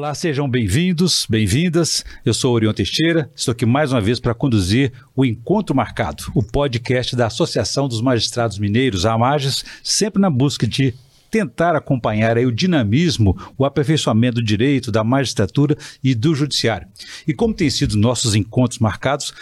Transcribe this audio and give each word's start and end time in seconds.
Olá, 0.00 0.14
sejam 0.14 0.48
bem-vindos, 0.48 1.26
bem-vindas. 1.28 2.06
Eu 2.24 2.32
sou 2.32 2.54
Orion 2.54 2.72
Teixeira, 2.72 3.30
estou 3.36 3.52
aqui 3.52 3.66
mais 3.66 3.92
uma 3.92 4.00
vez 4.00 4.18
para 4.18 4.32
conduzir 4.32 4.94
o 5.14 5.26
Encontro 5.26 5.76
Marcado, 5.76 6.24
o 6.34 6.42
podcast 6.42 7.14
da 7.14 7.26
Associação 7.26 7.86
dos 7.86 8.00
Magistrados 8.00 8.58
Mineiros, 8.58 9.04
a 9.04 9.12
AMAGES, 9.12 9.62
sempre 9.82 10.18
na 10.18 10.30
busca 10.30 10.66
de 10.66 10.94
tentar 11.30 11.76
acompanhar 11.76 12.36
aí 12.36 12.44
o 12.44 12.50
dinamismo, 12.50 13.36
o 13.56 13.64
aperfeiçoamento 13.64 14.36
do 14.36 14.42
direito, 14.42 14.90
da 14.90 15.04
magistratura 15.04 15.76
e 16.02 16.14
do 16.14 16.34
judiciário. 16.34 16.88
E 17.26 17.32
como 17.32 17.54
tem 17.54 17.70
sido 17.70 17.96
nossos 17.96 18.34
encontros 18.34 18.78
marcados, 18.78 19.32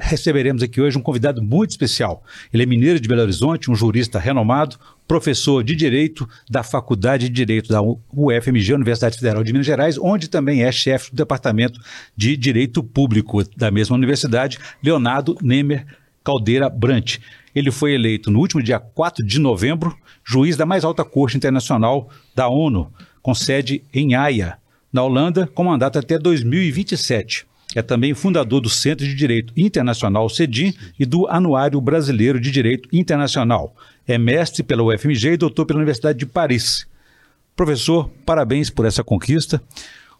receberemos 0.00 0.62
aqui 0.62 0.80
hoje 0.80 0.98
um 0.98 1.02
convidado 1.02 1.40
muito 1.40 1.70
especial. 1.70 2.22
Ele 2.52 2.64
é 2.64 2.66
mineiro 2.66 3.00
de 3.00 3.08
Belo 3.08 3.22
Horizonte, 3.22 3.70
um 3.70 3.74
jurista 3.74 4.18
renomado, 4.18 4.76
professor 5.06 5.62
de 5.62 5.74
Direito 5.74 6.28
da 6.48 6.62
Faculdade 6.62 7.28
de 7.28 7.34
Direito 7.34 7.68
da 7.68 7.80
UFMG, 7.82 8.74
Universidade 8.74 9.16
Federal 9.16 9.44
de 9.44 9.52
Minas 9.52 9.66
Gerais, 9.66 9.98
onde 9.98 10.28
também 10.28 10.62
é 10.62 10.72
chefe 10.72 11.10
do 11.10 11.16
Departamento 11.16 11.80
de 12.16 12.36
Direito 12.36 12.82
Público 12.82 13.42
da 13.56 13.70
mesma 13.70 13.96
universidade, 13.96 14.58
Leonardo 14.82 15.36
Nemer 15.42 15.86
Caldeira 16.24 16.68
Brant. 16.70 17.18
Ele 17.54 17.70
foi 17.70 17.92
eleito 17.92 18.30
no 18.30 18.40
último 18.40 18.62
dia 18.62 18.80
4 18.80 19.24
de 19.24 19.38
novembro 19.38 19.96
juiz 20.24 20.56
da 20.56 20.64
mais 20.64 20.84
alta 20.84 21.04
corte 21.04 21.36
internacional 21.36 22.08
da 22.34 22.48
ONU, 22.48 22.90
com 23.22 23.34
sede 23.34 23.84
em 23.92 24.14
Haia, 24.14 24.56
na 24.92 25.02
Holanda, 25.02 25.46
com 25.46 25.64
mandato 25.64 25.98
até 25.98 26.18
2027. 26.18 27.46
É 27.74 27.82
também 27.82 28.14
fundador 28.14 28.60
do 28.60 28.70
Centro 28.70 29.04
de 29.04 29.14
Direito 29.14 29.52
Internacional 29.56 30.28
CEDIM 30.28 30.74
e 30.98 31.04
do 31.04 31.26
Anuário 31.26 31.80
Brasileiro 31.80 32.38
de 32.38 32.50
Direito 32.50 32.88
Internacional. 32.92 33.74
É 34.06 34.16
mestre 34.16 34.62
pela 34.62 34.82
UFMG 34.82 35.32
e 35.32 35.36
doutor 35.36 35.66
pela 35.66 35.78
Universidade 35.78 36.18
de 36.18 36.26
Paris. 36.26 36.86
Professor, 37.56 38.10
parabéns 38.24 38.70
por 38.70 38.84
essa 38.84 39.02
conquista. 39.02 39.62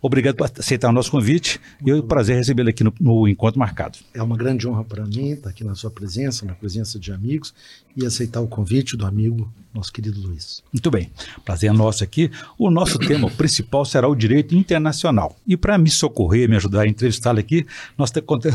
Obrigado 0.00 0.36
por 0.36 0.44
aceitar 0.44 0.90
o 0.90 0.92
nosso 0.92 1.10
convite 1.10 1.58
e 1.82 1.90
é 1.90 1.94
um 1.94 2.02
prazer 2.02 2.36
recebê-lo 2.36 2.68
aqui 2.68 2.84
no, 2.84 2.92
no, 3.00 3.26
Encontro 3.26 3.58
Marcado. 3.58 3.98
É 4.12 4.22
uma 4.22 4.36
grande 4.36 4.68
honra 4.68 4.84
para 4.84 5.02
mim 5.06 5.30
estar 5.30 5.48
aqui 5.48 5.64
na 5.64 5.74
sua 5.74 5.90
presença, 5.90 6.44
na 6.44 6.54
presença 6.54 6.98
de 6.98 7.10
amigos 7.10 7.54
e 7.96 8.04
aceitar 8.04 8.40
o 8.40 8.48
convite 8.48 8.96
do 8.96 9.06
amigo, 9.06 9.52
nosso 9.72 9.92
querido 9.92 10.20
Luiz. 10.20 10.62
Muito 10.72 10.90
bem, 10.90 11.10
prazer 11.44 11.70
é 11.70 11.72
nosso 11.72 12.04
aqui. 12.04 12.30
O 12.58 12.70
nosso 12.70 12.98
tema 12.98 13.28
principal 13.30 13.84
será 13.84 14.08
o 14.08 14.14
direito 14.14 14.54
internacional. 14.54 15.36
E 15.46 15.56
para 15.56 15.76
me 15.76 15.90
socorrer, 15.90 16.48
me 16.48 16.56
ajudar 16.56 16.82
a 16.82 16.88
entrevistá-lo 16.88 17.40
aqui, 17.40 17.66
nós 17.98 18.12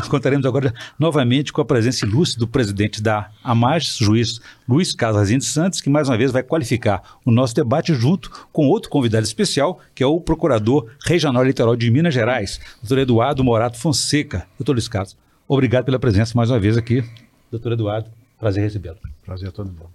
contaremos 0.10 0.46
agora 0.46 0.74
novamente 0.98 1.52
com 1.52 1.62
a 1.62 1.66
presença 1.66 2.06
ilustre 2.06 2.40
do 2.40 2.48
presidente 2.48 3.02
da 3.02 3.30
AMAGES, 3.44 3.98
juiz 3.98 4.40
Luiz 4.68 4.94
Casazinho 4.94 5.42
Santos, 5.42 5.82
que 5.82 5.90
mais 5.90 6.08
uma 6.08 6.18
vez 6.18 6.32
vai 6.32 6.44
qualificar 6.44 7.02
o 7.26 7.32
nosso 7.32 7.56
debate 7.56 7.94
junto 7.94 8.30
com 8.54 8.68
outro 8.68 8.90
convidado 8.90 9.26
especial, 9.26 9.80
que 9.94 10.04
é 10.04 10.08
o 10.08 10.22
procurador 10.22 10.90
regional 11.06 11.44
eleitoral 11.44 11.76
de 11.76 11.90
Minas 11.92 12.14
Gerais, 12.14 12.60
doutor 12.82 13.00
Eduardo 13.00 13.44
Morato 13.44 13.78
Fonseca. 13.78 14.48
Doutor 14.58 14.74
Luiz 14.74 14.88
Carlos, 14.88 15.18
obrigado 15.48 15.86
pela 15.86 16.00
presença 16.00 16.34
mais 16.36 16.50
uma 16.50 16.60
vez 16.60 16.78
aqui. 16.78 17.04
Doutor 17.52 17.72
Eduardo, 17.72 18.10
prazer 18.40 18.64
recebê-lo. 18.64 18.98
Prazer 19.26 19.50
é 19.50 19.52
todo 19.52 19.68
mundo. 19.68 19.90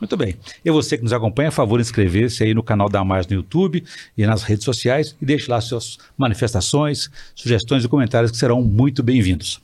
Muito 0.00 0.16
bem. 0.16 0.36
E 0.64 0.70
você 0.70 0.96
que 0.96 1.02
nos 1.02 1.12
acompanha, 1.12 1.48
a 1.48 1.52
favor, 1.52 1.80
inscrever-se 1.80 2.42
aí 2.42 2.54
no 2.54 2.62
canal 2.62 2.88
da 2.88 3.04
Mais 3.04 3.26
no 3.26 3.34
YouTube 3.34 3.84
e 4.16 4.26
nas 4.26 4.42
redes 4.42 4.64
sociais 4.64 5.16
e 5.20 5.24
deixe 5.24 5.50
lá 5.50 5.60
suas 5.60 5.98
manifestações, 6.16 7.10
sugestões 7.34 7.84
e 7.84 7.88
comentários 7.88 8.30
que 8.30 8.36
serão 8.36 8.62
muito 8.62 9.02
bem-vindos. 9.02 9.60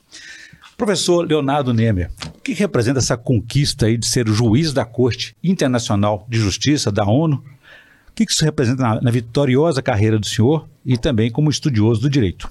Professor 0.77 1.27
Leonardo 1.27 1.73
Nemer, 1.73 2.09
o 2.35 2.39
que 2.39 2.53
representa 2.53 2.99
essa 2.99 3.15
conquista 3.15 3.85
aí 3.85 3.97
de 3.97 4.07
ser 4.07 4.27
juiz 4.27 4.73
da 4.73 4.83
Corte 4.83 5.35
Internacional 5.43 6.25
de 6.27 6.39
Justiça 6.39 6.91
da 6.91 7.05
ONU? 7.05 7.43
O 8.09 8.13
que 8.13 8.23
isso 8.23 8.43
representa 8.43 8.81
na, 8.81 9.01
na 9.01 9.11
vitoriosa 9.11 9.81
carreira 9.81 10.17
do 10.17 10.25
senhor 10.25 10.67
e 10.83 10.97
também 10.97 11.29
como 11.29 11.49
estudioso 11.49 12.01
do 12.01 12.09
direito? 12.09 12.49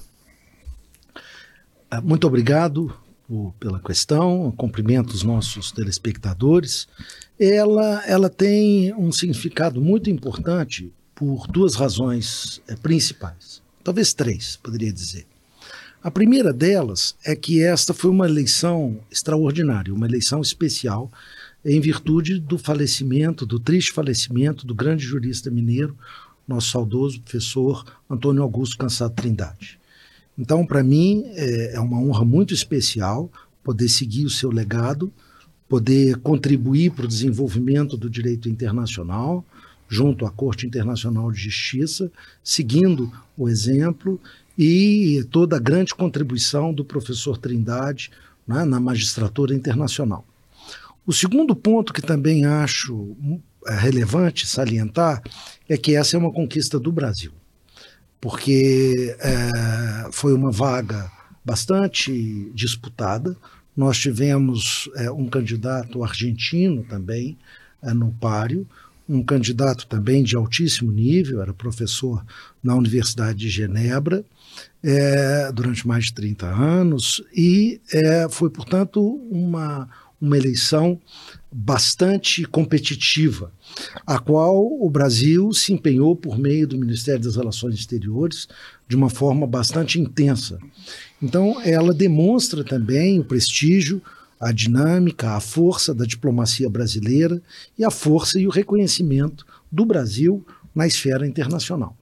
Ah, 1.91 2.01
muito 2.01 2.27
obrigado 2.27 2.95
pela 3.59 3.81
questão, 3.81 4.53
cumprimento 4.57 5.11
os 5.11 5.23
nossos 5.23 5.71
telespectadores. 5.73 6.89
Ela, 7.39 8.05
ela 8.07 8.29
tem 8.29 8.95
um 8.95 9.11
significado 9.13 9.81
muito 9.81 10.11
importante 10.11 10.93
por 11.15 11.47
duas 11.47 11.75
razões 11.75 12.61
é, 12.67 12.75
principais, 12.75 13.63
talvez 13.85 14.13
três, 14.13 14.57
poderia 14.57 14.93
dizer. 14.93 15.27
A 16.03 16.11
primeira 16.11 16.53
delas 16.53 17.15
é 17.25 17.37
que 17.37 17.63
esta 17.63 17.93
foi 17.93 18.11
uma 18.11 18.27
eleição 18.27 18.99
extraordinária, 19.11 19.93
uma 19.93 20.07
eleição 20.07 20.41
especial, 20.41 21.11
em 21.65 21.79
virtude 21.79 22.41
do 22.41 22.57
falecimento, 22.57 23.45
do 23.45 23.61
triste 23.61 23.93
falecimento 23.93 24.67
do 24.67 24.75
grande 24.75 25.05
jurista 25.05 25.51
mineiro, 25.51 25.97
nosso 26.49 26.71
saudoso 26.71 27.21
professor 27.21 27.85
Antônio 28.09 28.43
Augusto 28.43 28.79
Cansado 28.79 29.15
Trindade. 29.15 29.80
Então, 30.41 30.65
para 30.65 30.83
mim, 30.83 31.25
é, 31.35 31.75
é 31.75 31.81
uma 31.81 32.01
honra 32.01 32.25
muito 32.25 32.55
especial 32.55 33.31
poder 33.63 33.91
seguir 33.91 34.25
o 34.25 34.31
seu 34.31 34.51
legado, 34.51 35.13
poder 35.69 36.17
contribuir 36.17 36.93
para 36.93 37.05
o 37.05 37.09
desenvolvimento 37.09 37.95
do 37.95 38.09
direito 38.09 38.49
internacional, 38.49 39.45
junto 39.87 40.25
à 40.25 40.31
Corte 40.31 40.67
Internacional 40.67 41.31
de 41.31 41.43
Justiça, 41.43 42.11
seguindo 42.43 43.13
o 43.37 43.51
exemplo 43.51 44.19
e 44.57 45.23
toda 45.31 45.57
a 45.57 45.61
grande 45.61 45.95
contribuição 45.95 46.73
do 46.73 46.87
professor 46.87 47.37
Trindade 47.37 48.11
né, 48.49 48.65
na 48.65 48.81
magistratura 48.81 49.55
internacional. 49.55 50.25
O 51.07 51.13
segundo 51.13 51.55
ponto 51.55 51.93
que 51.93 52.01
também 52.01 52.47
acho 52.47 53.15
é, 53.67 53.75
relevante 53.75 54.47
salientar 54.47 55.23
é 55.69 55.77
que 55.77 55.95
essa 55.95 56.17
é 56.17 56.19
uma 56.19 56.33
conquista 56.33 56.81
do 56.81 56.91
Brasil 56.91 57.33
porque 58.21 59.17
é, 59.19 60.09
foi 60.13 60.35
uma 60.35 60.51
vaga 60.51 61.11
bastante 61.45 62.51
disputada. 62.55 63.37
Nós 63.77 63.99
tivemos 63.99 64.91
é, 64.97 65.11
um 65.11 65.27
candidato 65.27 66.05
argentino 66.05 66.85
também 66.85 67.39
é, 67.83 67.95
no 67.95 68.13
páreo, 68.13 68.67
um 69.09 69.25
candidato 69.25 69.87
também 69.87 70.23
de 70.23 70.37
altíssimo 70.37 70.93
nível, 70.93 71.43
era 71.43 71.53
professor 71.53 72.25
na 72.63 72.77
Universidade 72.77 73.39
de 73.39 73.49
Genebra 73.49 74.25
é, 74.83 75.51
durante 75.53 75.87
mais 75.87 76.07
de 76.07 76.15
30 76.15 76.47
anos, 76.47 77.23
e 77.35 77.81
é, 77.93 78.29
foi, 78.31 78.51
portanto, 78.51 79.03
uma, 79.31 79.89
uma 80.21 80.37
eleição 80.37 81.01
bastante 81.53 82.45
competitiva, 82.45 83.53
a 84.07 84.19
qual 84.19 84.65
o 84.65 84.89
Brasil 84.89 85.53
se 85.53 85.73
empenhou 85.73 86.15
por 86.15 86.39
meio 86.39 86.67
do 86.67 86.79
Ministério 86.79 87.23
das 87.23 87.37
Relações 87.37 87.75
Exteriores 87.75 88.47
de 88.87 88.95
uma 88.95 89.11
forma 89.11 89.47
bastante 89.47 90.01
intensa. 90.01 90.59
Então, 91.21 91.61
ela 91.63 91.93
demonstra 91.93 92.63
também 92.63 93.19
o 93.19 93.25
prestígio, 93.25 94.01
a 94.39 94.53
dinâmica, 94.53 95.33
a 95.33 95.41
força 95.41 95.93
da 95.93 96.05
diplomacia 96.05 96.71
brasileira 96.71 97.43
e 97.79 97.85
a 97.85 97.91
força 97.91 98.39
e 98.39 98.47
o 98.47 98.51
reconhecimento 98.51 99.45
do 99.71 99.85
Brasil 99.85 100.45
na 100.75 100.87
esfera 100.87 101.27
internacional. 101.27 101.97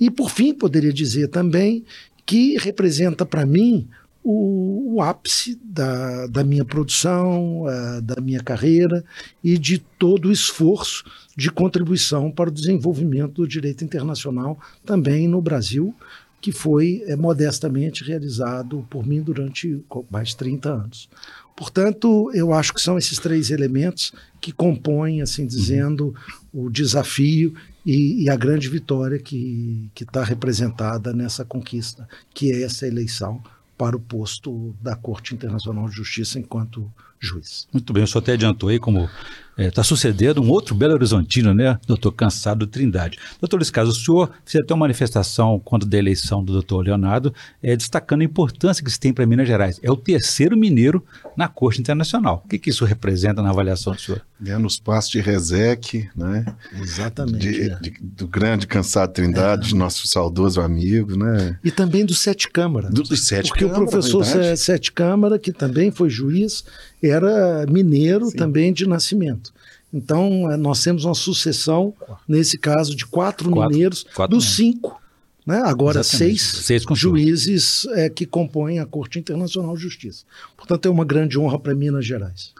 E, 0.00 0.10
por 0.10 0.30
fim, 0.30 0.52
poderia 0.52 0.92
dizer 0.92 1.28
também 1.28 1.84
que 2.24 2.56
representa 2.58 3.24
para 3.26 3.44
mim 3.44 3.88
o, 4.24 4.94
o 4.94 5.02
ápice 5.02 5.58
da, 5.62 6.26
da, 6.26 6.44
minha 6.44 6.64
produção, 6.64 7.64
uh, 7.64 8.00
da 8.02 8.20
minha 8.20 8.40
carreira 8.40 9.04
e 9.42 9.58
de 9.58 9.78
todo 9.78 10.28
o 10.28 10.32
esforço 10.32 11.04
de 11.36 11.50
contribuição 11.50 12.30
para 12.30 12.48
o 12.48 12.52
desenvolvimento 12.52 13.42
do 13.42 13.48
direito 13.48 13.84
internacional 13.84 14.58
também 14.84 15.26
no 15.26 15.40
Brasil, 15.40 15.94
que 16.40 16.52
foi 16.52 17.02
é, 17.06 17.14
modestamente 17.14 18.04
realizado 18.04 18.86
por 18.90 19.06
mim 19.06 19.22
durante 19.22 19.80
mais 20.10 20.30
de 20.30 20.36
30 20.36 20.68
anos. 20.68 21.08
Portanto, 21.56 22.30
eu 22.34 22.52
acho 22.52 22.74
que 22.74 22.80
são 22.80 22.98
esses 22.98 23.18
três 23.18 23.50
elementos 23.50 24.12
que 24.40 24.50
compõem, 24.50 25.22
assim 25.22 25.46
dizendo, 25.46 26.14
o 26.52 26.68
desafio 26.68 27.54
e, 27.86 28.24
e 28.24 28.30
a 28.30 28.36
grande 28.36 28.68
vitória 28.68 29.18
que 29.18 29.88
está 30.00 30.24
representada 30.24 31.12
nessa 31.12 31.44
conquista, 31.44 32.08
que 32.34 32.50
é 32.50 32.62
essa 32.62 32.86
eleição 32.86 33.40
para 33.82 33.96
o 33.96 34.00
posto 34.00 34.76
da 34.80 34.94
Corte 34.94 35.34
Internacional 35.34 35.88
de 35.88 35.96
Justiça 35.96 36.38
enquanto 36.38 36.88
juiz. 37.26 37.66
Muito 37.72 37.92
bem, 37.92 38.02
o 38.02 38.06
senhor 38.06 38.22
até 38.22 38.32
adiantou 38.32 38.68
aí 38.68 38.78
como 38.78 39.08
está 39.56 39.82
é, 39.82 39.84
sucedendo 39.84 40.42
um 40.42 40.48
outro 40.48 40.74
Belo 40.74 40.94
Horizontino, 40.94 41.52
né, 41.52 41.78
doutor 41.86 42.12
Cansado 42.12 42.66
Trindade. 42.66 43.18
Doutor 43.40 43.56
Luiz 43.56 43.70
Carlos, 43.70 43.98
o 43.98 44.04
senhor 44.04 44.30
fez 44.44 44.62
até 44.62 44.72
uma 44.72 44.80
manifestação 44.80 45.60
quando 45.62 45.84
da 45.84 45.98
eleição 45.98 46.42
do 46.42 46.52
doutor 46.52 46.84
Leonardo, 46.84 47.34
é, 47.62 47.76
destacando 47.76 48.22
a 48.22 48.24
importância 48.24 48.82
que 48.82 48.90
se 48.90 48.98
tem 48.98 49.12
para 49.12 49.26
Minas 49.26 49.46
Gerais. 49.46 49.78
É 49.82 49.90
o 49.90 49.96
terceiro 49.96 50.56
mineiro 50.56 51.04
na 51.36 51.48
Corte 51.48 51.80
Internacional. 51.80 52.42
O 52.44 52.48
que, 52.48 52.58
que 52.58 52.70
isso 52.70 52.84
representa 52.84 53.42
na 53.42 53.50
avaliação 53.50 53.92
do 53.92 54.00
senhor? 54.00 54.22
É 54.44 54.56
nos 54.58 54.78
passos 54.78 55.10
de 55.10 55.20
Rezec, 55.20 56.08
né? 56.16 56.44
Exatamente. 56.80 57.38
De, 57.38 57.70
é. 57.70 57.78
de, 57.78 57.90
do 58.00 58.26
grande 58.26 58.66
Cansado 58.66 59.12
Trindade, 59.12 59.74
é. 59.74 59.76
nosso 59.76 60.08
saudoso 60.08 60.60
amigo, 60.60 61.16
né? 61.16 61.58
E 61.62 61.70
também 61.70 62.04
do 62.04 62.14
Sete 62.14 62.50
Câmara. 62.50 62.90
Do, 62.90 63.02
do 63.02 63.16
Sete 63.16 63.48
Porque 63.48 63.64
Câmara, 63.64 63.84
o 63.84 63.88
professor 63.88 64.24
Sete 64.56 64.90
Câmara, 64.90 65.38
que 65.38 65.52
também 65.52 65.90
foi 65.90 66.10
juiz, 66.10 66.64
era 67.02 67.66
mineiro 67.66 68.26
Sim. 68.26 68.36
também 68.36 68.72
de 68.72 68.86
nascimento. 68.86 69.52
Então, 69.92 70.50
eh, 70.50 70.56
nós 70.56 70.82
temos 70.82 71.04
uma 71.04 71.14
sucessão, 71.14 71.92
nesse 72.26 72.56
caso, 72.56 72.96
de 72.96 73.04
quatro, 73.04 73.50
quatro 73.50 73.70
mineiros, 73.70 74.06
quatro 74.14 74.36
dos 74.36 74.54
cinco 74.54 75.00
Né? 75.44 75.60
Agora, 75.64 76.00
Exatamente. 76.00 76.40
seis, 76.40 76.64
Seis 76.64 76.84
juízes 76.94 77.86
é, 77.94 78.08
que 78.08 78.24
compõem 78.24 78.78
a 78.78 78.86
Corte 78.86 79.18
Internacional 79.18 79.74
de 79.74 79.82
Justiça. 79.82 80.24
Portanto, 80.56 80.86
é 80.86 80.90
uma 80.90 81.04
grande 81.04 81.38
honra 81.38 81.58
para 81.58 81.74
Minas 81.74 82.06
Gerais. 82.06 82.54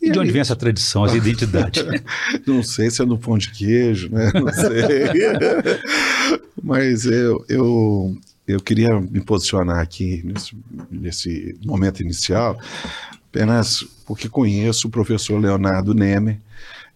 E 0.00 0.10
de 0.10 0.18
onde 0.18 0.32
vem 0.32 0.40
essa 0.40 0.56
tradição, 0.56 1.04
essa 1.04 1.16
identidade? 1.16 1.84
Não 2.44 2.60
sei 2.62 2.90
se 2.90 3.00
é 3.00 3.04
no 3.04 3.16
pão 3.16 3.38
de 3.38 3.50
queijo, 3.50 4.08
né? 4.10 4.32
Não 4.34 4.52
sei. 4.52 4.82
Mas 6.60 7.04
eu, 7.04 7.44
eu, 7.48 8.16
eu 8.46 8.60
queria 8.60 9.00
me 9.00 9.20
posicionar 9.20 9.78
aqui 9.78 10.20
nesse, 10.24 10.56
nesse 10.90 11.56
momento 11.64 12.02
inicial, 12.02 12.58
apenas 13.32 13.82
porque 14.04 14.28
conheço 14.28 14.86
o 14.86 14.90
professor 14.90 15.40
Leonardo 15.40 15.94
Neme, 15.94 16.38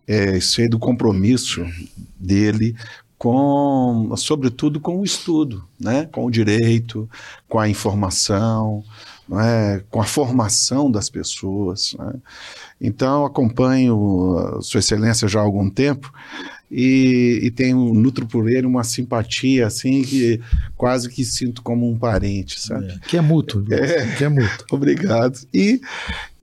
é, 0.07 0.39
sei 0.39 0.69
do 0.69 0.79
compromisso 0.79 1.65
dele 2.15 2.77
com, 3.17 4.13
sobretudo, 4.19 4.79
com 4.79 5.01
o 5.01 5.05
estudo, 5.05 5.65
né? 5.81 6.05
com 6.05 6.27
o 6.27 6.31
direito, 6.31 7.09
com 7.49 7.59
a 7.59 7.67
informação, 7.67 8.85
é? 9.33 9.83
com 9.91 10.03
a 10.03 10.05
formação 10.05 10.91
das 10.91 11.09
pessoas. 11.09 11.97
Né? 11.99 12.13
Então, 12.79 13.25
acompanho 13.25 14.59
a 14.59 14.61
Sua 14.61 14.81
Excelência 14.81 15.27
já 15.27 15.41
há 15.41 15.43
algum 15.43 15.71
tempo 15.71 16.13
e, 16.71 17.41
e 17.43 17.51
tenho, 17.51 17.95
nutro 17.95 18.27
por 18.27 18.51
ele 18.51 18.67
uma 18.67 18.83
simpatia 18.83 19.67
assim 19.67 20.03
que 20.03 20.41
quase 20.77 21.09
que 21.09 21.25
sinto 21.25 21.63
como 21.63 21.89
um 21.89 21.97
parente, 21.97 22.61
sabe? 22.61 22.89
É, 22.89 22.99
que 23.07 23.17
é 23.17 23.21
mútuo. 23.21 23.65
É. 23.71 24.17
Que 24.17 24.25
é 24.25 24.29
mútuo. 24.29 24.67
Obrigado. 24.73 25.39
E, 25.55 25.81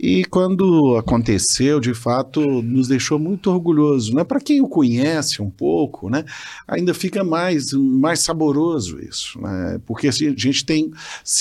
e 0.06 0.26
quando 0.26 0.98
aconteceu, 0.98 1.80
de 1.80 1.94
fato, 1.94 2.42
nos 2.62 2.90
deixou 2.90 3.18
muito 3.18 3.50
orgulhoso. 3.50 4.14
Né? 4.14 4.26
Para 4.26 4.42
quem 4.42 4.60
o 4.60 4.68
conhece 4.68 5.42
um 5.42 5.50
pouco, 5.50 6.10
né? 6.10 6.26
ainda 6.68 6.94
fica 6.94 7.24
mais, 7.24 7.72
mais 7.72 8.20
saboroso 8.20 9.00
isso. 9.00 9.40
Né? 9.40 9.80
Porque 9.86 10.10
a 10.10 10.12
gente 10.12 10.66
tem 10.66 10.92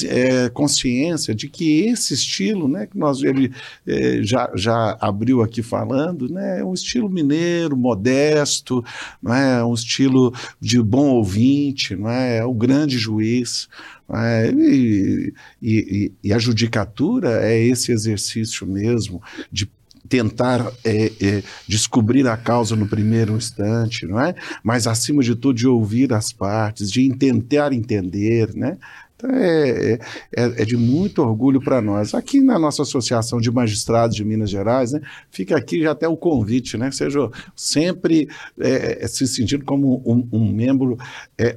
é, 0.04 0.48
consciência 0.50 1.34
de 1.34 1.48
que 1.48 1.80
esse 1.88 2.14
estilo, 2.14 2.68
né, 2.68 2.86
que 2.86 2.96
nós, 2.96 3.20
ele 3.24 3.52
é, 3.84 4.20
já, 4.22 4.48
já 4.54 4.96
abriu 5.00 5.42
aqui 5.42 5.60
falando, 5.60 6.28
né, 6.28 6.60
é 6.60 6.64
um 6.64 6.72
estilo 6.72 7.10
mineiro, 7.10 7.76
modesto, 7.76 8.84
não 9.20 9.34
é? 9.34 9.64
um 9.64 9.74
estilo 9.74 10.32
de 10.60 10.80
bom 10.80 11.08
ouvinte, 11.08 11.96
não 11.96 12.08
é? 12.08 12.36
é 12.36 12.44
o 12.44 12.54
grande 12.54 12.96
juiz. 12.96 13.68
É, 14.14 14.50
e, 14.50 15.32
e, 15.62 16.12
e, 16.22 16.32
a 16.34 16.38
judicatura 16.38 17.42
é 17.42 17.58
esse 17.58 17.92
exercício 17.92 18.66
mesmo 18.66 19.22
de 19.50 19.70
tentar 20.08 20.70
é, 20.84 21.06
é, 21.20 21.42
descobrir 21.66 22.26
a 22.28 22.36
causa 22.36 22.76
no 22.76 22.86
primeiro 22.86 23.34
instante, 23.34 24.06
não 24.06 24.20
é? 24.20 24.34
Mas 24.62 24.86
acima 24.86 25.22
de 25.22 25.34
tudo 25.34 25.54
de 25.54 25.66
ouvir 25.66 26.12
as 26.12 26.30
partes, 26.32 26.90
de 26.90 27.08
tentar 27.16 27.72
entender, 27.72 28.54
né? 28.54 28.76
É, 29.24 29.98
é, 30.36 30.62
é, 30.62 30.64
de 30.64 30.76
muito 30.76 31.22
orgulho 31.22 31.60
para 31.60 31.80
nós. 31.80 32.14
Aqui 32.14 32.40
na 32.40 32.58
nossa 32.58 32.82
Associação 32.82 33.40
de 33.40 33.50
Magistrados 33.50 34.16
de 34.16 34.24
Minas 34.24 34.50
Gerais, 34.50 34.92
né, 34.92 35.00
fica 35.30 35.56
aqui 35.56 35.82
já 35.82 35.92
até 35.92 36.08
o 36.08 36.16
convite, 36.16 36.76
né? 36.76 36.90
Seja 36.90 37.30
sempre 37.54 38.28
é, 38.58 39.06
se 39.06 39.26
sentindo 39.26 39.64
como 39.64 40.02
um, 40.04 40.28
um 40.32 40.52
membro 40.52 40.96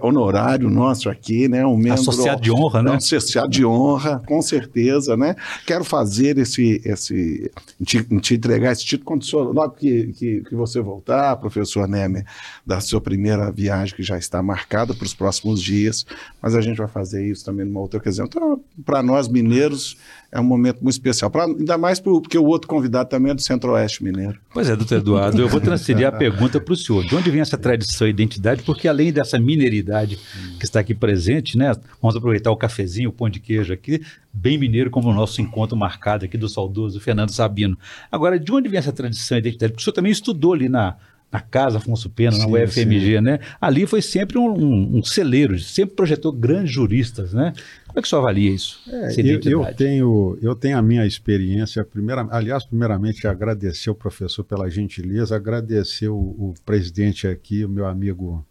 honorário 0.02 0.70
nosso 0.70 1.10
aqui, 1.10 1.48
né? 1.48 1.66
Um 1.66 1.78
membro 1.78 2.02
associado 2.02 2.42
de 2.42 2.52
honra, 2.52 2.84
né? 2.84 2.96
Associado 2.96 3.50
de 3.50 3.66
honra, 3.66 4.22
com 4.28 4.42
certeza, 4.42 5.18
né? 5.18 5.36
Quero 5.66 5.84
fazer 5.84 6.38
esse, 6.38 6.82
esse 6.86 7.52
te, 7.84 8.04
te 8.20 8.36
entregar 8.36 8.72
esse 8.72 8.86
título 8.86 9.06
quando 9.06 9.26
senhor, 9.26 9.54
logo 9.54 9.74
que, 9.74 10.14
que, 10.14 10.42
que, 10.42 10.56
você 10.56 10.82
voltar, 10.82 11.36
professor 11.38 11.88
Nemer, 11.88 12.26
da 12.66 12.80
sua 12.80 13.00
primeira 13.00 13.52
viagem 13.52 13.96
que 13.96 14.04
já 14.04 14.18
está 14.18 14.42
marcada 14.42 14.94
para 14.94 15.06
os 15.06 15.14
próximos 15.14 15.62
dias, 15.62 16.06
mas 16.42 16.56
a 16.56 16.62
gente 16.62 16.78
vai 16.78 16.88
fazer 16.88 17.26
isso 17.26 17.46
também 17.46 17.55
também 17.56 17.66
numa 17.66 17.80
outra 17.80 17.98
ocasião. 17.98 18.26
Então, 18.26 18.62
para 18.84 19.02
nós 19.02 19.30
mineiros, 19.30 19.98
é 20.32 20.40
um 20.40 20.44
momento 20.44 20.82
muito 20.82 20.94
especial. 20.94 21.32
Pra, 21.32 21.46
ainda 21.46 21.78
mais 21.78 22.00
porque 22.00 22.38
o 22.38 22.44
outro 22.44 22.68
convidado 22.68 23.10
também 23.10 23.32
é 23.32 23.34
do 23.34 23.42
Centro-Oeste 23.42 24.04
Mineiro. 24.04 24.38
Pois 24.54 24.70
é, 24.70 24.76
doutor 24.76 24.98
Eduardo, 24.98 25.42
eu 25.42 25.48
vou 25.48 25.62
transferir 25.62 26.06
a 26.06 26.12
pergunta 26.14 26.60
para 26.60 26.74
o 26.74 26.76
senhor. 26.76 27.06
De 27.06 27.16
onde 27.16 27.32
vem 27.32 27.40
essa 27.40 27.58
tradição 27.58 28.06
e 28.06 28.10
identidade? 28.10 28.64
Porque 28.64 28.88
além 28.88 29.14
dessa 29.14 29.40
mineridade 29.40 30.20
que 30.60 30.66
está 30.66 30.82
aqui 30.82 30.94
presente, 30.94 31.58
né? 31.58 31.74
Vamos 32.02 32.16
aproveitar 32.16 32.52
o 32.52 32.58
cafezinho, 32.58 33.10
o 33.10 33.14
pão 33.14 33.30
de 33.30 33.40
queijo 33.40 33.72
aqui, 33.72 34.02
bem 34.34 34.58
mineiro, 34.58 34.90
como 34.90 35.10
o 35.10 35.14
nosso 35.14 35.42
encontro 35.42 35.78
marcado 35.78 36.26
aqui 36.26 36.38
do 36.38 36.50
saudoso 36.50 37.00
Fernando 37.00 37.32
Sabino. 37.32 37.78
Agora, 38.12 38.38
de 38.38 38.52
onde 38.52 38.68
vem 38.68 38.80
essa 38.80 38.92
tradição 38.92 39.38
e 39.38 39.40
identidade? 39.40 39.72
Porque 39.72 39.82
o 39.82 39.84
senhor 39.84 39.96
também 39.96 40.12
estudou 40.12 40.54
ali 40.54 40.68
na, 40.68 40.98
na 41.36 41.42
Casa 41.42 41.80
Afonso 41.80 42.10
Pena, 42.10 42.32
sim, 42.32 42.40
na 42.40 42.48
UFMG, 42.48 43.18
sim. 43.18 43.22
né? 43.22 43.40
Ali 43.60 43.86
foi 43.86 44.02
sempre 44.02 44.38
um, 44.38 44.54
um, 44.54 44.98
um, 45.00 45.04
celeiro, 45.04 45.60
sempre 45.60 45.94
projetou 45.94 46.32
grandes 46.32 46.72
juristas, 46.72 47.34
né? 47.34 47.52
Como 47.86 48.00
é 48.00 48.02
que 48.02 48.08
o 48.08 48.10
senhor 48.10 48.22
avalia 48.22 48.52
isso? 48.52 48.82
É, 48.90 49.12
eu, 49.20 49.42
eu, 49.44 49.76
tenho, 49.76 50.38
eu 50.42 50.56
tenho 50.56 50.78
a 50.78 50.82
minha 50.82 51.06
experiência, 51.06 51.84
primeira, 51.84 52.26
aliás, 52.32 52.64
primeiramente 52.64 53.28
agradecer 53.28 53.90
o 53.90 53.96
professor 53.96 54.46
pela 54.46 54.70
gentileza, 54.70 55.36
agradecer 55.36 56.08
o, 56.08 56.16
o 56.16 56.54
presidente 56.66 57.28
aqui, 57.28 57.66
o 57.66 57.70
meu 57.70 57.86
amigo 57.86 58.46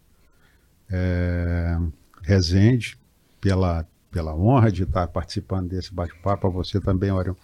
é, 0.90 1.78
Rezende, 2.22 2.98
pela, 3.40 3.86
pela 4.10 4.36
honra 4.36 4.70
de 4.70 4.82
estar 4.82 5.06
participando 5.08 5.70
desse 5.70 5.92
bate-papo, 5.92 6.46
a 6.46 6.50
você 6.50 6.78
também, 6.80 7.10
Orion 7.10 7.34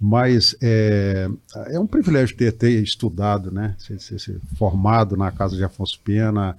mas 0.00 0.56
é, 0.60 1.28
é 1.66 1.78
um 1.78 1.86
privilégio 1.86 2.36
ter, 2.36 2.52
ter 2.52 2.82
estudado, 2.82 3.50
né? 3.50 3.74
Ser, 3.78 4.00
ser, 4.00 4.20
ser, 4.20 4.40
formado 4.56 5.16
na 5.16 5.30
casa 5.30 5.56
de 5.56 5.64
Afonso 5.64 5.98
Pena. 6.04 6.56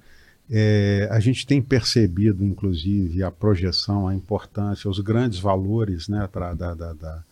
É, 0.50 1.08
a 1.10 1.20
gente 1.20 1.46
tem 1.46 1.62
percebido, 1.62 2.44
inclusive, 2.44 3.22
a 3.22 3.30
projeção, 3.30 4.08
a 4.08 4.14
importância, 4.14 4.90
os 4.90 4.98
grandes 4.98 5.38
valores 5.38 6.08
né, 6.08 6.28
pra, 6.30 6.54
da, 6.54 6.74
da, 6.74 6.92
da 6.92 7.22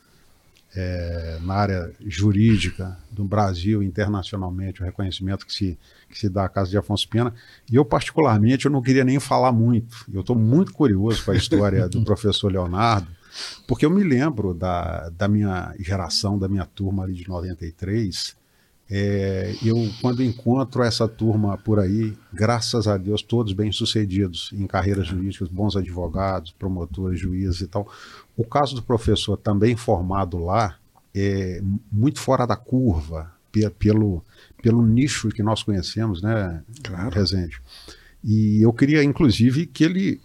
é, 0.75 1.39
na 1.43 1.55
área 1.55 1.93
jurídica 2.07 2.97
do 3.11 3.25
Brasil 3.25 3.83
internacionalmente, 3.83 4.81
o 4.81 4.85
reconhecimento 4.85 5.47
que 5.47 5.53
se, 5.53 5.79
que 6.09 6.19
se 6.19 6.29
dá 6.29 6.45
à 6.45 6.49
Casa 6.49 6.71
de 6.71 6.79
Afonso 6.79 7.09
Pena. 7.09 7.35
E 7.71 7.77
eu, 7.77 7.85
particularmente, 7.85 8.67
eu 8.67 8.71
não 8.71 8.83
queria 8.83 9.05
nem 9.05 9.19
falar 9.19 9.51
muito. 9.51 10.07
Eu 10.13 10.21
estou 10.21 10.37
muito 10.37 10.73
curioso 10.73 11.25
com 11.25 11.33
a 11.33 11.37
história 11.37 11.89
do 11.89 12.03
professor 12.05 12.53
Leonardo, 12.53 13.09
porque 13.67 13.85
eu 13.85 13.91
me 13.91 14.03
lembro 14.03 14.55
da, 14.55 15.09
da 15.11 15.29
minha 15.29 15.75
geração, 15.79 16.39
da 16.39 16.49
minha 16.49 16.65
turma 16.65 17.05
ali 17.05 17.15
de 17.15 17.29
93. 17.29 18.37
É, 18.91 19.55
eu, 19.63 19.77
quando 20.01 20.23
encontro 20.23 20.83
essa 20.83 21.07
turma 21.07 21.59
por 21.59 21.79
aí, 21.79 22.17
graças 22.33 22.89
a 22.89 22.97
Deus, 22.97 23.21
todos 23.21 23.53
bem-sucedidos 23.53 24.51
em 24.55 24.67
carreiras 24.67 25.07
jurídicas, 25.07 25.49
bons 25.49 25.77
advogados, 25.77 26.53
promotores, 26.53 27.21
juízes 27.21 27.61
e 27.61 27.67
tal. 27.67 27.87
O 28.37 28.45
caso 28.45 28.75
do 28.75 28.83
professor 28.83 29.37
também 29.37 29.77
formado 29.77 30.39
lá 30.39 30.77
é 31.15 31.61
muito 31.93 32.19
fora 32.21 32.47
da 32.47 32.57
curva, 32.57 33.31
pelo, 33.79 34.25
pelo 34.63 34.87
nicho 34.87 35.29
que 35.29 35.43
nós 35.43 35.63
conhecemos, 35.63 36.23
né, 36.23 36.63
claro. 36.83 37.11
Resende. 37.11 37.61
E 38.23 38.63
eu 38.63 38.73
queria, 38.73 39.03
inclusive, 39.03 39.67
que 39.67 39.85
ele 39.85 40.21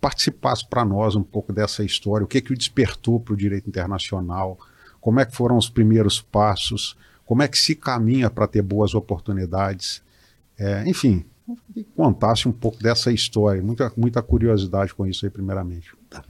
participasse 0.00 0.66
para 0.68 0.84
nós 0.84 1.16
um 1.16 1.22
pouco 1.22 1.52
dessa 1.52 1.84
história, 1.84 2.24
o 2.24 2.28
que 2.28 2.38
é 2.38 2.40
que 2.40 2.52
o 2.52 2.56
despertou 2.56 3.18
para 3.18 3.34
o 3.34 3.36
direito 3.36 3.68
internacional, 3.68 4.58
como 5.00 5.20
é 5.20 5.24
que 5.24 5.34
foram 5.34 5.56
os 5.56 5.68
primeiros 5.68 6.20
passos, 6.20 6.96
como 7.24 7.42
é 7.42 7.48
que 7.48 7.58
se 7.58 7.74
caminha 7.74 8.30
para 8.30 8.46
ter 8.46 8.62
boas 8.62 8.94
oportunidades, 8.94 10.02
é, 10.58 10.88
enfim, 10.88 11.24
que 11.72 11.84
contasse 11.96 12.48
um 12.48 12.52
pouco 12.52 12.82
dessa 12.82 13.10
história, 13.10 13.62
muita, 13.62 13.92
muita 13.96 14.22
curiosidade 14.22 14.94
com 14.94 15.06
isso 15.06 15.24
aí, 15.24 15.30
primeiramente. 15.30 15.90
Tá, 16.10 16.22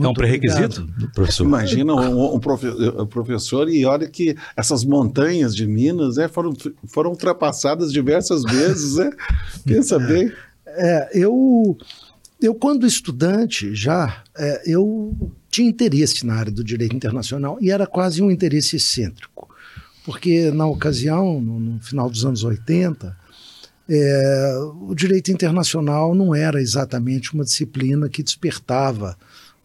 é 0.00 0.06
um 0.06 0.14
pré-requisito, 0.14 0.86
professor? 1.14 1.44
Imagina 1.44 1.94
um, 1.94 2.34
um, 2.34 3.06
professor, 3.06 3.68
e 3.68 3.84
olha 3.84 4.08
que 4.08 4.36
essas 4.56 4.84
montanhas 4.84 5.54
de 5.54 5.66
Minas 5.66 6.16
né, 6.16 6.28
foram, 6.28 6.54
foram 6.86 7.10
ultrapassadas 7.10 7.92
diversas 7.92 8.42
vezes, 8.42 8.96
né? 8.96 9.10
Pensa 9.64 9.98
bem. 9.98 10.32
É, 10.66 11.10
eu 11.14 11.76
eu, 12.40 12.54
quando 12.54 12.86
estudante, 12.86 13.74
já, 13.74 14.22
é, 14.36 14.62
eu 14.66 15.32
tinha 15.50 15.68
interesse 15.68 16.26
na 16.26 16.34
área 16.34 16.52
do 16.52 16.64
direito 16.64 16.94
internacional 16.94 17.58
e 17.60 17.70
era 17.70 17.86
quase 17.86 18.22
um 18.22 18.30
interesse 18.30 18.76
excêntrico, 18.76 19.48
porque 20.04 20.50
na 20.50 20.66
ocasião, 20.66 21.40
no, 21.40 21.58
no 21.58 21.80
final 21.80 22.10
dos 22.10 22.24
anos 22.24 22.44
80, 22.44 23.16
é, 23.88 24.54
o 24.80 24.94
direito 24.94 25.30
internacional 25.30 26.14
não 26.14 26.34
era 26.34 26.60
exatamente 26.60 27.34
uma 27.34 27.44
disciplina 27.44 28.08
que 28.08 28.22
despertava 28.22 29.16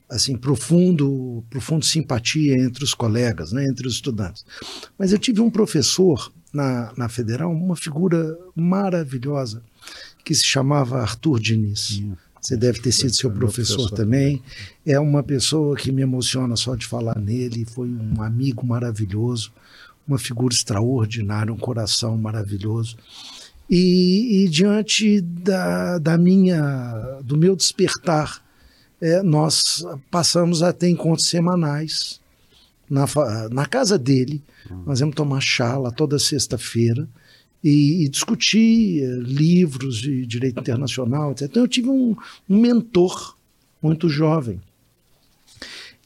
assim 0.10 0.36
profundo, 0.36 1.44
profundo 1.50 1.86
simpatia 1.86 2.56
entre 2.56 2.84
os 2.84 2.94
colegas, 2.94 3.52
né, 3.52 3.66
entre 3.66 3.88
os 3.88 3.94
estudantes. 3.94 4.44
Mas 4.98 5.12
eu 5.12 5.20
tive 5.20 5.40
um 5.40 5.52
professor 5.52 6.32
na, 6.52 6.92
na 6.98 7.08
Federal, 7.08 7.52
uma 7.52 7.76
figura 7.76 8.38
maravilhosa, 8.56 9.62
que 10.26 10.34
se 10.34 10.44
chamava 10.44 11.00
Arthur 11.00 11.40
Diniz. 11.40 12.02
Você 12.42 12.56
deve 12.56 12.80
ter 12.80 12.92
sido 12.92 13.14
seu 13.14 13.30
professor, 13.32 13.92
também. 13.92 14.42
É 14.86 15.00
uma 15.00 15.22
pessoa 15.22 15.76
que 15.76 15.92
me 15.92 16.02
emociona 16.02 16.56
só 16.56 16.76
de 16.76 16.86
falar 16.86 17.20
nele. 17.20 17.66
Foi 17.66 17.90
um 17.90 18.22
amigo 18.22 18.66
maravilhoso, 18.66 19.52
uma 20.08 20.18
figura 20.18 20.54
extraordinária, 20.54 21.54
um 21.54 21.58
coração 21.58 22.18
maravilhoso. 22.18 22.98
E, 23.70 24.44
e 24.44 24.50
diante 24.50 25.22
da, 25.22 26.00
da 26.00 26.18
minha, 26.18 27.20
do 27.24 27.38
meu 27.38 27.56
despertar, 27.56 28.42
é, 29.02 29.22
nós 29.22 29.86
passamos 30.10 30.64
a 30.64 30.74
ter 30.74 30.90
encontros 30.90 31.28
semanais 31.28 32.20
na, 32.90 33.06
na 33.52 33.66
casa 33.66 33.98
dele. 33.98 34.42
Nós 34.86 35.00
íamos 35.00 35.16
tomar 35.16 35.42
chá 35.42 35.78
lá 35.78 35.92
toda 35.92 36.18
sexta-feira 36.18 37.08
e, 37.64 38.06
e, 38.06 38.10
discutir 38.10 39.04
eh, 39.04 39.08
livros 39.22 39.98
de 39.98 40.26
direito 40.26 40.60
internacional, 40.60 41.32
etc. 41.32 41.44
Então 41.50 41.64
eu 41.64 41.68
tive 41.68 41.90
um, 41.90 42.16
um 42.50 42.60
mentor 42.60 43.36
muito 43.82 44.08
jovem. 44.10 44.62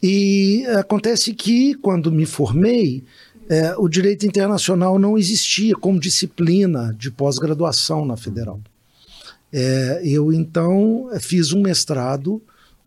E 0.02 0.66
acontece 0.78 1.34
que, 1.34 1.76
quando 1.76 2.12
me 2.12 2.26
formei, 2.26 3.04
é, 3.50 3.76
o 3.78 3.88
direito 3.88 4.26
internacional 4.26 4.98
não 4.98 5.18
existia 5.18 5.76
como 5.76 6.00
disciplina 6.00 6.94
de 6.98 7.12
pós-graduação 7.12 8.06
na 8.06 8.18
federal. 8.18 8.60
É, 9.52 10.02
eu, 10.04 10.34
então, 10.34 11.10
fiz 11.20 11.54
um 11.54 11.62
mestrado 11.62 12.42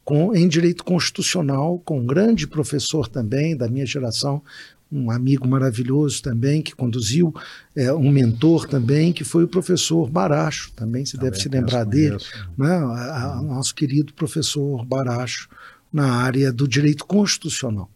com, 0.04 0.34
em 0.34 0.46
direito 0.46 0.84
constitucional 0.84 1.80
com 1.84 2.00
um 2.00 2.06
grande 2.06 2.46
professor 2.46 3.08
também 3.08 3.56
da 3.56 3.68
minha 3.68 3.86
geração, 3.86 4.42
um 4.90 5.10
amigo 5.10 5.48
maravilhoso 5.48 6.22
também, 6.22 6.62
que 6.62 6.74
conduziu, 6.74 7.34
é, 7.74 7.92
um 7.92 8.10
mentor 8.10 8.66
também, 8.68 9.12
que 9.12 9.24
foi 9.24 9.44
o 9.44 9.48
professor 9.48 10.08
Baracho, 10.08 10.72
também 10.72 11.04
se 11.04 11.12
também 11.12 11.30
deve 11.30 11.42
se 11.42 11.48
lembrar 11.48 11.84
dele, 11.84 12.16
né? 12.56 12.70
A, 12.70 13.38
a, 13.38 13.42
nosso 13.42 13.74
querido 13.74 14.14
professor 14.14 14.84
Baracho, 14.84 15.48
na 15.92 16.12
área 16.12 16.52
do 16.52 16.68
direito 16.68 17.04
constitucional. 17.04 17.90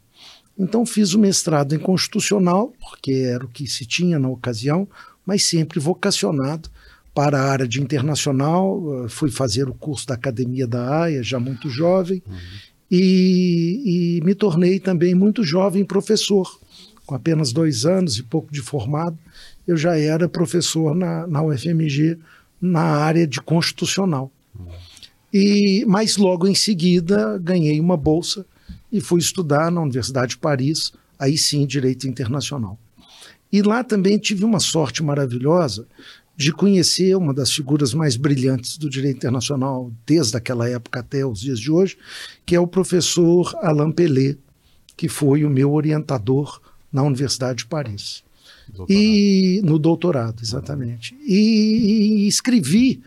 Então 0.59 0.85
fiz 0.85 1.15
o 1.15 1.19
mestrado 1.19 1.75
em 1.75 1.79
constitucional, 1.79 2.73
porque 2.81 3.13
era 3.13 3.45
o 3.45 3.49
que 3.49 3.67
se 3.67 3.87
tinha 3.87 4.19
na 4.19 4.29
ocasião, 4.29 4.89
mas 5.25 5.45
sempre 5.45 5.79
vocacionado 5.79 6.69
para 7.15 7.41
a 7.41 7.51
área 7.51 7.69
de 7.69 7.81
internacional. 7.81 9.07
Fui 9.09 9.31
fazer 9.31 9.69
o 9.69 9.75
curso 9.75 10.07
da 10.07 10.15
Academia 10.15 10.67
da 10.67 11.03
AIA, 11.03 11.23
já 11.23 11.39
muito 11.39 11.71
jovem, 11.71 12.23
uhum. 12.27 12.37
e, 12.91 14.19
e 14.19 14.25
me 14.25 14.35
tornei 14.35 14.79
também 14.79 15.15
muito 15.15 15.43
jovem 15.45 15.85
professor 15.85 16.61
com 17.11 17.17
apenas 17.17 17.53
dois 17.53 17.85
anos 17.85 18.19
e 18.19 18.23
pouco 18.23 18.53
de 18.53 18.61
formado, 18.61 19.19
eu 19.67 19.77
já 19.77 19.99
era 19.99 20.29
professor 20.29 20.95
na, 20.95 21.27
na 21.27 21.43
UFMG 21.43 22.17
na 22.63 22.83
área 22.83 23.27
de 23.27 23.41
constitucional. 23.41 24.31
E, 25.35 25.85
mas 25.89 26.17
logo 26.17 26.47
em 26.47 26.55
seguida 26.55 27.37
ganhei 27.39 27.81
uma 27.81 27.97
bolsa 27.97 28.47
e 28.93 29.01
fui 29.01 29.19
estudar 29.19 29.73
na 29.73 29.81
Universidade 29.81 30.31
de 30.31 30.39
Paris, 30.39 30.93
aí 31.19 31.37
sim, 31.37 31.67
Direito 31.67 32.07
Internacional. 32.07 32.79
E 33.53 33.61
lá 33.61 33.83
também 33.83 34.17
tive 34.17 34.45
uma 34.45 34.61
sorte 34.61 35.03
maravilhosa 35.03 35.89
de 36.37 36.53
conhecer 36.53 37.17
uma 37.17 37.35
das 37.35 37.51
figuras 37.51 37.93
mais 37.93 38.15
brilhantes 38.15 38.79
do 38.79 38.89
direito 38.89 39.17
internacional 39.17 39.91
desde 40.07 40.37
aquela 40.37 40.69
época 40.69 41.01
até 41.01 41.27
os 41.27 41.41
dias 41.41 41.59
de 41.59 41.73
hoje, 41.73 41.99
que 42.47 42.55
é 42.55 42.61
o 42.61 42.69
professor 42.69 43.53
Alain 43.63 43.91
Pelé, 43.91 44.37
que 44.97 45.09
foi 45.09 45.45
o 45.45 45.51
meu 45.51 45.73
orientador 45.73 46.61
na 46.93 47.03
Universidade 47.03 47.59
de 47.59 47.67
Paris. 47.67 48.23
Doutorado. 48.69 49.03
E 49.03 49.61
no 49.65 49.79
doutorado, 49.79 50.43
exatamente. 50.43 51.17
E, 51.23 52.25
e 52.25 52.29
escrevi 52.29 53.03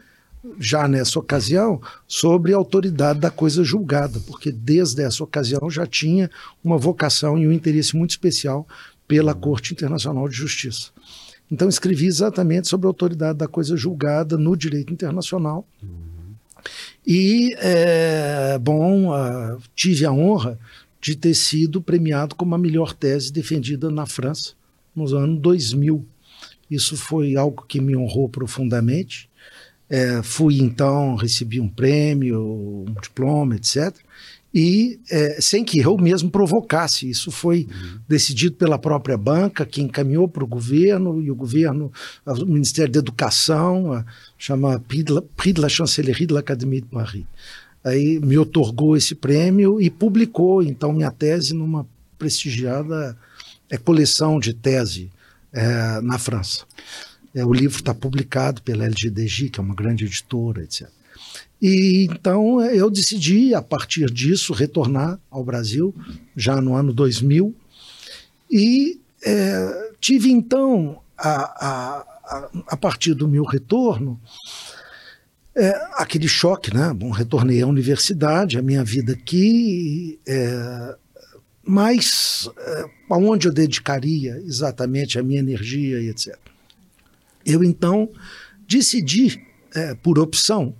já 0.60 0.88
nessa 0.88 1.20
ocasião 1.20 1.82
sobre 2.08 2.54
a 2.54 2.58
autoridade 2.58 3.20
da 3.20 3.32
coisa 3.32 3.64
julgada, 3.64 4.20
porque 4.28 4.52
desde 4.52 5.02
essa 5.02 5.24
ocasião 5.24 5.70
já 5.70 5.86
tinha 5.86 6.30
uma 6.64 6.78
vocação 6.78 7.38
e 7.38 7.48
um 7.48 7.52
interesse 7.52 7.96
muito 7.96 8.12
especial 8.12 8.68
pela 9.08 9.34
Corte 9.34 9.74
Internacional 9.74 10.28
de 10.28 10.36
Justiça. 10.36 10.90
Então 11.50 11.70
escrevi 11.70 12.08
exatamente 12.08 12.68
sobre 12.68 12.88
a 12.88 12.90
autoridade 12.90 13.38
da 13.38 13.48
coisa 13.48 13.78
julgada 13.78 14.38
no 14.38 14.56
direito 14.58 14.92
internacional. 14.92 15.66
Uhum. 15.82 16.34
E, 17.06 17.54
é, 17.60 18.58
bom, 18.60 19.10
uh, 19.10 19.62
tive 19.76 20.06
a 20.06 20.12
honra 20.12 20.58
de 21.04 21.18
ter 21.18 21.34
sido 21.34 21.82
premiado 21.82 22.34
como 22.34 22.56
a 22.56 22.58
melhor 22.58 22.94
tese 22.94 23.32
defendida 23.32 23.92
na 23.92 24.06
França 24.06 24.54
nos 24.96 25.14
anos 25.14 25.42
2000. 25.42 26.06
Isso 26.72 26.96
foi 26.96 27.36
algo 27.36 27.66
que 27.68 27.82
me 27.82 27.94
honrou 27.94 28.30
profundamente. 28.30 29.30
É, 29.90 30.24
fui 30.24 30.60
então, 30.60 31.16
recebi 31.16 31.60
um 31.60 31.68
prêmio, 31.68 32.86
um 32.88 32.96
diploma, 33.02 33.58
etc. 33.58 33.94
E 34.54 34.98
é, 35.12 35.42
sem 35.42 35.66
que 35.66 35.80
eu 35.80 35.98
mesmo 35.98 36.32
provocasse. 36.32 37.10
Isso 37.10 37.32
foi 37.32 37.68
uhum. 37.70 38.00
decidido 38.08 38.56
pela 38.56 38.80
própria 38.80 39.18
banca, 39.18 39.66
que 39.66 39.82
encaminhou 39.82 40.30
para 40.30 40.46
o 40.46 40.48
governo, 40.48 41.22
e 41.22 41.30
o 41.30 41.36
governo, 41.36 41.92
o 42.26 42.46
Ministério 42.46 42.94
da 42.94 43.00
Educação, 43.00 44.06
chama 44.38 44.80
Prix 44.80 45.54
de 45.54 45.60
la 45.60 45.68
Chancellerie 45.68 46.28
de 46.28 46.34
l'Académie 46.34 46.80
de 46.80 46.88
Paris 46.88 47.26
aí 47.84 48.20
me 48.20 48.38
otorgou 48.38 48.96
esse 48.96 49.14
prêmio 49.14 49.82
e 49.82 49.90
publicou 49.90 50.64
então 50.64 50.94
minha 50.94 51.12
tese 51.12 51.54
numa 51.54 51.88
prestigiada 52.18 53.18
é, 53.70 53.78
coleção 53.78 54.40
de 54.40 54.54
tese 54.54 55.12
é, 55.52 56.00
na 56.02 56.18
França. 56.18 56.66
É, 57.36 57.46
o 57.46 57.52
livro 57.52 57.78
está 57.78 57.94
publicado 57.94 58.62
pela 58.62 58.86
LGDG, 58.86 59.50
que 59.50 59.60
é 59.60 59.64
uma 59.64 59.76
grande 59.76 60.06
editora, 60.06 60.64
etc. 60.64 60.88
E 61.62 62.08
então 62.12 62.62
eu 62.62 62.90
decidi, 62.90 63.56
a 63.56 63.62
partir 63.62 64.12
disso, 64.12 64.54
retornar 64.54 65.20
ao 65.32 65.44
Brasil, 65.44 65.96
já 66.36 66.62
no 66.62 66.76
ano 66.76 66.94
2000, 66.94 67.56
e 68.52 69.00
é, 69.26 69.92
tive 70.00 70.30
então, 70.30 71.02
a, 71.18 72.04
a, 72.26 72.48
a 72.68 72.78
partir 72.78 73.14
do 73.14 73.28
meu 73.28 73.44
retorno, 73.44 74.20
é, 75.56 75.70
aquele 75.94 76.28
choque, 76.28 76.74
né? 76.74 76.94
Bom, 76.94 77.12
retornei 77.12 77.62
à 77.62 77.68
universidade, 77.68 78.58
a 78.58 78.62
minha 78.62 78.84
vida 78.84 79.14
aqui, 79.14 80.20
é, 80.28 80.96
mas 81.64 82.50
é, 82.58 82.86
aonde 83.10 83.48
eu 83.48 83.54
dedicaria 83.54 84.38
exatamente 84.46 85.20
a 85.20 85.24
minha 85.24 85.40
energia 85.40 86.02
e 86.02 86.10
etc. 86.10 86.38
Eu 87.46 87.64
então 87.64 88.10
decidi, 88.68 89.42
é, 89.76 89.94
por 89.96 90.18
opção, 90.18 90.74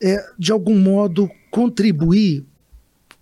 é, 0.00 0.24
de 0.38 0.52
algum 0.52 0.78
modo 0.78 1.30
contribuir 1.50 2.44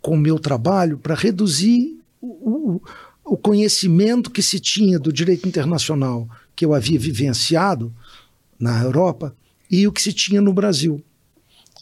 com 0.00 0.14
o 0.14 0.18
meu 0.18 0.38
trabalho 0.38 0.98
para 0.98 1.14
reduzir 1.14 1.98
o, 2.20 2.26
o, 2.26 2.82
o 3.24 3.36
conhecimento 3.36 4.30
que 4.30 4.42
se 4.42 4.58
tinha 4.60 4.98
do 4.98 5.12
direito 5.12 5.48
internacional 5.48 6.28
que 6.54 6.64
eu 6.64 6.74
havia 6.74 6.98
vivenciado 6.98 7.92
na 8.58 8.82
Europa 8.82 9.34
e 9.72 9.86
o 9.86 9.92
que 9.92 10.02
se 10.02 10.12
tinha 10.12 10.42
no 10.42 10.52
Brasil. 10.52 11.02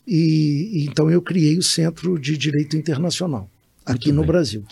E, 0.06 0.86
então 0.88 1.10
eu 1.10 1.20
criei 1.20 1.58
o 1.58 1.62
Centro 1.62 2.18
de 2.18 2.38
Direito 2.38 2.76
Internacional 2.76 3.50
aqui 3.84 4.12
no 4.12 4.24
Brasil. 4.24 4.64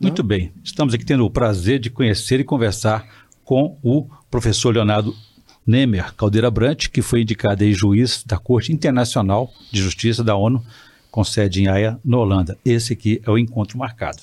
Muito 0.00 0.22
bem. 0.22 0.50
Estamos 0.64 0.94
aqui 0.94 1.04
tendo 1.04 1.24
o 1.24 1.30
prazer 1.30 1.78
de 1.78 1.90
conhecer 1.90 2.40
e 2.40 2.44
conversar 2.44 3.06
com 3.44 3.78
o 3.82 4.08
professor 4.30 4.74
Leonardo 4.74 5.14
Nemer 5.66 6.14
Caldeira 6.14 6.50
Brant, 6.50 6.88
que 6.88 7.02
foi 7.02 7.22
indicado 7.22 7.62
aí 7.62 7.72
juiz 7.72 8.24
da 8.26 8.38
Corte 8.38 8.72
Internacional 8.72 9.52
de 9.70 9.80
Justiça 9.80 10.24
da 10.24 10.34
ONU, 10.34 10.64
com 11.10 11.22
sede 11.22 11.62
em 11.62 11.68
Haia, 11.68 12.00
na 12.02 12.16
Holanda. 12.16 12.58
Esse 12.64 12.94
aqui 12.94 13.20
é 13.24 13.30
o 13.30 13.38
encontro 13.38 13.78
marcado. 13.78 14.22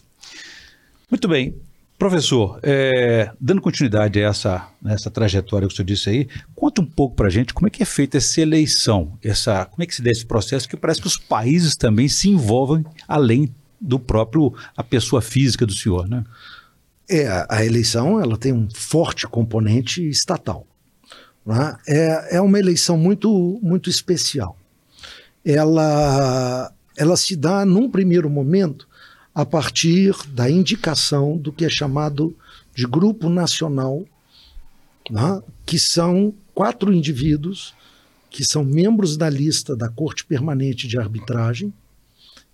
Muito 1.10 1.28
bem. 1.28 1.56
Professor, 2.00 2.62
é, 2.64 3.30
dando 3.42 3.62
continuidade 3.62 4.24
a 4.24 4.30
essa, 4.30 4.70
essa 4.86 5.12
trajetória 5.12 5.68
que 5.68 5.74
o 5.74 5.76
senhor 5.76 5.86
disse 5.86 6.10
aí, 6.10 6.30
conta 6.56 6.82
um 6.82 6.86
pouco 6.86 7.14
para 7.14 7.28
a 7.28 7.30
gente 7.30 7.54
como 7.54 7.68
é 7.68 7.70
que 7.70 7.84
é 7.84 7.86
feita 7.86 8.18
essa 8.18 8.40
eleição, 8.40 9.20
essa, 9.22 9.66
como 9.66 9.84
é 9.84 9.86
que 9.86 9.94
se 9.94 10.02
dá 10.02 10.10
esse 10.10 10.26
processo, 10.26 10.70
que 10.70 10.78
parece 10.78 11.02
que 11.02 11.08
os 11.08 11.18
países 11.18 11.76
também 11.76 12.08
se 12.08 12.30
envolvem 12.30 12.86
além 13.06 13.54
do 13.82 14.00
próprio, 14.00 14.54
a 14.78 14.84
pessoa 14.84 15.22
física 15.22 15.66
do 15.66 15.74
senhor, 15.74 16.08
né? 16.08 16.24
É, 17.10 17.46
a 17.50 17.66
eleição 17.66 18.22
ela 18.22 18.38
tem 18.38 18.54
um 18.54 18.70
forte 18.74 19.28
componente 19.28 20.02
estatal. 20.08 20.66
Né? 21.46 21.76
É, 21.86 22.38
é 22.38 22.42
uma 22.42 22.60
eleição 22.60 22.98
muito, 22.98 23.60
muito 23.62 23.90
especial. 23.90 24.58
Ela, 25.44 26.72
ela 26.96 27.18
se 27.18 27.36
dá 27.36 27.66
num 27.66 27.92
primeiro 27.92 28.30
momento 28.30 28.88
a 29.40 29.46
partir 29.46 30.14
da 30.34 30.52
indicação 30.52 31.38
do 31.38 31.54
que 31.54 31.64
é 31.64 31.70
chamado 31.70 32.36
de 32.76 32.86
Grupo 32.86 33.30
Nacional, 33.30 34.04
né, 35.10 35.42
que 35.66 35.80
são 35.80 36.34
quatro 36.54 36.92
indivíduos 36.92 37.74
que 38.30 38.44
são 38.44 38.66
membros 38.66 39.16
da 39.16 39.30
lista 39.30 39.78
da 39.78 39.88
Corte 39.88 40.26
Permanente 40.26 40.90
de 40.90 41.00
Arbitragem 41.00 41.74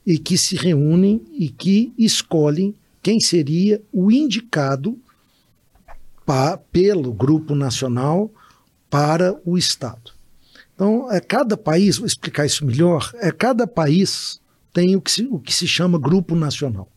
e 0.06 0.20
que 0.20 0.38
se 0.38 0.56
reúnem 0.56 1.24
e 1.34 1.50
que 1.50 1.92
escolhem 1.98 2.75
quem 3.01 3.20
seria 3.20 3.82
o 3.92 4.12
indicado 4.12 4.96
pa, 6.24 6.56
pelo 6.72 7.12
Grupo 7.12 7.56
Nacional 7.56 8.32
para 8.92 9.36
o 9.44 9.58
Estado. 9.58 10.12
Então, 10.75 11.12
é 11.12 11.20
cada 11.20 11.58
país, 11.58 11.98
vou 11.98 12.06
explicar 12.06 12.46
isso 12.46 12.63
melhor, 12.63 13.12
é 13.15 13.32
cada 13.32 13.65
país 13.65 14.39
tem 14.75 14.94
o 14.94 15.01
que 15.01 15.10
se, 15.10 15.24
o 15.32 15.39
que 15.39 15.53
se 15.53 15.65
chama 15.65 15.98
grupo 15.98 16.36
nacional. 16.36 16.91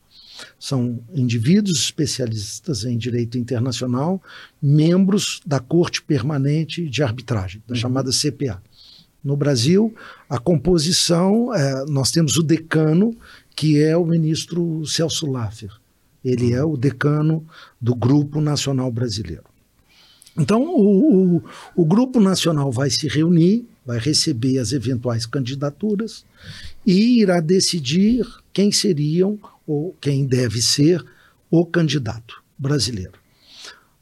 São 0.58 0.98
indivíduos 1.14 1.78
especialistas 1.78 2.84
em 2.84 2.98
direito 2.98 3.38
internacional, 3.38 4.20
membros 4.60 5.40
da 5.46 5.60
Corte 5.60 6.02
Permanente 6.02 6.88
de 6.88 7.04
Arbitragem, 7.04 7.62
da 7.68 7.76
chamada 7.76 8.10
CPA. 8.10 8.60
No 9.22 9.36
Brasil, 9.36 9.94
a 10.28 10.38
composição, 10.38 11.54
é, 11.54 11.84
nós 11.86 12.10
temos 12.10 12.36
o 12.36 12.42
decano, 12.42 13.16
que 13.54 13.80
é 13.80 13.96
o 13.96 14.04
ministro 14.04 14.84
Celso 14.84 15.26
Laffer. 15.26 15.70
Ele 16.24 16.52
é 16.52 16.64
o 16.64 16.76
decano 16.76 17.46
do 17.80 17.94
Grupo 17.94 18.40
Nacional 18.40 18.90
Brasileiro. 18.90 19.44
Então, 20.36 20.62
o, 20.62 21.36
o, 21.36 21.44
o, 21.76 21.84
Grupo 21.84 22.20
Nacional 22.20 22.70
vai 22.70 22.90
se 22.90 23.08
reunir, 23.08 23.66
vai 23.88 23.98
receber 23.98 24.58
as 24.58 24.72
eventuais 24.72 25.24
candidaturas 25.24 26.22
e 26.86 27.22
irá 27.22 27.40
decidir 27.40 28.22
quem 28.52 28.70
seriam 28.70 29.40
ou 29.66 29.96
quem 29.98 30.26
deve 30.26 30.60
ser 30.60 31.02
o 31.50 31.64
candidato 31.64 32.42
brasileiro. 32.58 33.14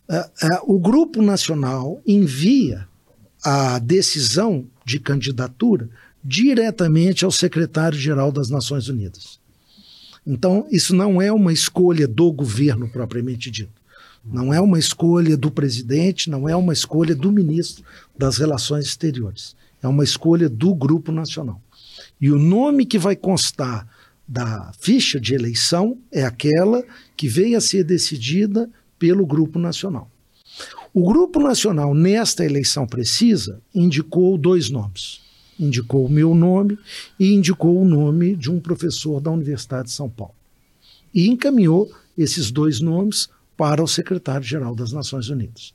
Uh, 0.08 0.16
uh, 0.16 0.74
o 0.74 0.80
Grupo 0.80 1.22
Nacional 1.22 2.02
envia 2.04 2.88
a 3.44 3.78
decisão 3.78 4.66
de 4.84 4.98
candidatura 4.98 5.88
diretamente 6.22 7.24
ao 7.24 7.30
secretário-geral 7.30 8.32
das 8.32 8.50
Nações 8.50 8.88
Unidas. 8.88 9.38
Então, 10.26 10.66
isso 10.68 10.96
não 10.96 11.22
é 11.22 11.30
uma 11.30 11.52
escolha 11.52 12.08
do 12.08 12.32
governo 12.32 12.88
propriamente 12.88 13.52
dito. 13.52 13.80
Não 14.24 14.52
é 14.52 14.60
uma 14.60 14.80
escolha 14.80 15.36
do 15.36 15.48
presidente, 15.48 16.28
não 16.28 16.48
é 16.48 16.56
uma 16.56 16.72
escolha 16.72 17.14
do 17.14 17.30
ministro 17.30 17.84
das 18.18 18.38
Relações 18.38 18.86
Exteriores. 18.86 19.54
É 19.86 19.88
uma 19.88 20.04
escolha 20.04 20.48
do 20.48 20.74
Grupo 20.74 21.12
Nacional. 21.12 21.62
E 22.20 22.30
o 22.30 22.38
nome 22.38 22.84
que 22.84 22.98
vai 22.98 23.14
constar 23.14 23.86
da 24.26 24.72
ficha 24.80 25.20
de 25.20 25.32
eleição 25.32 25.96
é 26.10 26.24
aquela 26.24 26.84
que 27.16 27.28
veio 27.28 27.56
a 27.56 27.60
ser 27.60 27.84
decidida 27.84 28.68
pelo 28.98 29.24
Grupo 29.24 29.60
Nacional. 29.60 30.10
O 30.92 31.04
Grupo 31.04 31.38
Nacional, 31.38 31.94
nesta 31.94 32.44
eleição 32.44 32.84
precisa, 32.84 33.60
indicou 33.72 34.36
dois 34.36 34.70
nomes. 34.70 35.20
Indicou 35.58 36.04
o 36.04 36.10
meu 36.10 36.34
nome 36.34 36.76
e 37.20 37.32
indicou 37.32 37.80
o 37.80 37.84
nome 37.84 38.34
de 38.34 38.50
um 38.50 38.58
professor 38.58 39.20
da 39.20 39.30
Universidade 39.30 39.88
de 39.88 39.94
São 39.94 40.10
Paulo. 40.10 40.34
E 41.14 41.28
encaminhou 41.28 41.90
esses 42.18 42.50
dois 42.50 42.80
nomes 42.80 43.28
para 43.56 43.82
o 43.84 43.86
secretário-geral 43.86 44.74
das 44.74 44.92
Nações 44.92 45.28
Unidas. 45.28 45.72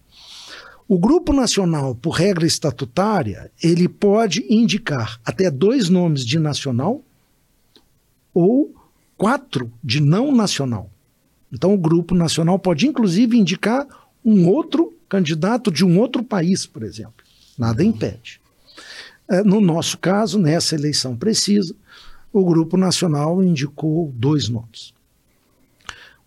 O 0.91 0.99
grupo 0.99 1.31
nacional, 1.31 1.95
por 1.95 2.09
regra 2.09 2.45
estatutária, 2.45 3.49
ele 3.63 3.87
pode 3.87 4.45
indicar 4.53 5.21
até 5.23 5.49
dois 5.49 5.87
nomes 5.87 6.25
de 6.25 6.37
nacional 6.37 7.01
ou 8.33 8.75
quatro 9.15 9.71
de 9.81 10.01
não 10.01 10.33
nacional. 10.33 10.89
Então, 11.49 11.73
o 11.73 11.77
grupo 11.77 12.13
nacional 12.13 12.59
pode, 12.59 12.87
inclusive, 12.87 13.37
indicar 13.37 13.87
um 14.25 14.49
outro 14.49 14.93
candidato 15.07 15.71
de 15.71 15.85
um 15.85 15.97
outro 15.97 16.25
país, 16.25 16.65
por 16.65 16.83
exemplo. 16.83 17.23
Nada 17.57 17.81
impede. 17.81 18.41
É, 19.29 19.41
no 19.45 19.61
nosso 19.61 19.97
caso, 19.97 20.37
nessa 20.37 20.75
eleição 20.75 21.15
precisa, 21.15 21.73
o 22.33 22.43
grupo 22.43 22.75
nacional 22.75 23.41
indicou 23.41 24.11
dois 24.13 24.49
nomes. 24.49 24.93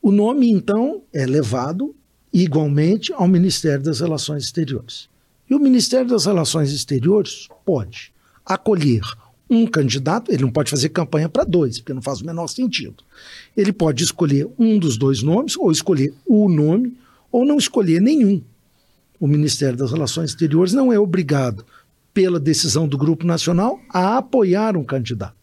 O 0.00 0.10
nome, 0.10 0.50
então, 0.50 1.02
é 1.12 1.26
levado 1.26 1.94
igualmente 2.34 3.12
ao 3.12 3.28
Ministério 3.28 3.84
das 3.84 4.00
Relações 4.00 4.42
Exteriores. 4.42 5.08
E 5.48 5.54
o 5.54 5.60
Ministério 5.60 6.08
das 6.08 6.26
Relações 6.26 6.72
Exteriores 6.72 7.48
pode 7.64 8.12
acolher 8.44 9.02
um 9.48 9.66
candidato, 9.66 10.32
ele 10.32 10.42
não 10.42 10.50
pode 10.50 10.70
fazer 10.70 10.88
campanha 10.88 11.28
para 11.28 11.44
dois, 11.44 11.78
porque 11.78 11.94
não 11.94 12.02
faz 12.02 12.20
o 12.20 12.26
menor 12.26 12.48
sentido. 12.48 13.04
Ele 13.56 13.72
pode 13.72 14.02
escolher 14.02 14.48
um 14.58 14.78
dos 14.78 14.96
dois 14.96 15.22
nomes, 15.22 15.56
ou 15.56 15.70
escolher 15.70 16.12
o 16.26 16.48
nome, 16.48 16.96
ou 17.30 17.44
não 17.44 17.56
escolher 17.56 18.00
nenhum. 18.00 18.42
O 19.20 19.28
Ministério 19.28 19.78
das 19.78 19.92
Relações 19.92 20.30
Exteriores 20.30 20.72
não 20.72 20.92
é 20.92 20.98
obrigado, 20.98 21.64
pela 22.12 22.40
decisão 22.40 22.88
do 22.88 22.96
Grupo 22.96 23.26
Nacional, 23.26 23.78
a 23.88 24.18
apoiar 24.18 24.76
um 24.76 24.84
candidato. 24.84 25.34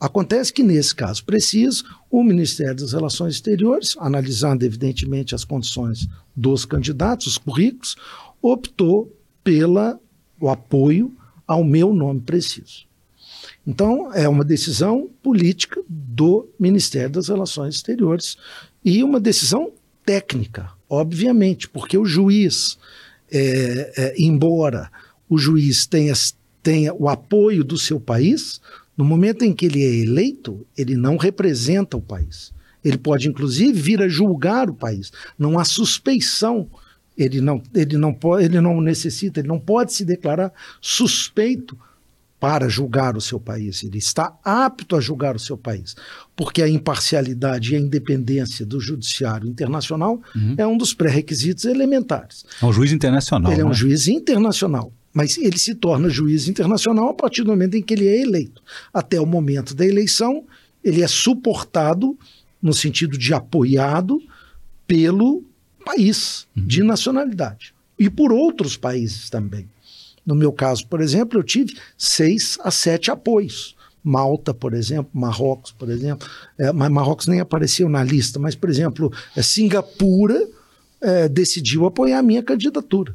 Acontece 0.00 0.50
que, 0.50 0.62
nesse 0.62 0.94
caso 0.94 1.22
preciso, 1.24 1.84
o 2.10 2.24
Ministério 2.24 2.76
das 2.76 2.94
Relações 2.94 3.34
Exteriores, 3.34 3.94
analisando 3.98 4.64
evidentemente 4.64 5.34
as 5.34 5.44
condições 5.44 6.08
dos 6.34 6.64
candidatos, 6.64 7.26
os 7.26 7.38
currículos, 7.38 7.96
optou 8.40 9.14
pelo 9.44 10.00
apoio 10.48 11.14
ao 11.46 11.62
meu 11.62 11.92
nome 11.92 12.20
preciso. 12.22 12.88
Então, 13.66 14.10
é 14.14 14.26
uma 14.26 14.42
decisão 14.44 15.10
política 15.22 15.82
do 15.86 16.48
Ministério 16.58 17.10
das 17.10 17.28
Relações 17.28 17.74
Exteriores 17.74 18.38
e 18.82 19.04
uma 19.04 19.20
decisão 19.20 19.70
técnica, 20.04 20.70
obviamente, 20.88 21.68
porque 21.68 21.98
o 21.98 22.06
juiz, 22.06 22.78
é, 23.30 23.92
é, 23.96 24.14
embora 24.18 24.90
o 25.28 25.36
juiz 25.36 25.86
tenha, 25.86 26.14
tenha 26.62 26.94
o 26.94 27.06
apoio 27.06 27.62
do 27.62 27.76
seu 27.76 28.00
país, 28.00 28.60
no 29.00 29.06
momento 29.06 29.46
em 29.46 29.54
que 29.54 29.64
ele 29.64 29.82
é 29.82 29.94
eleito, 30.02 30.66
ele 30.76 30.94
não 30.94 31.16
representa 31.16 31.96
o 31.96 32.02
país. 32.02 32.52
Ele 32.84 32.98
pode, 32.98 33.30
inclusive, 33.30 33.72
vir 33.72 34.02
a 34.02 34.08
julgar 34.08 34.68
o 34.68 34.74
país. 34.74 35.10
Não 35.38 35.58
há 35.58 35.64
suspeição. 35.64 36.68
Ele 37.16 37.40
não, 37.40 37.62
ele 37.74 37.96
não, 37.96 38.12
pode, 38.12 38.44
ele 38.44 38.60
não 38.60 38.78
necessita, 38.78 39.40
ele 39.40 39.48
não 39.48 39.58
pode 39.58 39.94
se 39.94 40.04
declarar 40.04 40.52
suspeito 40.82 41.78
para 42.38 42.68
julgar 42.68 43.16
o 43.16 43.22
seu 43.22 43.40
país. 43.40 43.82
Ele 43.82 43.96
está 43.96 44.38
apto 44.44 44.94
a 44.94 45.00
julgar 45.00 45.34
o 45.34 45.38
seu 45.38 45.56
país, 45.56 45.96
porque 46.36 46.62
a 46.62 46.68
imparcialidade 46.68 47.72
e 47.72 47.76
a 47.76 47.80
independência 47.80 48.66
do 48.66 48.78
judiciário 48.78 49.48
internacional 49.48 50.20
uhum. 50.36 50.56
é 50.58 50.66
um 50.66 50.76
dos 50.76 50.92
pré-requisitos 50.92 51.64
elementares. 51.64 52.44
É 52.60 52.66
um 52.66 52.72
juiz 52.72 52.92
internacional. 52.92 53.50
Ele 53.50 53.62
né? 53.62 53.66
é 53.66 53.70
um 53.70 53.74
juiz 53.74 54.08
internacional. 54.08 54.92
Mas 55.12 55.36
ele 55.38 55.58
se 55.58 55.74
torna 55.74 56.08
juiz 56.08 56.48
internacional 56.48 57.08
a 57.08 57.14
partir 57.14 57.42
do 57.42 57.50
momento 57.50 57.76
em 57.76 57.82
que 57.82 57.94
ele 57.94 58.06
é 58.06 58.20
eleito. 58.20 58.62
Até 58.92 59.20
o 59.20 59.26
momento 59.26 59.74
da 59.74 59.86
eleição, 59.86 60.44
ele 60.84 61.02
é 61.02 61.08
suportado, 61.08 62.16
no 62.62 62.72
sentido 62.72 63.18
de 63.18 63.34
apoiado, 63.34 64.20
pelo 64.86 65.44
país 65.84 66.46
uhum. 66.56 66.66
de 66.66 66.82
nacionalidade. 66.82 67.74
E 67.98 68.08
por 68.08 68.32
outros 68.32 68.76
países 68.76 69.28
também. 69.28 69.68
No 70.24 70.34
meu 70.34 70.52
caso, 70.52 70.86
por 70.86 71.00
exemplo, 71.00 71.38
eu 71.38 71.42
tive 71.42 71.76
seis 71.98 72.58
a 72.62 72.70
sete 72.70 73.10
apoios. 73.10 73.76
Malta, 74.02 74.54
por 74.54 74.74
exemplo, 74.74 75.10
Marrocos, 75.12 75.72
por 75.72 75.90
exemplo. 75.90 76.26
É, 76.58 76.72
mas 76.72 76.90
Marrocos 76.90 77.26
nem 77.26 77.40
apareceu 77.40 77.88
na 77.88 78.02
lista, 78.02 78.38
mas, 78.38 78.54
por 78.54 78.70
exemplo, 78.70 79.12
é, 79.36 79.42
Singapura 79.42 80.48
é, 81.00 81.28
decidiu 81.28 81.86
apoiar 81.86 82.18
a 82.18 82.22
minha 82.22 82.42
candidatura. 82.42 83.14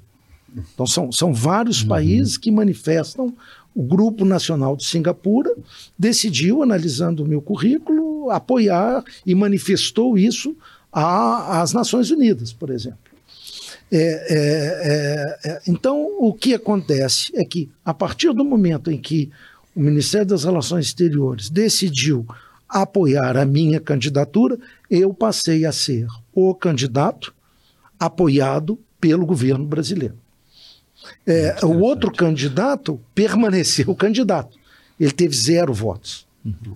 Então, 0.74 0.86
são, 0.86 1.12
são 1.12 1.34
vários 1.34 1.82
uhum. 1.82 1.90
países 1.90 2.38
que 2.38 2.52
manifestam. 2.52 3.34
O 3.74 3.84
Grupo 3.84 4.24
Nacional 4.24 4.76
de 4.76 4.86
Singapura 4.86 5.54
decidiu, 5.98 6.64
analisando 6.64 7.24
o 7.24 7.28
meu 7.28 7.42
currículo, 7.42 8.32
apoiar 8.32 9.04
e 9.26 9.36
manifestou 9.36 10.18
isso 10.18 10.56
às 10.92 11.74
Nações 11.74 12.10
Unidas, 12.10 12.54
por 12.54 12.70
exemplo. 12.70 13.00
É, 13.92 13.98
é, 13.98 15.48
é, 15.48 15.52
é, 15.52 15.62
então, 15.68 16.08
o 16.20 16.34
que 16.34 16.54
acontece 16.54 17.32
é 17.36 17.44
que, 17.44 17.70
a 17.84 17.94
partir 17.94 18.34
do 18.34 18.44
momento 18.44 18.90
em 18.90 19.00
que 19.00 19.30
o 19.76 19.80
Ministério 19.80 20.28
das 20.28 20.44
Relações 20.44 20.88
Exteriores 20.88 21.50
decidiu 21.50 22.26
apoiar 22.68 23.38
a 23.38 23.46
minha 23.46 23.80
candidatura, 23.80 24.58
eu 24.90 25.14
passei 25.14 25.66
a 25.66 25.72
ser 25.72 26.08
o 26.34 26.54
candidato 26.56 27.34
apoiado 28.00 28.80
pelo 29.00 29.26
governo 29.26 29.66
brasileiro. 29.66 30.16
É, 31.26 31.58
o 31.64 31.80
outro 31.80 32.12
candidato 32.12 33.00
permaneceu 33.14 33.94
candidato. 33.96 34.58
Ele 35.00 35.12
teve 35.12 35.36
zero 35.36 35.74
votos. 35.74 36.26
Uhum. 36.46 36.76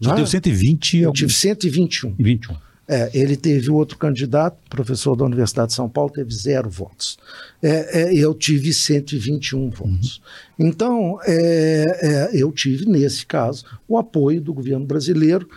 Já 0.00 0.12
ah, 0.12 0.16
teve 0.16 0.28
120? 0.28 0.98
Eu 0.98 1.12
tive 1.12 1.32
121. 1.32 2.14
21. 2.18 2.56
É, 2.92 3.08
ele 3.14 3.36
teve 3.36 3.70
outro 3.70 3.96
candidato, 3.96 4.56
professor 4.68 5.14
da 5.14 5.24
Universidade 5.24 5.68
de 5.68 5.74
São 5.74 5.88
Paulo, 5.88 6.10
teve 6.10 6.34
zero 6.34 6.68
votos. 6.68 7.18
É, 7.62 8.00
é, 8.00 8.14
eu 8.14 8.34
tive 8.34 8.72
121 8.72 9.70
votos. 9.70 10.20
Uhum. 10.58 10.66
Então, 10.66 11.18
é, 11.24 11.84
é, 12.02 12.30
eu 12.32 12.50
tive, 12.50 12.86
nesse 12.86 13.24
caso, 13.24 13.64
o 13.86 13.96
apoio 13.96 14.40
do 14.40 14.52
governo 14.52 14.84
brasileiro 14.84 15.48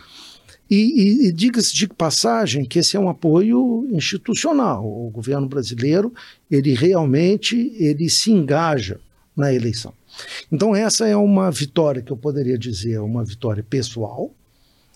e, 0.74 1.26
e, 1.26 1.28
e 1.28 1.32
diga-se 1.32 1.74
de 1.74 1.86
passagem 1.86 2.64
que 2.64 2.78
esse 2.78 2.96
é 2.96 3.00
um 3.00 3.08
apoio 3.08 3.86
institucional. 3.92 4.84
O 4.84 5.10
governo 5.10 5.46
brasileiro, 5.46 6.12
ele 6.50 6.74
realmente 6.74 7.72
ele 7.78 8.08
se 8.08 8.30
engaja 8.30 9.00
na 9.36 9.52
eleição. 9.52 9.92
Então 10.50 10.74
essa 10.74 11.06
é 11.06 11.16
uma 11.16 11.50
vitória 11.50 12.02
que 12.02 12.12
eu 12.12 12.16
poderia 12.16 12.58
dizer, 12.58 12.98
uma 13.00 13.24
vitória 13.24 13.62
pessoal, 13.62 14.32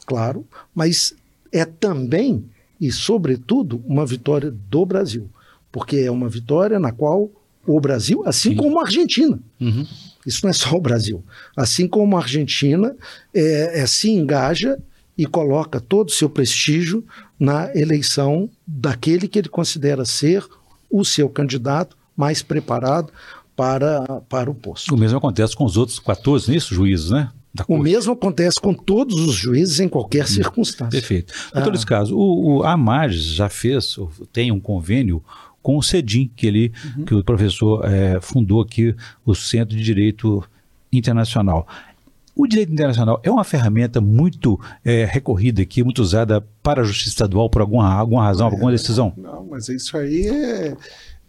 claro, 0.07 0.47
mas 0.75 1.15
é 1.53 1.65
também 1.65 2.45
e 2.81 2.93
sobretudo 2.93 3.83
uma 3.87 4.07
vitória 4.07 4.51
do 4.51 4.87
Brasil, 4.87 5.29
porque 5.73 5.97
é 5.97 6.11
uma 6.11 6.29
vitória 6.29 6.79
na 6.79 6.93
qual 6.93 7.31
o 7.67 7.81
Brasil, 7.81 8.23
assim 8.25 8.51
Sim. 8.51 8.57
como 8.57 8.79
a 8.79 8.85
Argentina, 8.85 9.39
uhum. 9.61 9.87
isso 10.25 10.41
não 10.45 10.51
é 10.51 10.53
só 10.53 10.75
o 10.77 10.81
Brasil, 10.81 11.23
assim 11.57 11.89
como 11.89 12.17
a 12.17 12.21
Argentina 12.21 12.97
é, 13.35 13.81
é, 13.81 13.87
se 13.87 14.11
engaja 14.11 14.79
e 15.19 15.27
coloca 15.27 15.81
todo 15.81 16.09
o 16.09 16.13
seu 16.13 16.31
prestígio 16.31 17.05
na 17.39 17.75
eleição 17.75 18.49
daquele 18.65 19.27
que 19.27 19.39
ele 19.39 19.49
considera 19.49 20.05
ser 20.05 20.47
o 20.89 21.05
seu 21.05 21.29
candidato 21.29 21.97
mais 22.17 22.41
preparado 22.41 23.13
para, 23.57 24.23
para 24.29 24.49
o 24.49 24.55
posto. 24.55 24.95
O 24.95 24.99
mesmo 24.99 25.19
acontece 25.19 25.57
com 25.57 25.65
os 25.65 25.77
outros 25.77 25.99
14, 25.99 26.51
nisso, 26.51 26.73
juízes, 26.73 27.11
né? 27.11 27.31
O 27.67 27.79
mesmo 27.79 28.13
acontece 28.13 28.61
com 28.61 28.73
todos 28.73 29.19
os 29.19 29.35
juízes 29.35 29.81
em 29.81 29.89
qualquer 29.89 30.25
hum, 30.25 30.29
circunstância. 30.29 30.91
Perfeito. 30.91 31.33
Em 31.55 31.59
ah. 31.59 31.63
todos 31.63 31.81
os 31.81 31.85
casos, 31.85 32.13
o, 32.13 32.59
o 32.59 32.63
AMAGES 32.63 33.25
já 33.25 33.49
fez, 33.49 33.97
tem 34.33 34.53
um 34.53 34.61
convênio 34.61 35.25
com 35.61 35.77
o 35.77 35.83
CEDIM, 35.83 36.31
que, 36.37 36.47
ele, 36.47 36.73
uhum. 36.97 37.05
que 37.05 37.15
o 37.15 37.25
professor 37.25 37.85
é, 37.85 38.21
fundou 38.21 38.61
aqui, 38.61 38.95
o 39.25 39.35
Centro 39.35 39.77
de 39.77 39.83
Direito 39.83 40.45
Internacional. 40.93 41.67
O 42.39 42.47
direito 42.47 42.73
internacional 42.73 43.21
é 43.25 43.31
uma 43.33 43.43
ferramenta 43.43 44.01
muito 44.01 44.61
é, 44.85 45.05
recorrida 45.05 45.61
aqui, 45.61 45.83
muito 45.83 46.01
usada 46.01 46.41
para 46.63 46.83
a 46.83 46.85
justiça 46.85 47.09
estadual 47.09 47.51
por 47.51 47.61
alguma, 47.61 47.93
alguma 47.93 48.23
razão, 48.23 48.47
é, 48.47 48.51
alguma 48.53 48.71
decisão? 48.71 49.13
Não, 49.17 49.45
mas 49.51 49.69
isso 49.69 49.97
aí 49.97 50.29
é, 50.29 50.77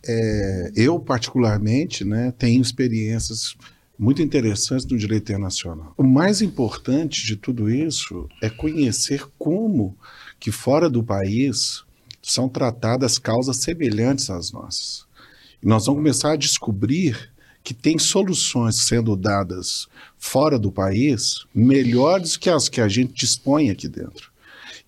é, 0.06 0.72
Eu, 0.76 1.00
particularmente, 1.00 2.06
né, 2.06 2.32
tenho 2.38 2.62
experiências 2.62 3.56
muito 3.98 4.22
interessantes 4.22 4.86
no 4.86 4.96
direito 4.96 5.24
internacional. 5.24 5.96
O 5.98 6.04
mais 6.04 6.44
importante 6.44 7.26
de 7.26 7.36
tudo 7.36 7.72
isso 7.72 8.30
é 8.40 8.48
conhecer 8.48 9.26
como 9.40 9.98
que 10.40 10.52
fora 10.52 10.88
do 10.88 11.04
país 11.04 11.84
são 12.22 12.48
tratadas 12.48 13.18
causas 13.18 13.58
semelhantes 13.58 14.30
às 14.30 14.52
nossas. 14.52 15.08
E 15.62 15.68
nós 15.68 15.88
vamos 15.88 16.02
começar 16.02 16.34
a 16.34 16.38
descobrir 16.38 17.32
que 17.64 17.74
tem 17.74 18.00
soluções 18.00 18.88
sendo 18.88 19.16
dadas 19.16 19.88
fora 20.18 20.58
do 20.58 20.72
país 20.72 21.46
melhores 21.54 22.36
que 22.38 22.50
as 22.50 22.68
que 22.68 22.82
a 22.82 22.88
gente 22.88 23.14
dispõe 23.14 23.70
aqui 23.70 23.88
dentro. 23.88 24.30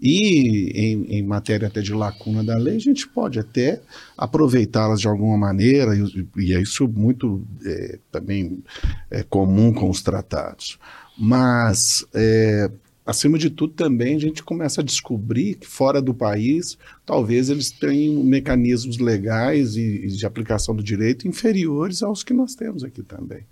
E 0.02 0.72
em, 0.74 1.18
em 1.18 1.24
matéria 1.24 1.68
até 1.68 1.80
de 1.80 1.94
lacuna 1.94 2.44
da 2.44 2.58
lei, 2.58 2.76
a 2.76 2.80
gente 2.80 3.08
pode 3.08 3.38
até 3.38 3.80
aproveitá-las 4.18 5.00
de 5.00 5.08
alguma 5.08 5.38
maneira, 5.38 5.96
e, 5.96 6.28
e 6.38 6.54
é 6.56 6.62
isso 6.62 6.88
muito 6.88 7.46
é, 7.64 8.00
também 8.12 8.64
é 9.12 9.22
comum 9.22 9.72
com 9.72 9.88
os 9.90 10.02
tratados. 10.02 10.80
Mas 11.16 12.04
é, 12.16 12.72
acima 13.06 13.38
de 13.38 13.50
tudo, 13.50 13.74
também 13.74 14.16
a 14.16 14.20
gente 14.20 14.44
começa 14.44 14.82
a 14.82 14.84
descobrir 14.84 15.56
que 15.56 15.68
fora 15.68 16.02
do 16.02 16.14
país, 16.14 16.78
talvez 17.06 17.50
eles 17.50 17.72
tenham 17.72 18.24
mecanismos 18.24 18.98
legais 18.98 19.76
e, 19.76 20.06
e 20.06 20.08
de 20.08 20.26
aplicação 20.26 20.76
do 20.76 20.84
direito 20.84 21.28
inferiores 21.28 22.04
aos 22.04 22.24
que 22.24 22.34
nós 22.34 22.56
temos 22.56 22.84
aqui 22.84 23.02
também. 23.02 23.46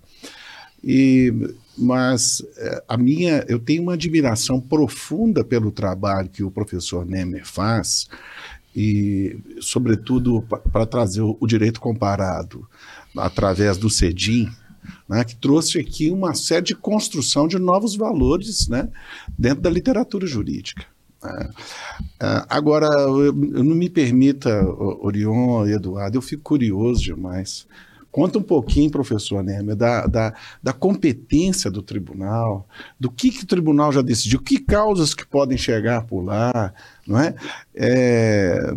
E, 0.83 1.33
mas 1.77 2.41
eh, 2.57 2.83
a 2.87 2.97
minha, 2.97 3.43
eu 3.49 3.59
tenho 3.59 3.83
uma 3.83 3.93
admiração 3.93 4.61
profunda 4.61 5.43
pelo 5.43 5.71
trabalho 5.71 6.29
que 6.29 6.43
o 6.43 6.51
professor 6.51 7.05
Nemer 7.05 7.45
faz 7.45 8.07
e, 8.75 9.37
sobretudo, 9.59 10.41
para 10.71 10.85
trazer 10.85 11.21
o, 11.21 11.35
o, 11.39 11.47
direito 11.47 11.81
comparado 11.81 12.67
através 13.17 13.77
do 13.77 13.89
CEDIM, 13.89 14.49
né, 15.07 15.23
que 15.23 15.35
trouxe 15.35 15.79
aqui 15.79 16.09
uma 16.11 16.33
série 16.33 16.65
de 16.65 16.75
construção 16.75 17.47
de 17.47 17.57
novos 17.57 17.95
valores 17.95 18.67
né, 18.67 18.89
dentro 19.37 19.61
da 19.61 19.69
literatura 19.69 20.25
jurídica. 20.25 20.85
Né. 21.23 21.49
Uh, 22.21 22.45
agora, 22.49 22.87
eu, 22.87 23.25
eu, 23.25 23.63
não 23.63 23.75
me 23.75 23.89
permita, 23.89 24.63
Orion 25.01 25.65
Eduardo, 25.67 26.17
eu 26.17 26.21
fico 26.21 26.43
curioso 26.43 27.01
demais. 27.01 27.67
Conta 28.11 28.39
um 28.39 28.43
pouquinho, 28.43 28.89
professor 28.89 29.43
Nemer, 29.43 29.75
da, 29.75 30.07
da, 30.07 30.33
da, 30.63 30.73
competência 30.73 31.69
do 31.69 31.83
tribunal, 31.83 32.67
do 32.99 33.09
que, 33.11 33.29
que 33.29 33.43
o 33.43 33.47
tribunal 33.47 33.91
já 33.91 34.01
decidiu, 34.01 34.41
que 34.41 34.59
causas 34.59 35.13
que 35.13 35.27
podem 35.27 35.57
chegar 35.57 36.05
por 36.07 36.21
lá, 36.21 36.73
não 37.05 37.19
é? 37.19 37.35
é 37.75 38.73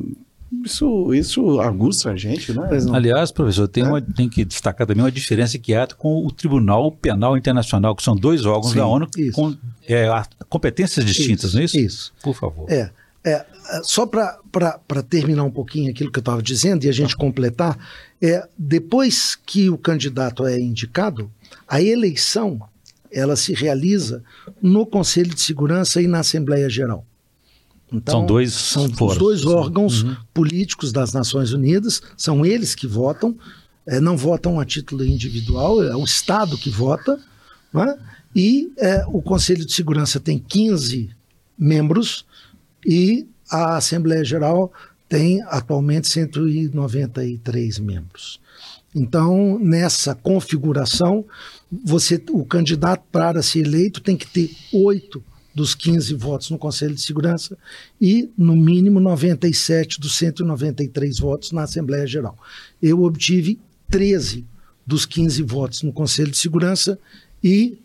isso, 0.65 1.15
isso 1.15 1.61
aguça 1.61 2.11
a 2.11 2.17
gente, 2.17 2.53
né? 2.53 2.69
Aliás, 2.93 3.31
professor, 3.31 3.69
tem, 3.69 3.85
é. 3.85 3.87
uma, 3.87 4.01
tem 4.01 4.29
que 4.29 4.45
destacar 4.45 4.87
também 4.87 5.03
uma 5.03 5.13
diferença 5.13 5.59
que 5.59 5.75
há 5.75 5.87
com 5.87 6.25
o 6.25 6.31
Tribunal 6.31 6.91
Penal 6.93 7.37
Internacional, 7.37 7.95
que 7.95 8.03
são 8.03 8.15
dois 8.15 8.45
órgãos 8.45 8.73
Sim, 8.73 8.79
da 8.79 8.87
ONU 8.87 9.09
isso. 9.17 9.33
com 9.33 9.57
é, 9.89 10.09
competências 10.49 11.05
distintas, 11.05 11.47
isso, 11.47 11.55
não 11.55 11.63
é 11.63 11.65
isso? 11.65 11.79
Isso. 11.79 12.13
Por 12.23 12.35
favor. 12.35 12.71
É. 12.71 12.91
É, 13.25 13.47
só 13.85 14.05
para 14.05 15.03
terminar 15.09 15.45
um 15.45 15.51
pouquinho 15.51 15.93
aquilo 15.93 16.11
que 16.11 16.19
eu 16.19 16.23
estava 16.23 16.43
dizendo 16.43 16.85
e 16.85 16.89
a 16.89 16.93
gente 16.93 17.17
completar, 17.17 17.79
é, 18.21 18.49
depois 18.59 19.37
que 19.37 19.71
o 19.71 19.79
candidato 19.79 20.45
é 20.45 20.59
indicado, 20.59 21.31
a 21.69 21.81
eleição 21.81 22.61
ela 23.13 23.37
se 23.37 23.53
realiza 23.53 24.25
no 24.61 24.85
Conselho 24.85 25.33
de 25.35 25.41
Segurança 25.41 26.03
e 26.03 26.09
na 26.09 26.21
Assembleia 26.21 26.69
Geral. 26.69 27.07
Então, 27.93 28.21
são 28.21 28.27
dois 28.27 28.53
são 28.53 28.87
os 28.87 29.19
dois 29.19 29.45
órgãos 29.45 30.03
uhum. 30.03 30.17
políticos 30.33 30.93
das 30.93 31.13
Nações 31.13 31.53
Unidas, 31.53 32.01
são 32.17 32.45
eles 32.45 32.75
que 32.75 32.87
votam, 32.87 33.37
é, 33.87 34.01
não 34.01 34.17
votam 34.17 34.59
a 34.59 34.65
título 34.65 35.05
individual, 35.05 35.83
é 35.83 35.95
o 35.95 36.05
Estado 36.05 36.57
que 36.57 36.71
vota, 36.71 37.21
né? 37.73 37.99
e 38.35 38.73
é, 38.79 39.05
o 39.09 39.21
Conselho 39.21 39.65
de 39.65 39.73
Segurança 39.73 40.19
tem 40.19 40.39
15 40.39 41.11
membros 41.59 42.25
e 42.87 43.27
a 43.51 43.77
Assembleia 43.77 44.25
Geral 44.25 44.73
tem 45.09 45.43
atualmente 45.43 46.09
193 46.09 47.79
membros. 47.79 48.41
Então, 48.95 49.59
nessa 49.59 50.15
configuração, 50.15 51.25
você, 51.71 52.23
o 52.31 52.45
candidato 52.45 53.05
para 53.13 53.43
ser 53.43 53.67
eleito 53.67 54.01
tem 54.01 54.17
que 54.17 54.27
ter 54.27 54.51
oito 54.73 55.23
dos 55.55 55.75
15 55.75 56.15
votos 56.15 56.51
no 56.51 56.59
Conselho 56.59 56.95
de 56.95 57.01
Segurança 57.01 57.57
e, 58.01 58.31
no 58.37 58.57
mínimo, 58.57 59.01
97 59.01 60.01
dos 60.01 60.17
193 60.17 61.19
votos 61.19 61.53
na 61.53 61.65
Assembleia 61.65 62.07
Geral. 62.07 62.37
Eu 62.81 63.03
obtive 63.03 63.59
13 63.91 64.47
dos 64.87 65.05
15 65.05 65.43
votos 65.43 65.83
no 65.83 65.93
Conselho 65.93 66.31
de 66.31 66.39
Segurança 66.39 66.99
e 67.43 67.79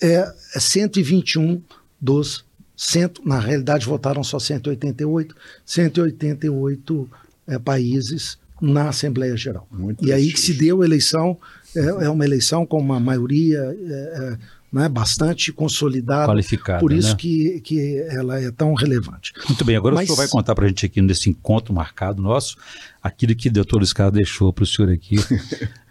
é, 0.00 0.32
121 0.58 1.60
dos 2.00 2.44
100, 2.76 3.10
na 3.24 3.38
realidade 3.38 3.84
votaram 3.84 4.24
só 4.24 4.38
188, 4.38 5.34
188 5.66 7.10
é, 7.46 7.58
países 7.58 8.38
na 8.60 8.88
Assembleia 8.88 9.36
Geral. 9.36 9.66
Muito 9.70 10.04
e 10.04 10.12
aí 10.12 10.32
que 10.32 10.40
se 10.40 10.54
deu 10.54 10.82
a 10.82 10.84
eleição, 10.84 11.36
é, 11.76 11.80
é 11.80 12.08
uma 12.08 12.24
eleição 12.24 12.64
com 12.64 12.78
uma 12.78 12.98
maioria 12.98 13.58
é, 13.58 13.92
é 13.92 14.59
né, 14.72 14.88
bastante 14.88 15.52
consolidada. 15.52 16.26
Qualificada. 16.26 16.78
Por 16.78 16.92
isso 16.92 17.10
né? 17.10 17.16
que, 17.16 17.60
que 17.60 17.98
ela 18.08 18.40
é 18.40 18.50
tão 18.52 18.72
relevante. 18.74 19.32
Muito 19.48 19.64
bem, 19.64 19.76
agora 19.76 19.96
Mas... 19.96 20.04
o 20.04 20.06
senhor 20.06 20.16
vai 20.16 20.28
contar 20.28 20.54
para 20.54 20.64
a 20.64 20.68
gente 20.68 20.86
aqui 20.86 21.02
nesse 21.02 21.28
encontro 21.28 21.74
marcado 21.74 22.22
nosso, 22.22 22.56
aquilo 23.02 23.34
que 23.34 23.48
o 23.48 23.52
doutor 23.52 23.78
Luiz 23.78 23.92
Carlos 23.92 24.14
deixou 24.14 24.52
para 24.52 24.62
o 24.62 24.66
senhor 24.66 24.92
aqui, 24.92 25.16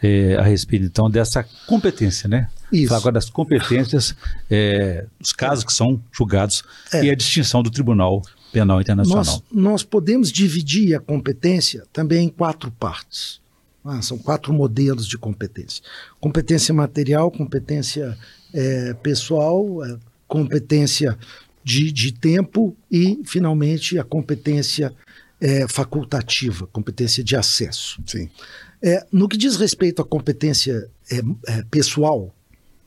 é, 0.01 0.35
a 0.39 0.43
respeito 0.43 0.85
então 0.85 1.09
dessa 1.09 1.45
competência, 1.67 2.29
né? 2.29 2.49
Isso. 2.71 2.87
Falar 2.87 2.99
agora 2.99 3.13
das 3.13 3.29
competências, 3.29 4.15
é, 4.49 5.05
os 5.19 5.33
casos 5.33 5.65
que 5.65 5.73
são 5.73 6.01
julgados 6.11 6.63
é. 6.93 7.03
e 7.03 7.09
a 7.09 7.15
distinção 7.15 7.61
do 7.61 7.69
Tribunal 7.69 8.21
Penal 8.53 8.79
Internacional. 8.79 9.25
Nós, 9.25 9.43
nós 9.51 9.83
podemos 9.83 10.31
dividir 10.31 10.95
a 10.95 10.99
competência 10.99 11.83
também 11.91 12.27
em 12.27 12.29
quatro 12.29 12.71
partes. 12.71 13.41
Ah, 13.83 14.01
são 14.01 14.17
quatro 14.17 14.53
modelos 14.53 15.07
de 15.07 15.17
competência: 15.17 15.83
competência 16.19 16.73
material, 16.73 17.31
competência 17.31 18.17
é, 18.53 18.93
pessoal, 18.95 19.83
é, 19.85 19.97
competência 20.27 21.17
de, 21.63 21.91
de 21.91 22.11
tempo 22.11 22.75
e, 22.91 23.21
finalmente, 23.25 23.97
a 23.99 24.03
competência 24.03 24.93
é, 25.39 25.67
facultativa, 25.67 26.67
competência 26.67 27.23
de 27.23 27.35
acesso. 27.35 28.01
Sim. 28.05 28.29
É, 28.81 29.05
no 29.11 29.27
que 29.27 29.37
diz 29.37 29.55
respeito 29.55 30.01
à 30.01 30.05
competência 30.05 30.89
é, 31.11 31.17
é, 31.47 31.63
pessoal, 31.69 32.33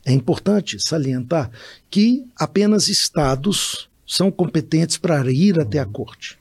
é 0.05 0.13
importante 0.13 0.81
salientar 0.81 1.51
que 1.91 2.25
apenas 2.37 2.89
estados 2.89 3.89
são 4.07 4.31
competentes 4.31 4.97
para 4.97 5.31
ir 5.31 5.61
até 5.61 5.79
a 5.79 5.87
corte. 5.87 6.39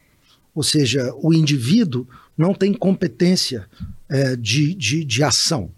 Ou 0.54 0.64
seja, 0.64 1.14
o 1.22 1.34
indivíduo 1.34 2.08
não 2.38 2.54
tem 2.54 2.74
competência 2.74 3.68
é, 4.10 4.36
de, 4.36 4.74
de, 4.74 5.06
de 5.06 5.24
ação. 5.24 5.72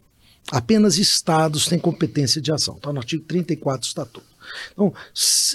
Apenas 0.51 0.97
estados 0.97 1.67
têm 1.67 1.79
competência 1.79 2.41
de 2.41 2.51
ação. 2.51 2.75
Está 2.75 2.91
no 2.91 2.99
artigo 2.99 3.23
34 3.25 3.81
do 3.81 3.85
Estatuto. 3.85 4.33
Então, 4.73 4.93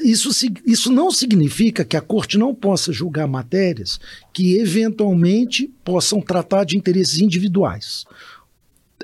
isso, 0.02 0.30
isso 0.66 0.90
não 0.90 1.10
significa 1.10 1.84
que 1.84 1.96
a 1.96 2.00
corte 2.00 2.38
não 2.38 2.54
possa 2.54 2.92
julgar 2.92 3.28
matérias 3.28 4.00
que 4.32 4.58
eventualmente 4.58 5.70
possam 5.84 6.20
tratar 6.20 6.64
de 6.64 6.76
interesses 6.76 7.20
individuais. 7.20 8.04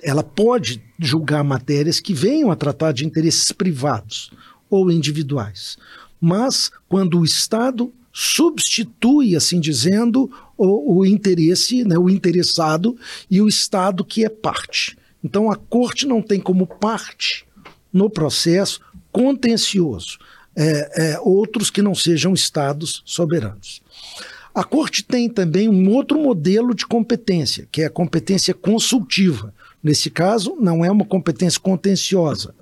Ela 0.02 0.22
pode 0.22 0.82
julgar 0.98 1.44
matérias 1.44 2.00
que 2.00 2.14
venham 2.14 2.50
a 2.50 2.56
tratar 2.56 2.92
de 2.92 3.04
interesses 3.04 3.52
privados 3.52 4.30
ou 4.70 4.90
individuais. 4.90 5.76
Mas 6.20 6.70
quando 6.88 7.18
o 7.18 7.24
Estado 7.24 7.92
substitui, 8.12 9.34
assim 9.34 9.60
dizendo, 9.60 10.30
o, 10.56 11.00
o 11.00 11.06
interesse, 11.06 11.84
né, 11.84 11.98
o 11.98 12.08
interessado 12.08 12.96
e 13.30 13.40
o 13.40 13.48
Estado 13.48 14.04
que 14.04 14.24
é 14.24 14.28
parte. 14.28 14.96
Então 15.24 15.50
a 15.50 15.56
corte 15.56 16.06
não 16.06 16.20
tem 16.20 16.38
como 16.38 16.66
parte 16.66 17.46
no 17.90 18.10
processo 18.10 18.80
contencioso 19.10 20.18
é, 20.56 21.12
é, 21.12 21.20
outros 21.20 21.70
que 21.70 21.82
não 21.82 21.94
sejam 21.94 22.34
estados 22.34 23.02
soberanos. 23.04 23.82
A 24.54 24.62
Corte 24.62 25.02
tem 25.02 25.28
também 25.28 25.68
um 25.68 25.90
outro 25.90 26.16
modelo 26.16 26.74
de 26.74 26.86
competência, 26.86 27.66
que 27.72 27.82
é 27.82 27.86
a 27.86 27.90
competência 27.90 28.54
consultiva. 28.54 29.52
Nesse 29.82 30.08
caso, 30.08 30.56
não 30.60 30.84
é 30.84 30.90
uma 30.90 31.04
competência 31.04 31.60
contenciosa, 31.60 32.54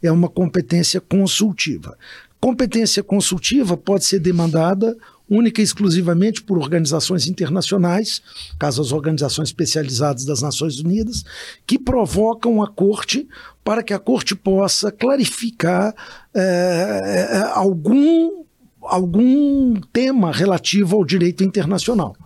é 0.00 0.12
uma 0.12 0.28
competência 0.28 1.00
consultiva. 1.00 1.98
Competência 2.40 3.02
consultiva 3.02 3.76
pode 3.76 4.04
ser 4.04 4.20
demandada 4.20 4.96
única 5.32 5.60
e 5.60 5.64
exclusivamente 5.64 6.42
por 6.42 6.58
organizações 6.58 7.26
internacionais, 7.26 8.20
caso 8.58 8.82
as 8.82 8.92
organizações 8.92 9.48
especializadas 9.48 10.24
das 10.24 10.42
Nações 10.42 10.78
Unidas, 10.78 11.24
que 11.66 11.78
provocam 11.78 12.62
a 12.62 12.68
Corte 12.68 13.26
para 13.64 13.82
que 13.82 13.94
a 13.94 13.98
Corte 13.98 14.34
possa 14.34 14.92
clarificar 14.92 15.94
é, 16.34 17.50
algum 17.54 18.42
algum 18.82 19.80
tema 19.92 20.32
relativo 20.32 20.96
ao 20.96 21.04
direito 21.04 21.44
internacional. 21.44 22.16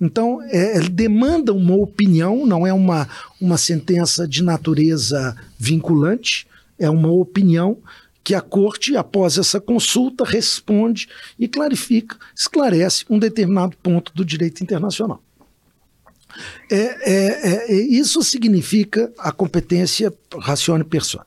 Então, 0.00 0.42
é, 0.50 0.80
demanda 0.80 1.52
uma 1.52 1.76
opinião, 1.76 2.44
não 2.44 2.66
é 2.66 2.72
uma, 2.72 3.08
uma 3.40 3.56
sentença 3.56 4.26
de 4.26 4.42
natureza 4.42 5.36
vinculante, 5.56 6.44
é 6.76 6.90
uma 6.90 7.12
opinião 7.12 7.78
que 8.24 8.34
a 8.34 8.40
corte, 8.40 8.96
após 8.96 9.38
essa 9.38 9.60
consulta, 9.60 10.24
responde 10.24 11.08
e 11.38 11.48
clarifica, 11.48 12.16
esclarece 12.34 13.04
um 13.10 13.18
determinado 13.18 13.76
ponto 13.82 14.12
do 14.14 14.24
direito 14.24 14.62
internacional. 14.62 15.22
É, 16.70 16.76
é, 16.76 17.72
é, 17.72 17.74
isso 17.74 18.22
significa 18.22 19.12
a 19.18 19.30
competência 19.30 20.12
ratione 20.38 20.84
persona. 20.84 21.26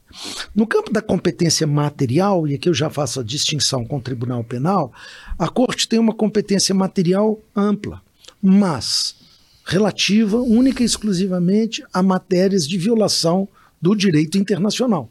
No 0.55 0.65
campo 0.65 0.91
da 0.91 1.01
competência 1.01 1.67
material, 1.67 2.47
e 2.47 2.55
aqui 2.55 2.67
eu 2.67 2.73
já 2.73 2.89
faço 2.89 3.19
a 3.19 3.23
distinção 3.23 3.85
com 3.85 3.97
o 3.97 4.01
Tribunal 4.01 4.43
Penal, 4.43 4.91
a 5.37 5.47
Corte 5.47 5.87
tem 5.87 5.99
uma 5.99 6.13
competência 6.13 6.73
material 6.73 7.39
ampla, 7.55 8.01
mas 8.41 9.15
relativa 9.65 10.37
única 10.37 10.81
e 10.81 10.85
exclusivamente 10.85 11.83
a 11.93 12.01
matérias 12.01 12.67
de 12.67 12.77
violação 12.77 13.47
do 13.81 13.95
direito 13.95 14.37
internacional. 14.37 15.09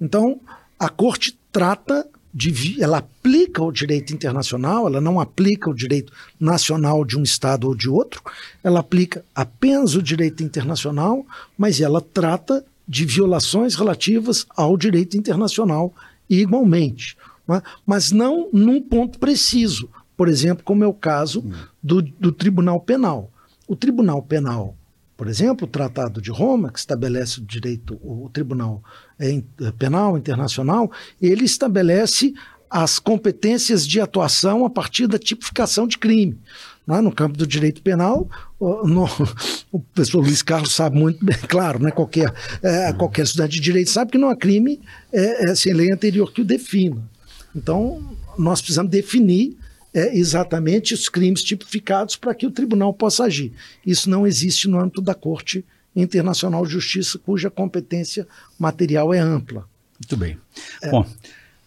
Então, 0.00 0.40
a 0.78 0.88
Corte 0.88 1.38
trata 1.52 2.06
de, 2.34 2.82
ela 2.82 2.98
aplica 2.98 3.62
o 3.62 3.70
direito 3.70 4.12
internacional, 4.12 4.88
ela 4.88 5.00
não 5.00 5.20
aplica 5.20 5.70
o 5.70 5.74
direito 5.74 6.12
nacional 6.38 7.04
de 7.04 7.16
um 7.16 7.22
Estado 7.22 7.68
ou 7.68 7.76
de 7.76 7.88
outro, 7.88 8.20
ela 8.62 8.80
aplica 8.80 9.24
apenas 9.32 9.94
o 9.94 10.02
direito 10.02 10.42
internacional, 10.42 11.24
mas 11.56 11.80
ela 11.80 12.00
trata 12.00 12.64
de 12.86 13.04
violações 13.04 13.76
relativas 13.76 14.46
ao 14.56 14.76
direito 14.76 15.16
internacional 15.16 15.94
igualmente. 16.28 17.16
Né? 17.46 17.62
Mas 17.86 18.10
não 18.10 18.48
num 18.52 18.82
ponto 18.82 19.18
preciso, 19.18 19.88
por 20.16 20.28
exemplo, 20.28 20.64
como 20.64 20.82
é 20.82 20.86
o 20.86 20.92
caso 20.92 21.40
hum. 21.40 21.52
do, 21.82 22.02
do 22.02 22.32
Tribunal 22.32 22.80
Penal. 22.80 23.30
O 23.66 23.76
Tribunal 23.76 24.22
Penal 24.22 24.76
por 25.24 25.30
exemplo, 25.30 25.66
o 25.66 25.70
Tratado 25.70 26.20
de 26.20 26.30
Roma, 26.30 26.70
que 26.70 26.78
estabelece 26.78 27.38
o 27.38 27.42
direito, 27.42 27.98
o 28.02 28.28
Tribunal 28.30 28.84
é, 29.18 29.42
Penal 29.78 30.18
Internacional, 30.18 30.92
ele 31.18 31.46
estabelece 31.46 32.34
as 32.68 32.98
competências 32.98 33.88
de 33.88 34.02
atuação 34.02 34.66
a 34.66 34.68
partir 34.68 35.06
da 35.06 35.18
tipificação 35.18 35.86
de 35.86 35.96
crime. 35.96 36.38
É? 36.86 37.00
No 37.00 37.10
campo 37.10 37.38
do 37.38 37.46
direito 37.46 37.80
penal, 37.80 38.28
no, 38.60 39.04
o 39.72 39.80
professor 39.80 40.20
Luiz 40.20 40.42
Carlos 40.42 40.74
sabe 40.74 40.98
muito 40.98 41.24
bem, 41.24 41.38
claro, 41.48 41.82
né? 41.82 41.90
qualquer, 41.90 42.30
é, 42.62 42.92
qualquer 42.92 43.22
estudante 43.22 43.54
de 43.54 43.60
direito 43.62 43.88
sabe 43.88 44.12
que 44.12 44.18
não 44.18 44.28
há 44.28 44.36
crime 44.36 44.78
é, 45.10 45.52
é, 45.52 45.54
sem 45.54 45.72
lei 45.72 45.90
anterior 45.90 46.30
que 46.34 46.42
o 46.42 46.44
defina. 46.44 47.02
Então, 47.56 48.14
nós 48.36 48.60
precisamos 48.60 48.90
definir 48.90 49.56
é, 49.94 50.16
exatamente 50.18 50.92
os 50.92 51.08
crimes 51.08 51.42
tipificados 51.42 52.16
para 52.16 52.34
que 52.34 52.46
o 52.46 52.50
tribunal 52.50 52.92
possa 52.92 53.24
agir. 53.24 53.52
Isso 53.86 54.10
não 54.10 54.26
existe 54.26 54.68
no 54.68 54.80
âmbito 54.80 55.00
da 55.00 55.14
Corte 55.14 55.64
Internacional 55.94 56.66
de 56.66 56.72
Justiça, 56.72 57.18
cuja 57.18 57.48
competência 57.48 58.26
material 58.58 59.14
é 59.14 59.20
ampla. 59.20 59.64
Muito 60.00 60.16
bem. 60.16 60.36
É. 60.82 60.90
Bom, 60.90 61.06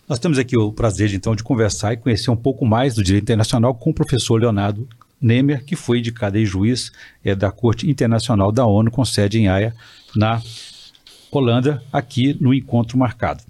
nós 0.08 0.20
temos 0.20 0.38
aqui 0.38 0.58
o 0.58 0.74
prazer, 0.74 1.14
então, 1.14 1.34
de 1.34 1.44
conversar 1.44 1.94
e 1.94 1.98
conhecer 1.98 2.30
um 2.30 2.36
pouco 2.36 2.66
mais 2.66 2.94
do 2.94 3.04
direito 3.04 3.24
internacional 3.24 3.74
com 3.74 3.92
o 3.92 3.94
professor 3.94 4.36
Leonardo 4.36 4.88
Nemer, 5.20 5.64
que 5.64 5.76
foi 5.76 6.00
indicado 6.00 6.44
juiz 6.46 6.92
é, 7.24 7.34
da 7.34 7.50
Corte 7.50 7.90
Internacional 7.90 8.52
da 8.52 8.66
ONU, 8.66 8.92
com 8.92 9.04
sede 9.06 9.40
em 9.40 9.48
Haia, 9.48 9.74
na 10.16 10.42
Holanda, 11.32 11.82
aqui 11.92 12.38
no 12.40 12.54
encontro 12.54 12.98
marcado. 12.98 13.44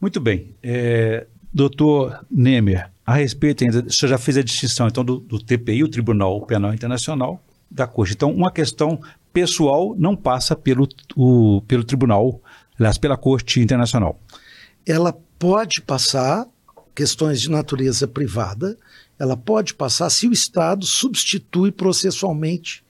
Muito 0.00 0.20
bem. 0.20 0.54
É, 0.62 1.26
doutor 1.52 2.24
Nemer, 2.30 2.90
a 3.08 3.14
respeito 3.14 3.64
ainda, 3.64 3.86
o 3.86 3.90
senhor 3.90 4.10
já 4.10 4.18
fez 4.18 4.36
a 4.36 4.42
distinção 4.42 4.86
então 4.86 5.02
do, 5.02 5.18
do 5.18 5.38
TPI, 5.38 5.82
o 5.82 5.88
Tribunal 5.88 6.44
Penal 6.44 6.74
Internacional, 6.74 7.42
da 7.70 7.86
Corte. 7.86 8.12
Então, 8.12 8.30
uma 8.30 8.52
questão 8.52 9.00
pessoal 9.32 9.96
não 9.98 10.14
passa 10.14 10.54
pelo, 10.54 10.86
o, 11.16 11.62
pelo 11.66 11.84
tribunal, 11.84 12.38
aliás, 12.78 12.98
pela 12.98 13.16
Corte 13.16 13.60
Internacional. 13.60 14.20
Ela 14.86 15.16
pode 15.38 15.80
passar 15.80 16.46
questões 16.94 17.40
de 17.40 17.50
natureza 17.50 18.06
privada, 18.06 18.76
ela 19.18 19.38
pode 19.38 19.72
passar 19.72 20.10
se 20.10 20.28
o 20.28 20.32
Estado 20.32 20.84
substitui 20.84 21.72
processualmente 21.72 22.84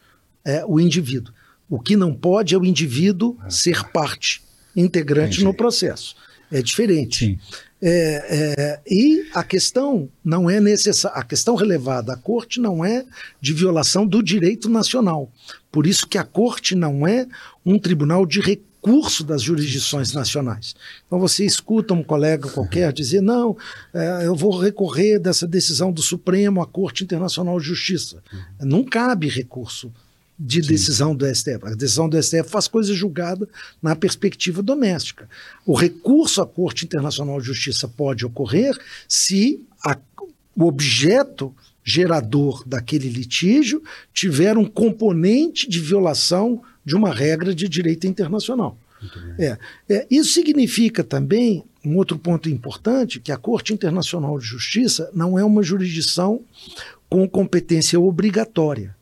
é, 0.44 0.64
o 0.66 0.80
indivíduo. 0.80 1.32
O 1.70 1.78
que 1.78 1.94
não 1.94 2.12
pode 2.12 2.56
é 2.56 2.58
o 2.58 2.64
indivíduo 2.64 3.38
ser 3.48 3.84
parte 3.92 4.42
integrante 4.74 5.34
Entendi. 5.34 5.44
no 5.44 5.54
processo. 5.54 6.16
É 6.50 6.60
diferente. 6.60 7.26
Sim. 7.26 7.38
É, 7.80 8.24
é, 8.28 8.80
e 8.90 9.28
a 9.32 9.44
questão 9.44 10.08
não 10.24 10.50
é 10.50 10.60
necessária, 10.60 11.16
a 11.16 11.22
questão 11.22 11.54
relevada 11.54 12.12
à 12.12 12.16
corte 12.16 12.60
não 12.60 12.84
é 12.84 13.04
de 13.40 13.52
violação 13.52 14.06
do 14.06 14.22
direito 14.22 14.68
nacional. 14.68 15.30
Por 15.70 15.86
isso 15.86 16.06
que 16.06 16.18
a 16.18 16.24
corte 16.24 16.74
não 16.74 17.06
é 17.06 17.26
um 17.64 17.78
tribunal 17.78 18.26
de 18.26 18.40
recurso 18.40 19.22
das 19.22 19.42
jurisdições 19.42 20.12
nacionais. 20.12 20.74
Então 21.06 21.20
você 21.20 21.44
escuta 21.44 21.94
um 21.94 22.02
colega 22.02 22.48
qualquer 22.50 22.92
dizer 22.92 23.20
não, 23.20 23.56
é, 23.94 24.26
eu 24.26 24.34
vou 24.34 24.58
recorrer 24.58 25.20
dessa 25.20 25.46
decisão 25.46 25.92
do 25.92 26.02
Supremo 26.02 26.60
à 26.60 26.66
Corte 26.66 27.04
Internacional 27.04 27.60
de 27.60 27.66
Justiça. 27.66 28.22
Não 28.60 28.82
cabe 28.82 29.28
recurso 29.28 29.92
de 30.38 30.62
Sim. 30.62 30.68
decisão 30.68 31.14
do 31.14 31.26
STF. 31.26 31.58
A 31.64 31.74
decisão 31.74 32.08
do 32.08 32.22
STF 32.22 32.48
faz 32.48 32.68
coisa 32.68 32.94
julgada 32.94 33.48
na 33.82 33.96
perspectiva 33.96 34.62
doméstica. 34.62 35.28
O 35.66 35.74
recurso 35.74 36.40
à 36.40 36.46
Corte 36.46 36.84
Internacional 36.84 37.40
de 37.40 37.46
Justiça 37.46 37.88
pode 37.88 38.24
ocorrer 38.24 38.78
se 39.08 39.60
a, 39.84 39.98
o 40.56 40.66
objeto 40.66 41.54
gerador 41.82 42.62
daquele 42.66 43.08
litígio 43.08 43.82
tiver 44.12 44.56
um 44.56 44.66
componente 44.66 45.68
de 45.68 45.80
violação 45.80 46.62
de 46.84 46.94
uma 46.94 47.12
regra 47.12 47.54
de 47.54 47.68
direito 47.68 48.06
internacional. 48.06 48.78
É, 49.38 49.56
é, 49.88 50.06
isso 50.10 50.34
significa 50.34 51.04
também 51.04 51.64
um 51.84 51.96
outro 51.96 52.18
ponto 52.18 52.48
importante 52.48 53.20
que 53.20 53.32
a 53.32 53.36
Corte 53.36 53.72
Internacional 53.72 54.38
de 54.38 54.44
Justiça 54.44 55.10
não 55.14 55.38
é 55.38 55.44
uma 55.44 55.62
jurisdição 55.62 56.40
com 57.08 57.28
competência 57.28 57.98
obrigatória. 57.98 58.97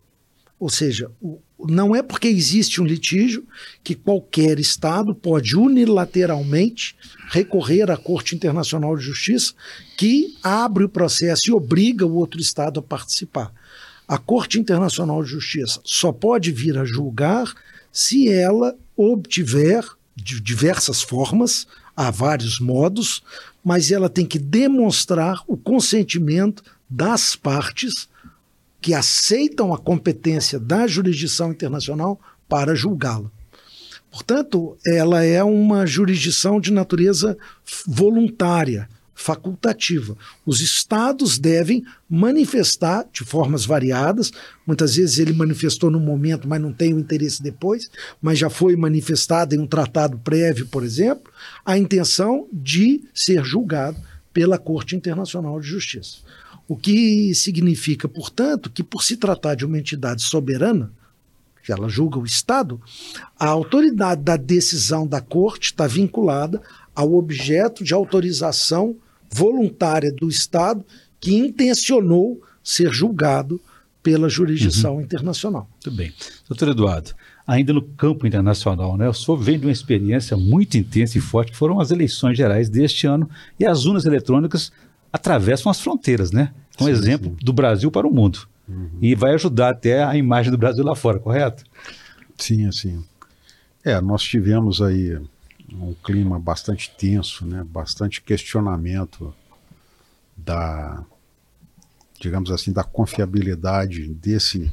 Ou 0.58 0.70
seja, 0.70 1.10
não 1.58 1.94
é 1.94 2.02
porque 2.02 2.28
existe 2.28 2.80
um 2.80 2.84
litígio 2.84 3.46
que 3.84 3.94
qualquer 3.94 4.58
Estado 4.58 5.14
pode 5.14 5.56
unilateralmente 5.56 6.96
recorrer 7.28 7.90
à 7.90 7.96
Corte 7.96 8.34
Internacional 8.34 8.96
de 8.96 9.04
Justiça 9.04 9.52
que 9.96 10.34
abre 10.42 10.84
o 10.84 10.88
processo 10.88 11.50
e 11.50 11.52
obriga 11.52 12.06
o 12.06 12.14
outro 12.14 12.40
Estado 12.40 12.80
a 12.80 12.82
participar. 12.82 13.52
A 14.08 14.18
Corte 14.18 14.58
Internacional 14.58 15.22
de 15.22 15.30
Justiça 15.30 15.80
só 15.84 16.10
pode 16.12 16.52
vir 16.52 16.78
a 16.78 16.84
julgar 16.84 17.52
se 17.92 18.28
ela 18.28 18.76
obtiver, 18.96 19.84
de 20.14 20.40
diversas 20.40 21.02
formas, 21.02 21.66
há 21.94 22.10
vários 22.10 22.60
modos, 22.60 23.22
mas 23.64 23.90
ela 23.90 24.08
tem 24.08 24.24
que 24.24 24.38
demonstrar 24.38 25.42
o 25.46 25.56
consentimento 25.56 26.62
das 26.88 27.34
partes 27.34 28.08
que 28.86 28.94
aceitam 28.94 29.74
a 29.74 29.78
competência 29.78 30.60
da 30.60 30.86
jurisdição 30.86 31.50
internacional 31.50 32.20
para 32.48 32.72
julgá-la. 32.72 33.28
Portanto, 34.12 34.78
ela 34.86 35.24
é 35.24 35.42
uma 35.42 35.84
jurisdição 35.84 36.60
de 36.60 36.72
natureza 36.72 37.36
voluntária, 37.84 38.88
facultativa. 39.12 40.16
Os 40.46 40.60
estados 40.60 41.36
devem 41.36 41.84
manifestar 42.08 43.04
de 43.12 43.24
formas 43.24 43.66
variadas. 43.66 44.30
Muitas 44.64 44.94
vezes 44.94 45.18
ele 45.18 45.32
manifestou 45.32 45.90
no 45.90 45.98
momento, 45.98 46.46
mas 46.46 46.62
não 46.62 46.72
tem 46.72 46.94
o 46.94 47.00
interesse 47.00 47.42
depois, 47.42 47.90
mas 48.22 48.38
já 48.38 48.48
foi 48.48 48.76
manifestado 48.76 49.52
em 49.52 49.58
um 49.58 49.66
tratado 49.66 50.16
prévio, 50.18 50.68
por 50.68 50.84
exemplo, 50.84 51.32
a 51.64 51.76
intenção 51.76 52.46
de 52.52 53.02
ser 53.12 53.44
julgado 53.44 53.98
pela 54.32 54.58
Corte 54.58 54.94
Internacional 54.94 55.58
de 55.58 55.66
Justiça. 55.66 56.18
O 56.68 56.76
que 56.76 57.34
significa, 57.34 58.08
portanto, 58.08 58.70
que 58.70 58.82
por 58.82 59.02
se 59.02 59.16
tratar 59.16 59.54
de 59.54 59.64
uma 59.64 59.78
entidade 59.78 60.22
soberana, 60.22 60.90
que 61.64 61.72
ela 61.72 61.88
julga 61.88 62.18
o 62.18 62.24
Estado, 62.24 62.80
a 63.38 63.46
autoridade 63.46 64.22
da 64.22 64.36
decisão 64.36 65.06
da 65.06 65.20
Corte 65.20 65.66
está 65.66 65.86
vinculada 65.86 66.62
ao 66.94 67.14
objeto 67.14 67.82
de 67.82 67.92
autorização 67.92 68.96
voluntária 69.30 70.12
do 70.12 70.28
Estado 70.28 70.84
que 71.20 71.34
intencionou 71.34 72.40
ser 72.62 72.92
julgado 72.92 73.60
pela 74.02 74.28
jurisdição 74.28 74.94
uhum. 74.94 75.00
internacional. 75.00 75.68
Muito 75.72 75.96
bem. 75.96 76.12
Doutor 76.48 76.68
Eduardo, 76.68 77.10
ainda 77.44 77.72
no 77.72 77.82
campo 77.82 78.26
internacional, 78.26 78.96
né? 78.96 79.08
O 79.08 79.12
senhor 79.12 79.36
vem 79.36 79.58
de 79.58 79.66
uma 79.66 79.72
experiência 79.72 80.36
muito 80.36 80.78
intensa 80.78 81.18
e 81.18 81.20
forte, 81.20 81.50
que 81.50 81.58
foram 81.58 81.80
as 81.80 81.90
eleições 81.90 82.36
gerais 82.36 82.68
deste 82.68 83.08
ano, 83.08 83.28
e 83.58 83.66
as 83.66 83.84
urnas 83.84 84.06
eletrônicas 84.06 84.70
atravessam 85.16 85.70
as 85.70 85.80
fronteiras, 85.80 86.30
né? 86.30 86.52
Um 86.80 86.84
sim, 86.84 86.90
exemplo 86.90 87.30
sim. 87.30 87.44
do 87.44 87.52
Brasil 87.52 87.90
para 87.90 88.06
o 88.06 88.12
mundo. 88.12 88.46
Uhum. 88.68 88.98
E 89.00 89.14
vai 89.14 89.34
ajudar 89.34 89.70
até 89.70 90.04
a 90.04 90.16
imagem 90.16 90.50
do 90.50 90.58
Brasil 90.58 90.84
lá 90.84 90.94
fora, 90.94 91.18
correto? 91.18 91.64
Sim, 92.36 92.66
assim. 92.66 93.04
É, 93.84 94.00
nós 94.00 94.22
tivemos 94.22 94.82
aí 94.82 95.18
um 95.72 95.94
clima 96.04 96.38
bastante 96.38 96.92
tenso, 96.96 97.46
né? 97.46 97.64
Bastante 97.64 98.20
questionamento 98.20 99.34
da, 100.36 101.04
digamos 102.20 102.50
assim, 102.50 102.72
da 102.72 102.84
confiabilidade 102.84 104.08
desse 104.08 104.70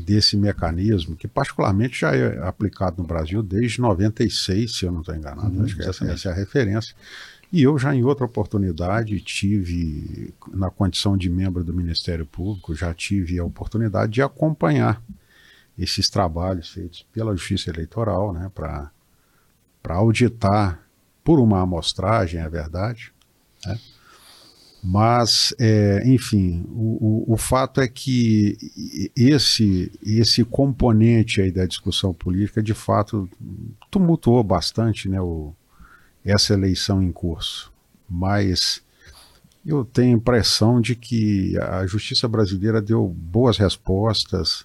desse 0.00 0.36
mecanismo, 0.36 1.14
que 1.14 1.28
particularmente 1.28 2.00
já 2.00 2.14
é 2.14 2.38
aplicado 2.42 3.02
no 3.02 3.06
Brasil 3.06 3.42
desde 3.42 3.80
96, 3.80 4.76
se 4.76 4.86
eu 4.86 4.92
não 4.92 5.00
estou 5.00 5.14
enganado, 5.14 5.54
uhum, 5.54 5.64
acho 5.64 5.76
que 5.76 5.82
essa, 5.82 6.04
essa, 6.06 6.28
é 6.30 6.32
a 6.32 6.34
referência. 6.34 6.94
E 7.52 7.62
eu 7.62 7.76
já 7.76 7.94
em 7.94 8.04
outra 8.04 8.24
oportunidade 8.24 9.20
tive, 9.20 10.32
na 10.52 10.70
condição 10.70 11.16
de 11.16 11.28
membro 11.28 11.64
do 11.64 11.74
Ministério 11.74 12.24
Público, 12.24 12.74
já 12.74 12.94
tive 12.94 13.38
a 13.38 13.44
oportunidade 13.44 14.12
de 14.12 14.22
acompanhar 14.22 15.02
esses 15.76 16.08
trabalhos 16.08 16.70
feitos 16.70 17.04
pela 17.12 17.34
Justiça 17.34 17.70
Eleitoral, 17.70 18.32
né, 18.32 18.50
para 18.54 18.90
auditar 19.88 20.80
por 21.24 21.40
uma 21.40 21.60
amostragem, 21.60 22.40
é 22.40 22.48
verdade, 22.48 23.12
né, 23.66 23.78
mas, 24.82 25.54
é, 25.58 26.02
enfim, 26.06 26.64
o, 26.70 27.26
o, 27.30 27.34
o, 27.34 27.36
fato 27.36 27.82
é 27.82 27.88
que 27.88 28.56
esse, 29.14 29.92
esse 30.02 30.42
componente 30.42 31.42
aí 31.42 31.52
da 31.52 31.66
discussão 31.66 32.14
política, 32.14 32.62
de 32.62 32.72
fato, 32.72 33.28
tumultuou 33.90 34.42
bastante 34.42 35.06
né, 35.06 35.20
o, 35.20 35.54
essa 36.24 36.52
eleição 36.52 37.02
em 37.02 37.12
curso. 37.12 37.72
Mas 38.08 38.82
eu 39.64 39.84
tenho 39.84 40.14
a 40.14 40.18
impressão 40.18 40.80
de 40.80 40.94
que 40.94 41.56
a 41.58 41.86
justiça 41.86 42.26
brasileira 42.26 42.80
deu 42.80 43.06
boas 43.06 43.58
respostas. 43.58 44.64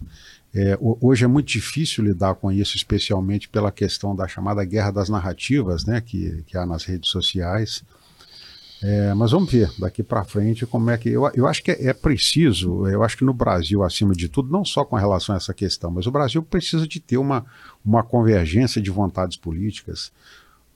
É, 0.53 0.77
hoje 0.79 1.25
é 1.25 1.27
muito 1.27 1.47
difícil 1.47 2.03
lidar 2.03 2.35
com 2.35 2.51
isso, 2.51 2.77
especialmente 2.77 3.49
pela 3.49 3.71
questão 3.71 4.15
da 4.15 4.27
chamada 4.27 4.63
guerra 4.63 4.91
das 4.91 5.09
narrativas 5.09 5.85
né, 5.85 5.99
que, 5.99 6.43
que 6.47 6.57
há 6.57 6.65
nas 6.65 6.85
redes 6.85 7.09
sociais. 7.09 7.83
É, 8.81 9.13
mas 9.13 9.31
vamos 9.31 9.51
ver 9.51 9.71
daqui 9.79 10.03
para 10.03 10.23
frente 10.23 10.65
como 10.65 10.89
é 10.89 10.97
que. 10.97 11.09
Eu, 11.09 11.29
eu 11.33 11.47
acho 11.47 11.63
que 11.63 11.71
é, 11.71 11.87
é, 11.87 11.93
preciso, 11.93 12.87
eu 12.87 13.03
acho 13.03 13.17
que 13.17 13.23
no 13.25 13.33
Brasil, 13.33 13.83
acima 13.83 14.13
de 14.13 14.29
tudo, 14.29 14.51
não 14.51 14.63
só 14.63 14.85
com 14.85 14.95
relação 14.95 15.33
a 15.33 15.37
essa 15.37 15.53
questão, 15.53 15.89
mas 15.91 16.05
o 16.05 16.11
Brasil 16.11 16.43
precisa 16.43 16.87
de 16.87 16.99
ter 16.99 17.17
uma, 17.17 17.45
uma 17.83 18.03
convergência 18.03 18.81
de 18.81 18.91
vontades 18.91 19.37
políticas 19.37 20.11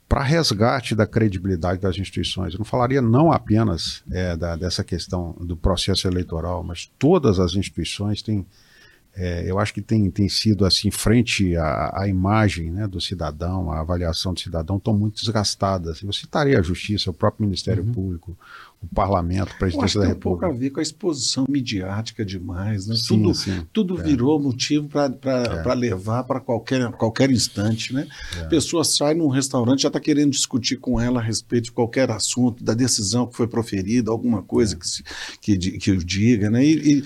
para 0.10 0.24
resgate 0.24 0.96
da 0.96 1.06
credibilidade 1.06 1.80
das 1.80 1.96
instituições. 1.98 2.54
Eu 2.54 2.58
não 2.58 2.66
falaria 2.66 3.00
não 3.00 3.32
apenas 3.32 4.04
é, 4.12 4.36
da, 4.36 4.56
dessa 4.56 4.84
questão 4.84 5.36
do 5.40 5.56
processo 5.56 6.08
eleitoral, 6.08 6.64
mas 6.64 6.92
todas 6.98 7.40
as 7.40 7.54
instituições 7.54 8.24
têm 8.24 8.44
é, 9.16 9.44
eu 9.50 9.60
acho 9.60 9.74
que 9.74 9.82
tem, 9.82 10.10
tem 10.10 10.30
sido 10.30 10.66
assim, 10.66 10.92
frente 10.92 11.56
à, 11.58 12.04
à 12.04 12.08
imagem 12.08 12.72
né, 12.72 12.88
do 12.88 13.02
cidadão, 13.02 13.70
a 13.72 13.82
avaliação 13.82 14.34
do 14.34 14.40
cidadão, 14.40 14.78
estão 14.78 14.96
muito 14.96 15.20
desgastadas. 15.20 16.02
Eu 16.02 16.14
citaria 16.14 16.58
a 16.58 16.62
Justiça, 16.62 17.10
o 17.10 17.14
próprio 17.14 17.46
Ministério 17.46 17.84
uhum. 17.84 17.92
Público, 17.92 18.38
o 18.82 18.88
parlamento, 18.88 19.52
a 19.52 19.58
presidência 19.58 20.00
da 20.00 20.08
República. 20.08 20.16
Tem 20.16 20.16
um 20.16 20.20
pouco 20.20 20.46
a 20.46 20.52
ver 20.52 20.70
com 20.70 20.80
a 20.80 20.84
exposição 20.84 21.46
midiática 21.50 22.24
demais. 22.24 22.88
Né? 22.88 22.96
Sim, 22.96 23.08
tudo 23.08 23.34
sim. 23.34 23.68
tudo 23.74 24.00
é. 24.00 24.04
virou 24.04 24.40
motivo 24.40 24.88
para 24.88 25.12
é. 25.66 25.76
levar 25.76 26.24
para 26.24 26.40
qualquer, 26.40 26.90
qualquer 26.94 27.30
instante. 27.30 27.94
Né? 27.94 28.08
É. 28.38 28.46
Pessoa 28.46 28.86
sai 28.86 29.14
num 29.14 29.28
restaurante 29.28 29.82
já 29.82 29.90
está 29.90 30.00
querendo 30.00 30.32
discutir 30.32 30.78
com 30.78 31.00
ela 31.00 31.20
a 31.20 31.24
respeito 31.24 31.66
de 31.66 31.72
qualquer 31.74 32.10
assunto, 32.10 32.64
da 32.64 32.74
decisão 32.74 33.28
que 33.28 33.36
foi 33.36 33.48
proferida, 33.48 34.12
alguma 34.12 34.42
coisa 34.42 34.76
é. 34.76 34.78
que, 34.78 34.88
se, 34.88 35.04
que, 35.42 35.58
que 35.58 35.98
diga. 35.98 36.50
Né? 36.50 36.66
E, 36.66 37.00
e, 37.00 37.04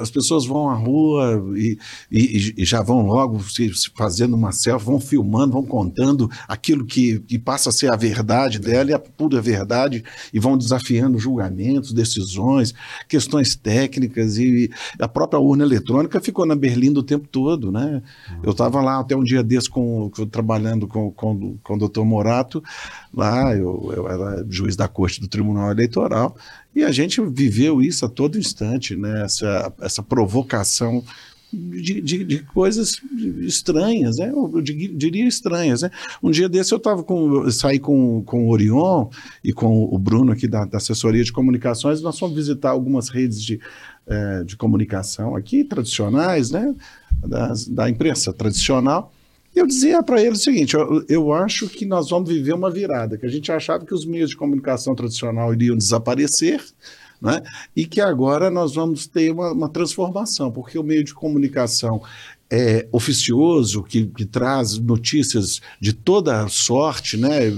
as 0.00 0.10
pessoas 0.10 0.44
vão 0.44 0.68
à 0.68 0.74
rua 0.74 1.40
e, 1.54 1.78
e, 2.10 2.54
e 2.58 2.64
já 2.64 2.82
vão 2.82 3.02
logo 3.02 3.42
se, 3.48 3.72
se, 3.74 3.90
fazendo 3.94 4.34
uma 4.34 4.50
selfie, 4.50 4.86
vão 4.86 4.98
filmando, 4.98 5.52
vão 5.52 5.64
contando 5.64 6.28
aquilo 6.48 6.84
que, 6.84 7.20
que 7.20 7.38
passa 7.38 7.68
a 7.68 7.72
ser 7.72 7.92
a 7.92 7.96
verdade 7.96 8.58
dela 8.58 8.90
e 8.90 8.94
a 8.94 8.98
pura 8.98 9.40
verdade 9.40 10.02
e 10.32 10.40
vão 10.40 10.58
desafiando 10.58 11.11
julgamentos, 11.18 11.92
decisões, 11.92 12.74
questões 13.08 13.56
técnicas 13.56 14.38
e 14.38 14.70
a 14.98 15.08
própria 15.08 15.40
urna 15.40 15.64
eletrônica 15.64 16.20
ficou 16.20 16.46
na 16.46 16.54
Berlim 16.54 16.90
o 16.96 17.02
tempo 17.02 17.26
todo, 17.28 17.70
né? 17.70 18.02
Uhum. 18.30 18.40
Eu 18.44 18.52
estava 18.52 18.80
lá 18.80 19.00
até 19.00 19.16
um 19.16 19.24
dia 19.24 19.42
desse 19.42 19.68
com, 19.68 20.10
trabalhando 20.30 20.86
com, 20.86 21.10
com, 21.10 21.56
com 21.62 21.74
o 21.74 21.78
doutor 21.78 22.04
Morato, 22.04 22.62
lá 23.14 23.54
eu, 23.54 23.92
eu 23.94 24.08
era 24.08 24.44
juiz 24.48 24.76
da 24.76 24.88
corte 24.88 25.20
do 25.20 25.28
Tribunal 25.28 25.70
Eleitoral 25.70 26.36
e 26.74 26.82
a 26.82 26.90
gente 26.90 27.20
viveu 27.20 27.82
isso 27.82 28.04
a 28.04 28.08
todo 28.08 28.38
instante, 28.38 28.96
né? 28.96 29.24
Essa, 29.24 29.72
essa 29.80 30.02
provocação 30.02 31.04
de, 31.52 32.00
de, 32.00 32.24
de, 32.24 32.38
coisas 32.44 33.00
estranhas, 33.40 34.18
né? 34.18 34.30
eu 34.30 34.60
diria 34.60 35.26
estranhas. 35.26 35.82
Né? 35.82 35.90
Um 36.22 36.30
dia 36.30 36.48
desse 36.48 36.72
eu 36.72 36.78
tava 36.78 37.02
com, 37.02 37.50
saí 37.50 37.78
com, 37.78 38.22
com 38.24 38.46
o 38.46 38.50
Orion 38.50 39.08
e 39.44 39.52
com 39.52 39.84
o 39.84 39.98
Bruno 39.98 40.32
aqui 40.32 40.48
da, 40.48 40.64
da 40.64 40.78
assessoria 40.78 41.22
de 41.22 41.32
comunicações, 41.32 42.00
nós 42.00 42.18
fomos 42.18 42.34
visitar 42.34 42.70
algumas 42.70 43.08
redes 43.08 43.42
de, 43.42 43.60
é, 44.06 44.44
de 44.44 44.56
comunicação 44.56 45.36
aqui, 45.36 45.64
tradicionais, 45.64 46.50
né? 46.50 46.74
Das, 47.24 47.68
da 47.68 47.88
imprensa 47.88 48.32
tradicional, 48.32 49.12
eu 49.54 49.66
dizia 49.66 50.02
para 50.02 50.20
ele 50.20 50.30
o 50.30 50.36
seguinte: 50.36 50.74
eu, 50.74 51.04
eu, 51.08 51.32
acho 51.32 51.68
que 51.68 51.84
nós 51.84 52.08
vamos 52.08 52.28
viver 52.28 52.54
uma 52.54 52.70
virada, 52.70 53.18
que 53.18 53.26
a 53.26 53.28
gente 53.28 53.52
achava 53.52 53.84
que 53.84 53.94
os 53.94 54.06
meios 54.06 54.30
de 54.30 54.36
comunicação 54.36 54.94
tradicional 54.94 55.52
iriam 55.52 55.76
desaparecer, 55.76 56.62
né? 57.22 57.42
e 57.74 57.86
que 57.86 58.00
agora 58.00 58.50
nós 58.50 58.74
vamos 58.74 59.06
ter 59.06 59.30
uma, 59.30 59.52
uma 59.52 59.68
transformação, 59.68 60.50
porque 60.50 60.78
o 60.78 60.82
meio 60.82 61.04
de 61.04 61.14
comunicação 61.14 62.02
é, 62.50 62.86
oficioso, 62.92 63.82
que, 63.82 64.04
que, 64.08 64.26
traz 64.26 64.76
notícias 64.76 65.62
de 65.80 65.94
toda 65.94 66.46
sorte, 66.48 67.16
né, 67.16 67.50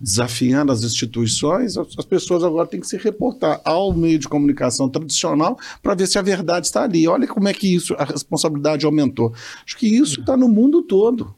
desafiando 0.00 0.72
as 0.72 0.82
instituições, 0.82 1.76
as, 1.76 1.88
as, 1.98 2.04
pessoas 2.06 2.42
agora 2.42 2.66
têm 2.66 2.80
que 2.80 2.86
se 2.86 2.96
reportar 2.96 3.60
ao 3.62 3.92
meio 3.92 4.18
de 4.18 4.26
comunicação 4.26 4.88
tradicional 4.88 5.58
para 5.82 5.94
ver 5.94 6.06
se 6.06 6.18
a 6.18 6.22
verdade 6.22 6.66
está 6.66 6.84
ali. 6.84 7.06
Olha 7.06 7.26
como 7.26 7.46
é 7.46 7.52
que 7.52 7.74
isso, 7.74 7.94
a 7.98 8.04
responsabilidade 8.04 8.86
aumentou. 8.86 9.34
Acho 9.66 9.76
que 9.76 9.86
isso 9.86 10.20
está 10.20 10.34
no 10.34 10.48
mundo 10.48 10.80
todo 10.80 11.34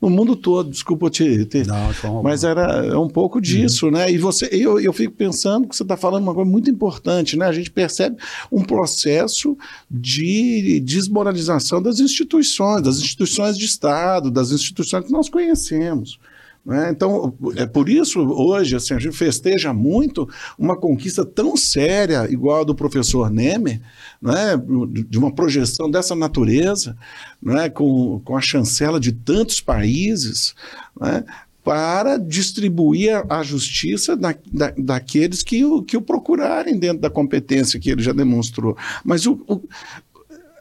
no 0.00 0.10
mundo 0.10 0.36
todo, 0.36 0.70
desculpa 0.70 1.08
te, 1.08 1.44
te 1.46 1.64
Não, 1.64 2.22
mas 2.22 2.44
era 2.44 2.86
é 2.86 2.96
um 2.96 3.08
pouco 3.08 3.40
disso, 3.40 3.86
uhum. 3.86 3.92
né? 3.92 4.10
E 4.10 4.18
você, 4.18 4.48
eu, 4.52 4.78
eu 4.78 4.92
fico 4.92 5.14
pensando 5.14 5.66
que 5.66 5.74
você 5.74 5.82
está 5.82 5.96
falando 5.96 6.22
uma 6.22 6.34
coisa 6.34 6.50
muito 6.50 6.70
importante, 6.70 7.36
né? 7.36 7.46
A 7.46 7.52
gente 7.52 7.70
percebe 7.70 8.16
um 8.52 8.62
processo 8.62 9.56
de 9.90 10.80
desmoralização 10.80 11.80
das 11.80 11.98
instituições, 11.98 12.82
das 12.82 12.98
instituições 12.98 13.56
de 13.56 13.64
Estado, 13.64 14.30
das 14.30 14.50
instituições 14.50 15.06
que 15.06 15.12
nós 15.12 15.28
conhecemos. 15.30 16.18
Né? 16.66 16.90
Então, 16.90 17.32
é 17.54 17.64
por 17.64 17.88
isso, 17.88 18.20
hoje, 18.20 18.74
assim, 18.74 18.92
a 18.92 18.98
gente 18.98 19.16
festeja 19.16 19.72
muito 19.72 20.28
uma 20.58 20.76
conquista 20.76 21.24
tão 21.24 21.56
séria, 21.56 22.26
igual 22.28 22.62
a 22.62 22.64
do 22.64 22.74
professor 22.74 23.30
Nemer, 23.30 23.80
né? 24.20 24.60
de 25.08 25.16
uma 25.16 25.32
projeção 25.32 25.88
dessa 25.88 26.16
natureza, 26.16 26.96
né? 27.40 27.70
com, 27.70 28.20
com 28.24 28.36
a 28.36 28.40
chancela 28.40 28.98
de 28.98 29.12
tantos 29.12 29.60
países, 29.60 30.56
né? 31.00 31.24
para 31.62 32.16
distribuir 32.16 33.12
a, 33.12 33.38
a 33.40 33.42
justiça 33.44 34.16
da, 34.16 34.34
da, 34.52 34.72
daqueles 34.76 35.42
que 35.42 35.64
o, 35.64 35.82
que 35.82 35.96
o 35.96 36.02
procurarem 36.02 36.78
dentro 36.78 37.00
da 37.00 37.10
competência 37.10 37.78
que 37.78 37.90
ele 37.90 38.02
já 38.02 38.12
demonstrou. 38.12 38.76
Mas 39.04 39.26
o, 39.26 39.40
o 39.48 39.60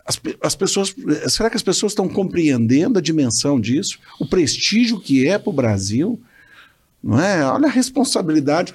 as, 0.06 0.22
as 0.42 0.56
pessoas, 0.56 0.96
será 1.28 1.50
que 1.50 1.58
as 1.58 1.64
pessoas 1.64 1.92
estão 1.92 2.08
compreendendo 2.08 3.00
a 3.00 3.02
dimensão 3.02 3.60
disso? 3.60 3.98
O 4.20 4.26
prestígio 4.28 5.00
que 5.00 5.28
é 5.28 5.40
para 5.40 5.50
o 5.50 5.54
Brasil? 5.54 6.22
Não 7.04 7.20
é? 7.20 7.44
Olha 7.46 7.68
a 7.68 7.72
responsabilidade, 7.72 8.74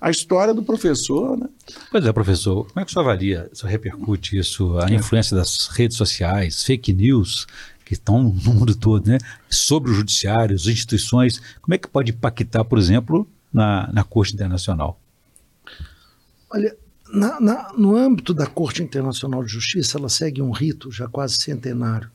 a 0.00 0.10
história 0.10 0.54
do 0.54 0.62
professor. 0.62 1.36
Né? 1.36 1.48
Pois 1.90 2.04
é, 2.04 2.12
professor, 2.12 2.66
como 2.66 2.80
é 2.80 2.84
que 2.84 2.90
o 2.90 2.92
senhor 2.92 3.04
avalia, 3.04 3.48
o 3.52 3.56
senhor 3.56 3.70
repercute 3.70 4.38
isso, 4.38 4.78
a 4.78 4.90
é. 4.90 4.94
influência 4.94 5.36
das 5.36 5.68
redes 5.68 5.96
sociais, 5.96 6.64
fake 6.64 6.92
news, 6.92 7.46
que 7.84 7.94
estão 7.94 8.22
no 8.22 8.30
mundo 8.52 8.74
todo, 8.74 9.08
né? 9.08 9.18
sobre 9.48 9.90
o 9.90 9.94
judiciário, 9.94 10.54
as 10.54 10.66
instituições, 10.66 11.40
como 11.60 11.74
é 11.74 11.78
que 11.78 11.88
pode 11.88 12.12
impactar, 12.12 12.64
por 12.64 12.78
exemplo, 12.78 13.28
na, 13.52 13.88
na 13.92 14.04
Corte 14.04 14.34
Internacional? 14.34 15.00
Olha, 16.52 16.76
na, 17.12 17.40
na, 17.40 17.72
no 17.72 17.96
âmbito 17.96 18.32
da 18.32 18.46
Corte 18.46 18.82
Internacional 18.82 19.44
de 19.44 19.52
Justiça, 19.52 19.98
ela 19.98 20.08
segue 20.08 20.40
um 20.40 20.50
rito 20.50 20.90
já 20.90 21.08
quase 21.08 21.36
centenário. 21.40 22.10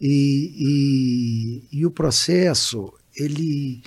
E, 0.00 1.62
e, 1.70 1.78
e, 1.78 1.86
o 1.86 1.90
processo 1.90 2.92
ele, 3.14 3.82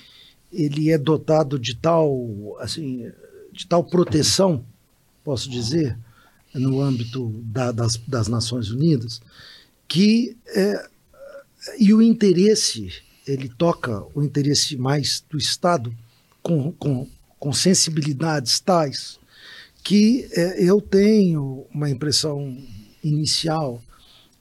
ele 0.51 0.91
é 0.91 0.97
dotado 0.97 1.57
de 1.57 1.75
tal, 1.75 2.57
assim, 2.59 3.11
de 3.51 3.65
tal 3.65 3.83
proteção, 3.83 4.63
posso 5.23 5.49
dizer, 5.49 5.97
no 6.53 6.79
âmbito 6.81 7.29
da, 7.45 7.71
das, 7.71 7.97
das 7.97 8.27
Nações 8.27 8.69
Unidas, 8.69 9.21
que 9.87 10.37
é, 10.47 10.87
e 11.79 11.93
o 11.93 12.01
interesse 12.01 12.93
ele 13.25 13.49
toca 13.49 14.05
o 14.13 14.21
interesse 14.21 14.77
mais 14.77 15.23
do 15.29 15.37
Estado 15.37 15.93
com, 16.41 16.71
com, 16.73 17.07
com 17.39 17.53
sensibilidades 17.53 18.59
tais 18.59 19.17
que 19.83 20.27
é, 20.31 20.63
eu 20.63 20.79
tenho 20.79 21.65
uma 21.73 21.89
impressão 21.89 22.57
inicial 23.03 23.81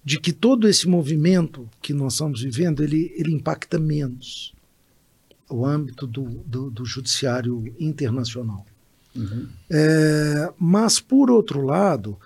de 0.04 0.18
que 0.18 0.32
todo 0.32 0.68
esse 0.68 0.88
movimento 0.88 1.68
que 1.80 1.92
nós 1.92 2.14
estamos 2.14 2.42
vivendo 2.42 2.82
ele, 2.82 3.12
ele 3.16 3.32
impacta 3.32 3.78
menos 3.78 4.54
o 5.48 5.66
âmbito 5.66 6.06
do, 6.06 6.24
do, 6.46 6.70
do 6.70 6.84
judiciário 6.84 7.74
internacional. 7.78 8.64
Uhum. 9.14 9.48
É, 9.70 10.52
mas, 10.58 10.98
por 10.98 11.30
outro 11.30 11.60
lado, 11.60 12.16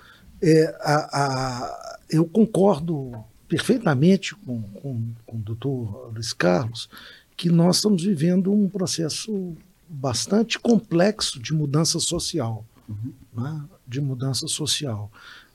é, 0.41 0.77
a, 0.81 1.23
a, 1.23 1.99
eu 2.09 2.25
concordo 2.25 3.13
perfeitamente 3.49 4.35
com, 4.35 4.63
com, 4.63 5.03
com 5.25 5.37
o 5.37 5.41
doutor 5.41 6.13
Luiz 6.13 6.33
Carlos 6.33 6.89
que 7.37 7.51
nós 7.51 7.77
estamos 7.77 8.03
vivendo 8.03 8.53
um 8.53 8.69
processo 8.69 9.55
bastante 9.89 10.59
complexo 10.59 11.41
de 11.41 11.53
mudança 11.53 12.01
social. 12.01 12.65
Uhum. 12.89 13.13
Né? 13.37 13.63
De 13.87 14.01
mudança 14.01 14.47
social. 14.47 15.11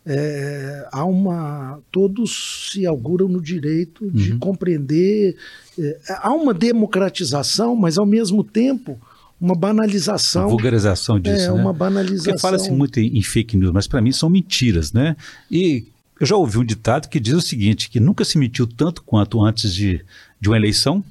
É, 0.05 0.87
há 0.91 1.05
uma. 1.05 1.79
Todos 1.91 2.71
se 2.71 2.87
auguram 2.87 3.27
no 3.27 3.41
direito 3.41 4.09
de 4.09 4.33
uhum. 4.33 4.39
compreender. 4.39 5.35
É, 5.77 5.99
há 6.21 6.33
uma 6.33 6.53
democratização, 6.53 7.75
mas 7.75 7.97
ao 7.97 8.05
mesmo 8.05 8.43
tempo 8.43 8.99
uma 9.39 9.55
banalização. 9.55 10.43
Uma 10.43 10.49
vulgarização 10.49 11.19
disso. 11.19 11.45
É, 11.45 11.47
né? 11.47 11.51
uma 11.51 11.73
banalização. 11.73 12.33
Porque 12.33 12.41
fala-se 12.41 12.71
muito 12.71 12.99
em, 12.99 13.17
em 13.17 13.21
fake 13.21 13.57
news, 13.57 13.71
mas 13.71 13.87
para 13.87 14.01
mim 14.01 14.11
são 14.11 14.29
mentiras, 14.29 14.91
né? 14.91 15.15
E 15.49 15.85
eu 16.19 16.27
já 16.27 16.35
ouvi 16.35 16.59
um 16.59 16.65
ditado 16.65 17.07
que 17.07 17.19
diz 17.19 17.33
o 17.33 17.41
seguinte: 17.41 17.89
que 17.89 17.99
nunca 17.99 18.23
se 18.23 18.37
mentiu 18.37 18.67
tanto 18.67 19.01
quanto 19.01 19.43
antes 19.43 19.73
de, 19.73 20.05
de 20.39 20.49
uma 20.49 20.57
eleição, 20.57 21.03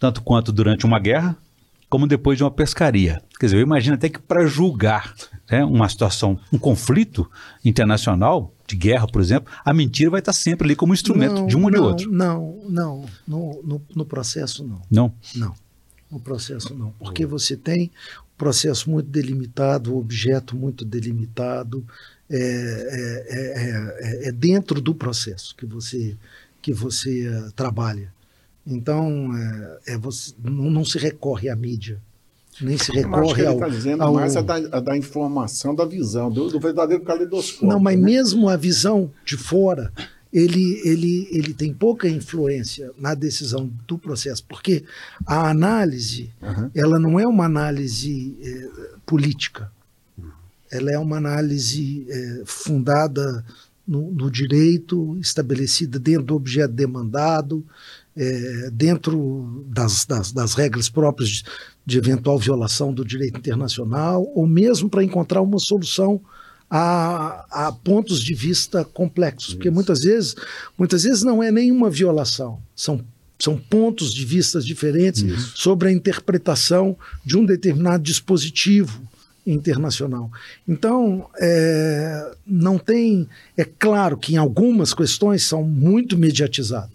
tanto 0.00 0.22
quanto 0.22 0.52
durante 0.52 0.86
uma 0.86 0.98
guerra, 0.98 1.36
como 1.94 2.08
depois 2.08 2.36
de 2.36 2.42
uma 2.42 2.50
pescaria. 2.50 3.22
Quer 3.38 3.46
dizer, 3.46 3.58
eu 3.58 3.62
imagino 3.62 3.94
até 3.94 4.08
que 4.08 4.18
para 4.18 4.44
julgar 4.46 5.14
né, 5.48 5.64
uma 5.64 5.88
situação, 5.88 6.36
um 6.52 6.58
conflito 6.58 7.30
internacional, 7.64 8.52
de 8.66 8.74
guerra, 8.74 9.06
por 9.06 9.22
exemplo, 9.22 9.54
a 9.64 9.72
mentira 9.72 10.10
vai 10.10 10.18
estar 10.18 10.32
sempre 10.32 10.66
ali 10.66 10.74
como 10.74 10.92
instrumento 10.92 11.34
não, 11.34 11.46
de 11.46 11.56
um 11.56 11.62
ou 11.62 11.70
de 11.70 11.78
outro. 11.78 12.10
Não, 12.10 12.58
não. 12.68 13.06
No, 13.28 13.62
no, 13.62 13.82
no, 13.94 14.04
processo, 14.04 14.66
não. 14.66 14.82
Não? 14.90 15.14
Não. 15.36 15.54
No 16.10 16.18
processo, 16.18 16.74
não. 16.74 16.90
Porque 16.98 17.24
você 17.24 17.56
tem 17.56 17.92
um 18.22 18.36
processo 18.36 18.90
muito 18.90 19.08
delimitado, 19.08 19.94
o 19.94 19.98
objeto 20.00 20.56
muito 20.56 20.84
delimitado, 20.84 21.86
é, 22.28 22.36
é, 23.30 24.24
é, 24.26 24.28
é, 24.30 24.32
dentro 24.32 24.80
do 24.80 24.96
processo 24.96 25.54
que 25.54 25.64
você, 25.64 26.16
que 26.60 26.72
você 26.72 27.28
uh, 27.28 27.52
trabalha. 27.52 28.12
Então, 28.66 29.30
é, 29.86 29.98
você, 29.98 30.32
não, 30.42 30.70
não, 30.70 30.84
se 30.84 30.98
recorre 30.98 31.48
à 31.48 31.56
mídia, 31.56 32.00
nem 32.60 32.78
se 32.78 32.90
recorre 32.92 33.44
ao... 33.44 33.54
Ele 33.54 33.64
está 33.64 33.68
dizendo 33.68 34.02
ao... 34.02 34.14
mais 34.14 34.36
a 34.36 34.40
da, 34.40 34.54
a 34.54 34.80
da, 34.80 34.96
informação, 34.96 35.74
da 35.74 35.84
visão, 35.84 36.30
do, 36.30 36.48
do 36.48 36.58
verdadeiro 36.58 37.02
caleidoscópio. 37.02 37.68
Não, 37.68 37.78
mas 37.78 37.98
né? 37.98 38.04
mesmo 38.04 38.48
a 38.48 38.56
visão 38.56 39.10
de 39.24 39.36
fora, 39.36 39.92
ele, 40.32 40.80
ele, 40.84 41.28
ele 41.30 41.54
tem 41.54 41.72
pouca 41.72 42.08
influência 42.08 42.90
na 42.98 43.14
decisão 43.14 43.70
do 43.86 43.96
processo, 43.96 44.44
porque 44.48 44.82
a 45.24 45.48
análise, 45.48 46.32
uhum. 46.42 46.70
ela 46.74 46.98
não 46.98 47.20
é 47.20 47.26
uma 47.26 47.44
análise 47.44 48.36
é, 48.42 48.68
política, 49.06 49.70
ela 50.72 50.90
é 50.90 50.98
uma 50.98 51.18
análise 51.18 52.04
é, 52.08 52.42
fundada 52.44 53.44
no, 53.86 54.10
no, 54.10 54.28
direito, 54.28 55.16
estabelecida 55.20 56.00
dentro 56.00 56.24
do 56.24 56.34
objeto 56.34 56.72
demandado, 56.72 57.64
é, 58.16 58.70
dentro 58.72 59.64
das, 59.68 60.04
das, 60.06 60.32
das, 60.32 60.54
regras 60.54 60.88
próprias 60.88 61.30
de, 61.30 61.44
de, 61.84 61.98
eventual 61.98 62.38
violação 62.38 62.92
do 62.92 63.04
direito 63.04 63.38
internacional, 63.38 64.30
ou 64.34 64.46
mesmo 64.46 64.88
para 64.88 65.02
encontrar 65.02 65.42
uma 65.42 65.58
solução 65.58 66.20
a, 66.70 67.66
a, 67.66 67.72
pontos 67.72 68.22
de 68.22 68.34
vista 68.34 68.84
complexos, 68.84 69.48
Isso. 69.48 69.56
porque 69.56 69.70
muitas 69.70 70.00
vezes, 70.00 70.34
muitas 70.78 71.02
vezes 71.02 71.22
não 71.22 71.42
é 71.42 71.50
nenhuma 71.50 71.90
violação, 71.90 72.60
são 72.74 73.04
são 73.36 73.58
pontos 73.58 74.14
de 74.14 74.24
vista 74.24 74.60
diferentes 74.60 75.22
Isso. 75.22 75.52
sobre 75.56 75.88
a 75.88 75.92
interpretação 75.92 76.96
de 77.24 77.36
um 77.36 77.44
determinado 77.44 78.02
dispositivo 78.02 79.02
internacional. 79.46 80.30
Então, 80.66 81.28
é, 81.38 82.32
não 82.46 82.78
tem. 82.78 83.28
É 83.56 83.64
claro 83.64 84.16
que 84.16 84.34
em 84.34 84.36
algumas 84.36 84.94
questões 84.94 85.42
são 85.42 85.62
muito 85.62 86.16
mediatizadas. 86.16 86.93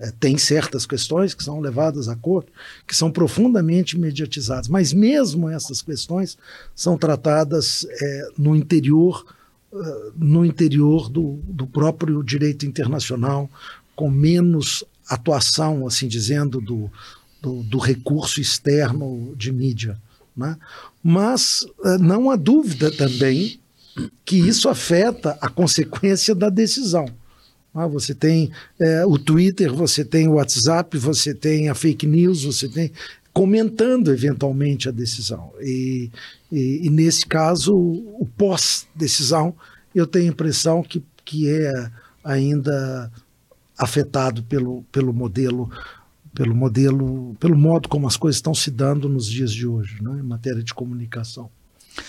É, 0.00 0.10
tem 0.18 0.38
certas 0.38 0.86
questões 0.86 1.34
que 1.34 1.44
são 1.44 1.60
levadas 1.60 2.08
a 2.08 2.16
corte, 2.16 2.50
que 2.86 2.96
são 2.96 3.10
profundamente 3.10 3.98
mediatizadas, 3.98 4.66
mas 4.66 4.94
mesmo 4.94 5.48
essas 5.48 5.82
questões 5.82 6.38
são 6.74 6.96
tratadas 6.96 7.86
é, 7.90 8.28
no 8.38 8.56
interior, 8.56 9.26
uh, 9.70 10.12
no 10.16 10.42
interior 10.42 11.10
do, 11.10 11.38
do 11.44 11.66
próprio 11.66 12.22
direito 12.22 12.64
internacional, 12.64 13.50
com 13.94 14.10
menos 14.10 14.82
atuação, 15.06 15.86
assim 15.86 16.08
dizendo, 16.08 16.62
do, 16.62 16.90
do, 17.42 17.62
do 17.64 17.78
recurso 17.78 18.40
externo 18.40 19.34
de 19.36 19.52
mídia. 19.52 20.00
Né? 20.34 20.56
Mas 21.02 21.66
eh, 21.84 21.98
não 21.98 22.30
há 22.30 22.36
dúvida 22.36 22.90
também 22.90 23.60
que 24.24 24.36
isso 24.36 24.68
afeta 24.68 25.36
a 25.40 25.48
consequência 25.48 26.34
da 26.34 26.48
decisão. 26.48 27.06
Ah, 27.74 27.86
você 27.86 28.14
tem 28.14 28.50
é, 28.78 29.06
o 29.06 29.16
Twitter, 29.18 29.72
você 29.72 30.04
tem 30.04 30.28
o 30.28 30.34
WhatsApp, 30.34 30.96
você 30.98 31.32
tem 31.32 31.68
a 31.68 31.74
fake 31.74 32.06
news, 32.06 32.44
você 32.44 32.68
tem 32.68 32.90
comentando 33.32 34.12
eventualmente 34.12 34.88
a 34.88 34.92
decisão. 34.92 35.52
E, 35.60 36.10
e, 36.50 36.86
e 36.86 36.90
nesse 36.90 37.24
caso, 37.26 37.76
o 37.76 38.28
pós-decisão, 38.36 39.54
eu 39.94 40.06
tenho 40.06 40.26
a 40.26 40.32
impressão 40.32 40.82
que, 40.82 41.02
que 41.24 41.48
é 41.48 41.90
ainda 42.24 43.10
afetado 43.78 44.42
pelo, 44.42 44.84
pelo 44.92 45.12
modelo 45.12 45.70
pelo 46.32 46.54
modelo, 46.54 47.34
pelo 47.40 47.56
modo 47.56 47.88
como 47.88 48.06
as 48.06 48.16
coisas 48.16 48.36
estão 48.36 48.54
se 48.54 48.70
dando 48.70 49.08
nos 49.08 49.26
dias 49.26 49.52
de 49.52 49.66
hoje, 49.66 50.00
né, 50.00 50.12
em 50.12 50.22
matéria 50.22 50.62
de 50.62 50.72
comunicação. 50.72 51.50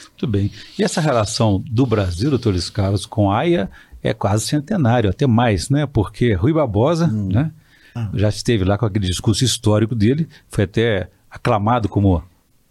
Muito 0.10 0.28
bem. 0.28 0.52
E 0.78 0.84
essa 0.84 1.02
relação 1.02 1.64
do 1.70 1.86
Brasil, 1.86 2.30
doutor 2.30 2.52
Luiz 2.52 2.70
Carlos, 2.70 3.06
com 3.06 3.32
a 3.32 3.40
AIA 3.40 3.70
é 4.04 4.14
quase 4.14 4.46
centenário, 4.46 5.10
até 5.10 5.28
mais, 5.28 5.70
né? 5.70 5.86
Porque 5.86 6.34
Rui 6.34 6.54
Barbosa, 6.54 7.08
hum. 7.08 7.30
né? 7.32 7.52
Ah. 7.94 8.10
Já 8.14 8.30
esteve 8.30 8.64
lá 8.64 8.78
com 8.78 8.86
aquele 8.86 9.08
discurso 9.08 9.44
histórico 9.44 9.94
dele, 9.94 10.28
foi 10.50 10.64
até 10.64 11.10
aclamado 11.30 11.90
como 11.90 12.24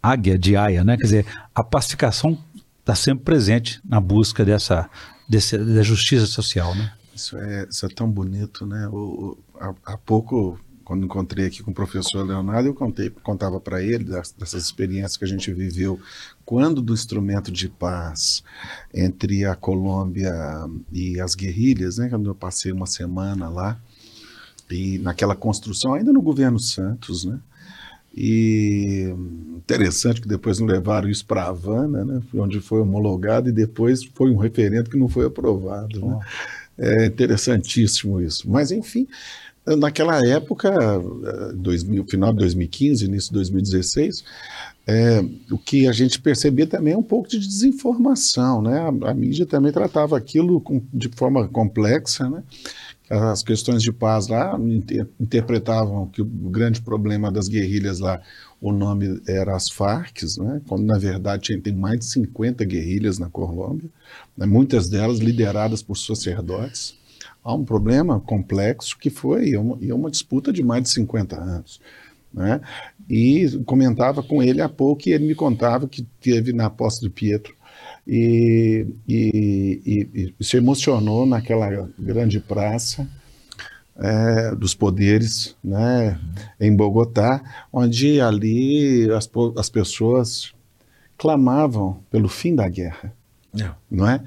águia 0.03 0.39
de 0.39 0.57
Aia, 0.57 0.83
né? 0.83 0.97
Quer 0.97 1.05
dizer, 1.05 1.27
a 1.55 1.63
pacificação 1.63 2.39
está 2.81 2.95
sempre 2.95 3.25
presente 3.25 3.81
na 3.85 4.01
busca 4.01 4.45
dessa, 4.45 4.89
desse, 5.29 5.57
da 5.59 5.83
justiça 5.83 6.27
social, 6.27 6.75
né? 6.75 6.93
Isso 7.15 7.37
é, 7.37 7.67
isso 7.69 7.85
é 7.85 7.89
tão 7.89 8.11
bonito, 8.11 8.65
né? 8.65 8.89
O, 8.89 8.95
o 8.95 9.39
há, 9.85 9.97
pouco 9.99 10.59
quando 10.85 11.05
encontrei 11.05 11.47
aqui 11.47 11.63
com 11.63 11.71
o 11.71 11.75
professor 11.75 12.27
Leonardo, 12.27 12.69
eu 12.69 12.75
contei, 12.75 13.11
contava 13.11 13.61
para 13.61 13.83
ele 13.83 14.05
das, 14.05 14.33
dessas 14.33 14.65
experiências 14.65 15.17
que 15.17 15.25
a 15.25 15.29
gente 15.29 15.53
viveu 15.53 16.01
quando 16.51 16.83
do 16.83 16.93
instrumento 16.93 17.53
de 17.53 17.69
paz 17.69 18.43
entre 18.93 19.45
a 19.45 19.55
Colômbia 19.55 20.35
e 20.93 21.21
as 21.21 21.37
guerrilhas, 21.37 21.99
né, 21.99 22.09
quando 22.09 22.29
eu 22.29 22.35
passei 22.35 22.73
uma 22.73 22.87
semana 22.87 23.49
lá, 23.49 23.81
e 24.69 24.99
naquela 24.99 25.37
construção, 25.37 25.95
ainda 25.95 26.13
no 26.13 26.21
governo 26.21 26.59
Santos, 26.59 27.25
né, 27.25 27.39
e 28.13 29.15
interessante 29.59 30.21
que 30.21 30.27
depois 30.27 30.59
não 30.59 30.67
levaram 30.67 31.09
isso 31.09 31.25
para 31.25 31.47
Havana, 31.47 32.05
né, 32.05 32.21
onde 32.35 32.59
foi 32.61 32.81
homologado, 32.81 33.49
e 33.49 33.53
depois 33.53 34.03
foi 34.03 34.33
um 34.33 34.37
referendo 34.37 34.91
que 34.91 34.99
não 34.99 35.09
foi 35.09 35.27
aprovado. 35.27 36.05
Né? 36.05 36.19
É 36.79 37.07
interessantíssimo 37.07 38.21
isso. 38.21 38.51
Mas, 38.51 38.73
enfim, 38.73 39.07
Naquela 39.67 40.27
época, 40.27 40.73
2000, 41.55 42.07
final 42.09 42.33
de 42.33 42.39
2015, 42.39 43.05
início 43.05 43.29
de 43.29 43.35
2016, 43.35 44.25
é, 44.87 45.21
o 45.51 45.59
que 45.59 45.87
a 45.87 45.93
gente 45.93 46.21
percebia 46.21 46.67
também 46.67 46.95
é 46.95 46.97
um 46.97 47.03
pouco 47.03 47.29
de 47.29 47.39
desinformação, 47.39 48.63
né? 48.63 48.79
A, 48.81 49.11
a 49.11 49.15
mídia 49.15 49.47
também 49.47 49.73
tratava 49.73 50.17
aquilo 50.17 50.61
com, 50.61 50.83
de 50.93 51.09
forma 51.09 51.47
complexa, 51.49 52.29
né? 52.29 52.43
As 53.09 53.43
questões 53.43 53.83
de 53.83 53.93
paz 53.93 54.29
lá 54.29 54.57
inter, 54.59 55.07
interpretavam 55.19 56.07
que 56.07 56.23
o 56.23 56.25
grande 56.25 56.81
problema 56.81 57.31
das 57.31 57.49
guerrilhas 57.49 57.99
lá, 57.99 58.21
o 58.61 58.73
nome 58.73 59.21
era 59.27 59.57
as 59.57 59.69
Farc, 59.69 60.23
né? 60.39 60.61
Quando 60.69 60.85
na 60.85 60.99
verdade 60.99 61.57
tem 61.59 61.75
mais 61.75 61.99
de 61.99 62.05
50 62.07 62.65
guerrilhas 62.65 63.19
na 63.19 63.29
Colômbia, 63.29 63.91
né? 64.37 64.47
muitas 64.47 64.89
delas 64.89 65.19
lideradas 65.19 65.83
por 65.83 65.97
sacerdotes 65.97 66.99
há 67.43 67.55
um 67.55 67.65
problema 67.65 68.21
complexo 68.21 68.99
que 68.99 69.11
foi 69.11 69.57
uma, 69.57 69.77
uma 69.95 70.11
disputa 70.11 70.53
de 70.53 70.63
mais 70.63 70.85
de 70.85 70.91
50 70.91 71.37
anos. 71.37 71.81
Né? 72.33 72.61
E 73.11 73.61
comentava 73.67 74.23
com 74.23 74.41
ele 74.41 74.63
há 74.63 74.69
pouco 74.69 75.09
e 75.09 75.13
ele 75.13 75.27
me 75.27 75.35
contava 75.35 75.89
que 75.89 76.07
teve 76.21 76.53
na 76.53 76.71
posse 76.71 77.01
do 77.01 77.11
Pietro 77.11 77.57
e, 78.07 78.87
e, 79.09 79.83
e, 79.85 80.35
e 80.39 80.45
se 80.45 80.57
emocionou 80.57 81.27
naquela 81.27 81.89
grande 81.99 82.39
praça 82.39 83.09
é, 83.97 84.55
dos 84.55 84.75
poderes 84.75 85.57
né, 85.63 86.19
em 86.61 86.75
Bogotá, 86.75 87.43
onde 87.73 88.21
ali 88.21 89.11
as, 89.11 89.29
as 89.57 89.69
pessoas 89.69 90.53
clamavam 91.19 92.03
pelo 92.11 92.29
fim 92.29 92.55
da 92.55 92.69
guerra, 92.69 93.13
é. 93.61 93.71
não 93.91 94.09
é? 94.09 94.23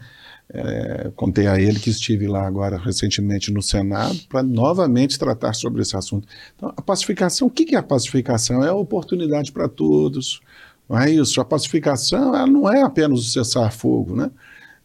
É, 0.56 1.12
contei 1.16 1.48
a 1.48 1.60
ele 1.60 1.80
que 1.80 1.90
estive 1.90 2.28
lá 2.28 2.46
agora 2.46 2.78
recentemente 2.78 3.52
no 3.52 3.60
Senado 3.60 4.20
para 4.30 4.44
novamente 4.44 5.18
tratar 5.18 5.54
sobre 5.54 5.82
esse 5.82 5.98
assunto. 5.98 6.28
Então, 6.56 6.72
a 6.78 6.82
pacificação, 6.82 7.48
o 7.48 7.52
que 7.52 7.74
é 7.74 7.80
a 7.80 7.84
pacificação? 7.84 8.64
É 8.64 8.70
a 8.70 8.76
oportunidade 8.76 9.52
para 9.52 9.68
todos. 9.68 10.42
Não 10.88 11.00
é 11.00 11.10
isso. 11.10 11.42
A 11.42 11.46
pacificação 11.46 12.36
ela 12.36 12.46
não 12.46 12.72
é 12.72 12.84
apenas 12.84 13.20
o 13.20 13.24
cessar-fogo, 13.24 14.16
né? 14.16 14.30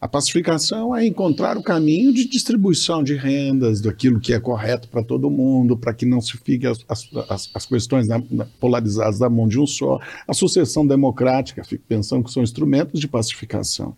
A 0.01 0.07
pacificação 0.07 0.95
é 0.95 1.05
encontrar 1.05 1.57
o 1.57 1.61
caminho 1.61 2.13
de 2.13 2.25
distribuição 2.25 3.03
de 3.03 3.15
rendas, 3.15 3.81
daquilo 3.81 4.19
que 4.19 4.33
é 4.33 4.39
correto 4.39 4.87
para 4.87 5.03
todo 5.03 5.29
mundo, 5.29 5.77
para 5.77 5.93
que 5.93 6.05
não 6.05 6.21
se 6.21 6.37
fique 6.37 6.65
as, 6.65 6.85
as, 6.87 7.49
as 7.53 7.65
questões 7.65 8.07
na, 8.07 8.23
na, 8.31 8.45
polarizadas 8.61 9.19
da 9.19 9.29
mão 9.29 9.45
de 9.45 9.59
um 9.59 9.67
só. 9.67 9.99
A 10.25 10.33
sucessão 10.33 10.87
democrática, 10.87 11.65
fico 11.65 11.83
pensando 11.85 12.23
que 12.23 12.31
são 12.31 12.41
instrumentos 12.41 12.97
de 12.97 13.09
pacificação. 13.09 13.93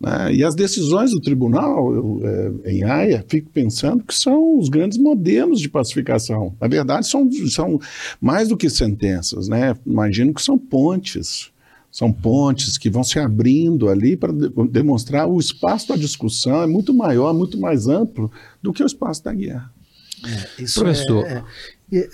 Né? 0.00 0.34
E 0.34 0.44
as 0.44 0.54
decisões 0.54 1.10
do 1.10 1.20
tribunal 1.20 1.92
eu, 1.92 2.20
é, 2.64 2.72
em 2.72 2.84
Haia, 2.84 3.24
fico 3.28 3.50
pensando 3.50 4.04
que 4.04 4.14
são 4.14 4.58
os 4.58 4.68
grandes 4.68 4.98
modelos 4.98 5.60
de 5.60 5.68
pacificação. 5.68 6.54
Na 6.60 6.68
verdade, 6.68 7.06
são, 7.06 7.28
são 7.48 7.80
mais 8.20 8.48
do 8.48 8.56
que 8.56 8.70
sentenças. 8.70 9.48
Né? 9.48 9.76
Imagino 9.86 10.32
que 10.32 10.42
são 10.42 10.58
pontes 10.58 11.50
são 11.90 12.12
pontes 12.12 12.76
que 12.76 12.90
vão 12.90 13.02
se 13.02 13.18
abrindo 13.18 13.88
ali 13.88 14.16
para 14.16 14.32
de 14.32 14.50
demonstrar 14.68 15.26
o 15.26 15.40
espaço 15.40 15.88
da 15.88 15.96
discussão 15.96 16.62
é 16.62 16.66
muito 16.66 16.92
maior, 16.92 17.32
muito 17.32 17.58
mais 17.58 17.88
amplo 17.88 18.30
do 18.62 18.72
que 18.72 18.82
o 18.82 18.86
espaço 18.86 19.24
da 19.24 19.32
guerra. 19.32 19.72
É, 20.24 20.62
isso 20.62 20.80
Professor, 20.80 21.24
é, 21.26 21.44
é, 21.92 21.98
é 21.98 22.08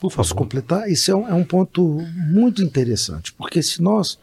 por 0.00 0.10
favor. 0.10 0.34
completar? 0.34 0.90
Isso 0.90 1.10
é 1.10 1.14
um, 1.14 1.28
é 1.28 1.34
um, 1.34 1.44
ponto 1.44 2.00
muito 2.30 2.62
interessante, 2.62 3.32
porque 3.32 3.62
se 3.62 3.82
nós, 3.82 4.18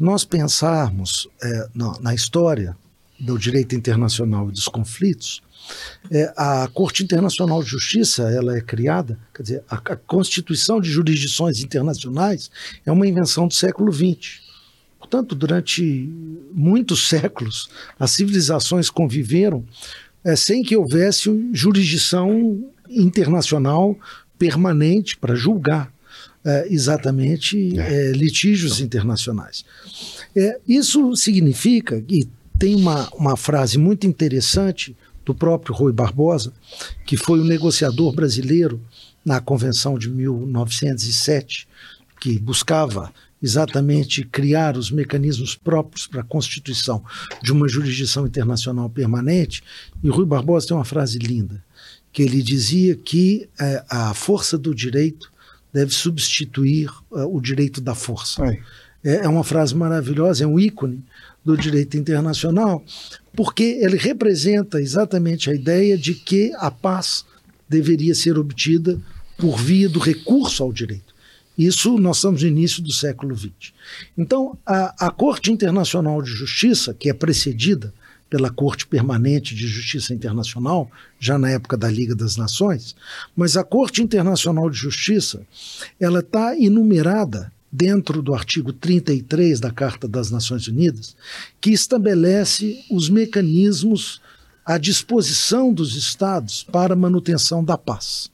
se 0.00 0.04
nós 0.04 0.24
pensarmos 0.24 1.28
é, 1.42 1.68
na, 1.74 1.92
na 2.00 2.14
história 2.14 2.74
do 3.18 3.38
direito 3.38 3.74
internacional 3.74 4.48
e 4.48 4.52
dos 4.52 4.66
conflitos, 4.66 5.42
é, 6.10 6.32
a 6.34 6.66
Corte 6.72 7.04
Internacional 7.04 7.62
de 7.62 7.68
Justiça 7.68 8.22
ela 8.22 8.56
é 8.56 8.62
criada, 8.62 9.18
quer 9.34 9.42
dizer, 9.42 9.64
a, 9.68 9.74
a, 9.74 9.96
Constituição 9.96 10.80
de 10.80 10.90
Jurisdições 10.90 11.62
Internacionais 11.62 12.50
é 12.86 12.90
uma 12.90 13.06
invenção 13.06 13.46
do 13.46 13.52
século 13.52 13.92
XX. 13.92 14.40
Portanto, 14.98 15.34
durante 15.34 16.08
muitos 16.50 17.06
séculos, 17.06 17.68
as 17.98 18.12
civilizações 18.12 18.88
conviveram 18.88 19.66
é, 20.24 20.34
sem 20.34 20.62
que 20.62 20.78
houvesse 20.78 21.50
jurisdição 21.52 22.64
internacional 22.88 23.94
permanente 24.38 25.18
para 25.18 25.34
julgar 25.34 25.92
é, 26.44 26.66
exatamente 26.70 27.78
é. 27.78 28.10
é 28.10 28.12
litígios 28.12 28.80
internacionais. 28.80 29.64
É, 30.36 30.58
isso 30.66 31.14
significa, 31.16 32.02
e 32.08 32.26
tem 32.58 32.74
uma, 32.74 33.08
uma 33.10 33.36
frase 33.36 33.78
muito 33.78 34.06
interessante 34.06 34.96
do 35.24 35.34
próprio 35.34 35.74
Rui 35.74 35.92
Barbosa, 35.92 36.52
que 37.06 37.16
foi 37.16 37.40
o 37.40 37.44
negociador 37.44 38.12
brasileiro 38.12 38.80
na 39.24 39.40
Convenção 39.40 39.98
de 39.98 40.08
1907, 40.08 41.68
que 42.20 42.38
buscava 42.38 43.12
exatamente 43.42 44.22
criar 44.24 44.76
os 44.76 44.90
mecanismos 44.90 45.54
próprios 45.54 46.06
para 46.06 46.20
a 46.20 46.24
constituição 46.24 47.02
de 47.42 47.52
uma 47.52 47.68
jurisdição 47.68 48.26
internacional 48.26 48.88
permanente. 48.90 49.62
E 50.02 50.10
Rui 50.10 50.26
Barbosa 50.26 50.68
tem 50.68 50.76
uma 50.76 50.84
frase 50.84 51.18
linda, 51.18 51.62
que 52.12 52.22
ele 52.22 52.42
dizia 52.42 52.94
que 52.94 53.48
é, 53.58 53.82
a 53.88 54.12
força 54.12 54.58
do 54.58 54.74
direito 54.74 55.32
deve 55.72 55.92
substituir 55.92 56.90
é, 57.14 57.22
o 57.24 57.40
direito 57.40 57.80
da 57.80 57.94
força. 57.94 58.44
É, 59.02 59.24
é 59.24 59.28
uma 59.28 59.44
frase 59.44 59.74
maravilhosa, 59.74 60.44
é 60.44 60.46
um 60.46 60.58
ícone 60.58 61.02
do 61.44 61.56
direito 61.56 61.96
internacional, 61.96 62.84
porque 63.34 63.78
ele 63.80 63.96
representa 63.96 64.80
exatamente 64.80 65.50
a 65.50 65.54
ideia 65.54 65.96
de 65.96 66.14
que 66.14 66.52
a 66.56 66.70
paz 66.70 67.24
deveria 67.68 68.14
ser 68.14 68.38
obtida 68.38 69.00
por 69.38 69.56
via 69.56 69.88
do 69.88 69.98
recurso 69.98 70.62
ao 70.62 70.72
direito. 70.72 71.14
Isso 71.56 71.98
nós 71.98 72.16
estamos 72.16 72.42
no 72.42 72.48
início 72.48 72.82
do 72.82 72.92
século 72.92 73.36
XX. 73.36 73.72
Então, 74.16 74.56
a, 74.64 75.06
a 75.06 75.10
Corte 75.10 75.50
Internacional 75.50 76.22
de 76.22 76.30
Justiça, 76.30 76.94
que 76.94 77.08
é 77.10 77.14
precedida 77.14 77.92
pela 78.30 78.48
Corte 78.48 78.86
Permanente 78.86 79.54
de 79.54 79.66
Justiça 79.66 80.14
Internacional, 80.14 80.88
já 81.18 81.36
na 81.36 81.50
época 81.50 81.76
da 81.76 81.90
Liga 81.90 82.14
das 82.14 82.36
Nações, 82.36 82.94
mas 83.36 83.56
a 83.56 83.64
Corte 83.64 84.00
Internacional 84.00 84.70
de 84.70 84.78
Justiça, 84.78 85.42
ela 85.98 86.20
está 86.20 86.56
enumerada 86.56 87.52
dentro 87.70 88.22
do 88.22 88.32
artigo 88.32 88.72
33 88.72 89.60
da 89.60 89.70
Carta 89.70 90.08
das 90.08 90.30
Nações 90.30 90.66
Unidas, 90.68 91.16
que 91.60 91.70
estabelece 91.70 92.84
os 92.90 93.08
mecanismos 93.10 94.20
à 94.64 94.78
disposição 94.78 95.72
dos 95.72 95.96
Estados 95.96 96.62
para 96.62 96.96
manutenção 96.96 97.64
da 97.64 97.76
paz. 97.76 98.30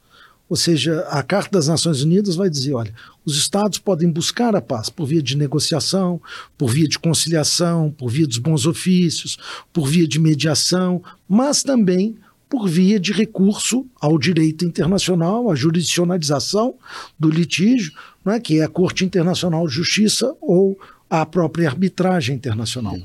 Ou 0.48 0.56
seja, 0.56 1.00
a 1.08 1.22
Carta 1.22 1.50
das 1.58 1.66
Nações 1.66 2.02
Unidas 2.02 2.36
vai 2.36 2.48
dizer: 2.48 2.74
olha, 2.74 2.94
os 3.24 3.36
Estados 3.36 3.78
podem 3.78 4.10
buscar 4.10 4.54
a 4.54 4.60
paz 4.60 4.88
por 4.88 5.06
via 5.06 5.22
de 5.22 5.36
negociação, 5.36 6.20
por 6.56 6.70
via 6.70 6.86
de 6.86 6.98
conciliação, 6.98 7.90
por 7.90 8.08
via 8.08 8.26
dos 8.26 8.38
bons 8.38 8.66
ofícios, 8.66 9.36
por 9.72 9.88
via 9.88 10.06
de 10.06 10.18
mediação, 10.18 11.02
mas 11.28 11.62
também 11.62 12.16
por 12.48 12.68
via 12.68 13.00
de 13.00 13.12
recurso 13.12 13.84
ao 14.00 14.16
direito 14.18 14.64
internacional, 14.64 15.50
à 15.50 15.56
jurisdicionalização 15.56 16.76
do 17.18 17.28
litígio, 17.28 17.92
né, 18.24 18.38
que 18.38 18.60
é 18.60 18.64
a 18.64 18.68
Corte 18.68 19.04
Internacional 19.04 19.66
de 19.66 19.74
Justiça 19.74 20.32
ou 20.40 20.78
a 21.10 21.26
própria 21.26 21.68
arbitragem 21.68 22.36
internacional. 22.36 22.96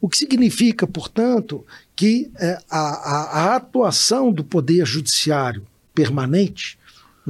O 0.00 0.08
que 0.08 0.16
significa, 0.16 0.86
portanto, 0.86 1.64
que 1.94 2.30
é, 2.38 2.58
a, 2.68 2.78
a, 2.78 3.40
a 3.52 3.56
atuação 3.56 4.32
do 4.32 4.44
Poder 4.44 4.84
Judiciário 4.84 5.64
permanente 5.94 6.78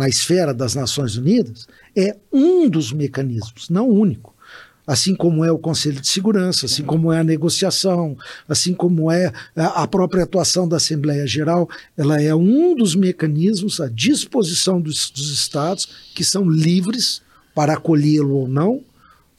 na 0.01 0.09
esfera 0.09 0.55
das 0.55 0.75
Nações 0.75 1.19
Unidas 1.19 1.69
é 1.95 2.17
um 2.33 2.71
dos 2.71 2.91
mecanismos, 2.91 3.69
não 3.69 3.87
único, 3.87 4.35
assim 4.87 5.15
como 5.15 5.45
é 5.45 5.53
o 5.53 5.59
Conselho 5.59 6.01
de 6.01 6.09
Segurança, 6.09 6.65
assim 6.65 6.83
como 6.83 7.13
é 7.13 7.21
a 7.21 7.25
negociação, 7.25 8.17
assim 8.49 8.73
como 8.73 9.13
é 9.13 9.31
a 9.55 9.87
própria 9.87 10.25
atuação 10.25 10.67
da 10.67 10.79
Assembleia 10.79 11.27
Geral, 11.27 11.69
ela 11.99 12.19
é 12.19 12.35
um 12.35 12.75
dos 12.75 12.95
mecanismos 12.95 13.79
à 13.79 13.91
disposição 13.91 14.81
dos, 14.81 15.11
dos 15.11 15.31
Estados 15.31 15.87
que 16.15 16.25
são 16.25 16.49
livres 16.49 17.21
para 17.55 17.75
acolhê-lo 17.75 18.37
ou 18.37 18.49
não, 18.49 18.83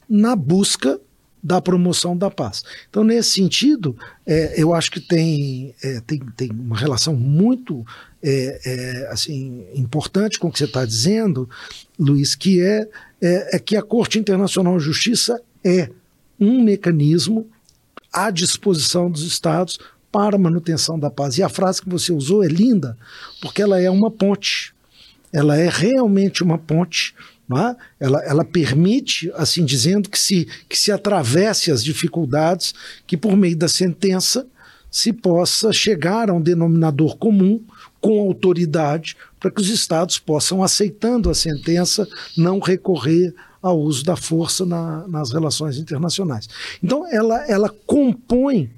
na 0.08 0.36
busca 0.36 1.00
da 1.42 1.60
promoção 1.60 2.16
da 2.16 2.30
paz. 2.30 2.62
Então, 2.88 3.02
nesse 3.02 3.30
sentido, 3.30 3.96
é, 4.24 4.62
eu 4.62 4.72
acho 4.72 4.92
que 4.92 5.00
tem, 5.00 5.74
é, 5.82 6.00
tem, 6.06 6.20
tem 6.36 6.50
uma 6.52 6.78
relação 6.78 7.16
muito 7.16 7.84
é, 8.22 8.60
é 8.64 9.08
assim, 9.10 9.64
importante 9.74 10.38
com 10.38 10.48
o 10.48 10.52
que 10.52 10.58
você 10.58 10.64
está 10.64 10.84
dizendo, 10.84 11.48
Luiz, 11.98 12.34
que 12.34 12.60
é, 12.60 12.88
é, 13.20 13.56
é 13.56 13.58
que 13.58 13.76
a 13.76 13.82
Corte 13.82 14.18
Internacional 14.18 14.78
de 14.78 14.84
Justiça 14.84 15.40
é 15.64 15.88
um 16.38 16.62
mecanismo 16.62 17.48
à 18.12 18.30
disposição 18.30 19.10
dos 19.10 19.22
Estados 19.22 19.78
para 20.10 20.36
a 20.36 20.38
manutenção 20.38 20.98
da 20.98 21.10
paz. 21.10 21.38
E 21.38 21.42
a 21.42 21.48
frase 21.48 21.80
que 21.80 21.88
você 21.88 22.12
usou 22.12 22.44
é 22.44 22.48
linda, 22.48 22.96
porque 23.40 23.62
ela 23.62 23.80
é 23.80 23.90
uma 23.90 24.10
ponte. 24.10 24.74
Ela 25.32 25.56
é 25.56 25.68
realmente 25.68 26.42
uma 26.42 26.58
ponte 26.58 27.14
é? 27.58 27.76
ela, 28.00 28.22
ela 28.24 28.44
permite, 28.44 29.30
assim 29.34 29.64
dizendo, 29.64 30.08
que 30.08 30.18
se, 30.18 30.46
que 30.68 30.78
se 30.78 30.90
atravesse 30.92 31.70
as 31.70 31.82
dificuldades, 31.82 32.74
que 33.06 33.16
por 33.16 33.36
meio 33.36 33.56
da 33.56 33.68
sentença 33.68 34.46
se 34.90 35.12
possa 35.12 35.72
chegar 35.72 36.30
a 36.30 36.34
um 36.34 36.40
denominador 36.40 37.16
comum 37.16 37.62
com 38.02 38.20
autoridade 38.20 39.16
para 39.40 39.50
que 39.50 39.62
os 39.62 39.70
estados 39.70 40.18
possam, 40.18 40.62
aceitando 40.62 41.30
a 41.30 41.34
sentença, 41.34 42.06
não 42.36 42.58
recorrer 42.58 43.32
ao 43.62 43.80
uso 43.80 44.04
da 44.04 44.16
força 44.16 44.66
na, 44.66 45.06
nas 45.06 45.32
relações 45.32 45.78
internacionais. 45.78 46.48
Então, 46.82 47.06
ela, 47.10 47.46
ela 47.48 47.68
compõe 47.86 48.68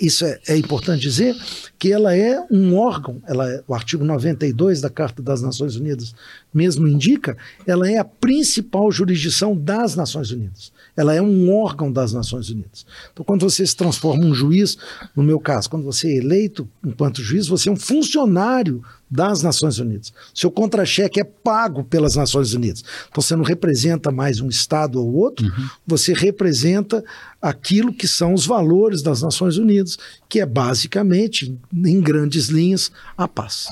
isso 0.00 0.24
é, 0.24 0.38
é, 0.48 0.56
importante 0.56 1.00
dizer, 1.00 1.34
que 1.78 1.92
ela 1.92 2.16
é 2.16 2.40
um 2.50 2.76
órgão, 2.76 3.20
ela 3.26 3.50
é, 3.50 3.62
o 3.66 3.74
artigo 3.74 4.04
92 4.04 4.80
da 4.80 4.88
Carta 4.88 5.20
das 5.20 5.42
Nações 5.42 5.74
Unidas 5.74 6.14
mesmo 6.52 6.86
indica, 6.86 7.36
ela 7.66 7.90
é 7.90 7.98
a 7.98 8.04
principal 8.04 8.90
jurisdição 8.92 9.56
das 9.56 9.96
Nações 9.96 10.30
Unidas. 10.30 10.72
Ela 10.96 11.12
é 11.12 11.20
um 11.20 11.52
órgão 11.52 11.90
das 11.90 12.12
Nações 12.12 12.48
Unidas. 12.50 12.86
Então, 13.12 13.24
quando 13.24 13.42
você 13.42 13.66
se 13.66 13.74
transforma 13.74 14.24
um 14.24 14.32
juiz, 14.32 14.78
no 15.16 15.24
meu 15.24 15.40
caso, 15.40 15.68
quando 15.68 15.82
você 15.82 16.08
é 16.08 16.16
eleito 16.18 16.68
enquanto 16.84 17.20
juiz, 17.20 17.48
você 17.48 17.68
é 17.68 17.72
um 17.72 17.76
funcionário 17.76 18.80
das 19.14 19.42
Nações 19.42 19.78
Unidas. 19.78 20.12
Seu 20.34 20.50
contra-cheque 20.50 21.20
é 21.20 21.24
pago 21.24 21.84
pelas 21.84 22.16
Nações 22.16 22.52
Unidas. 22.52 22.82
Então, 23.08 23.22
você 23.22 23.36
não 23.36 23.44
representa 23.44 24.10
mais 24.10 24.40
um 24.40 24.48
Estado 24.48 25.00
ou 25.00 25.14
outro, 25.14 25.46
uhum. 25.46 25.68
você 25.86 26.12
representa 26.12 27.04
aquilo 27.40 27.92
que 27.94 28.08
são 28.08 28.34
os 28.34 28.44
valores 28.44 29.02
das 29.02 29.22
Nações 29.22 29.56
Unidas, 29.56 29.96
que 30.28 30.40
é 30.40 30.46
basicamente, 30.46 31.56
em 31.72 32.00
grandes 32.00 32.48
linhas, 32.48 32.90
a 33.16 33.28
paz. 33.28 33.68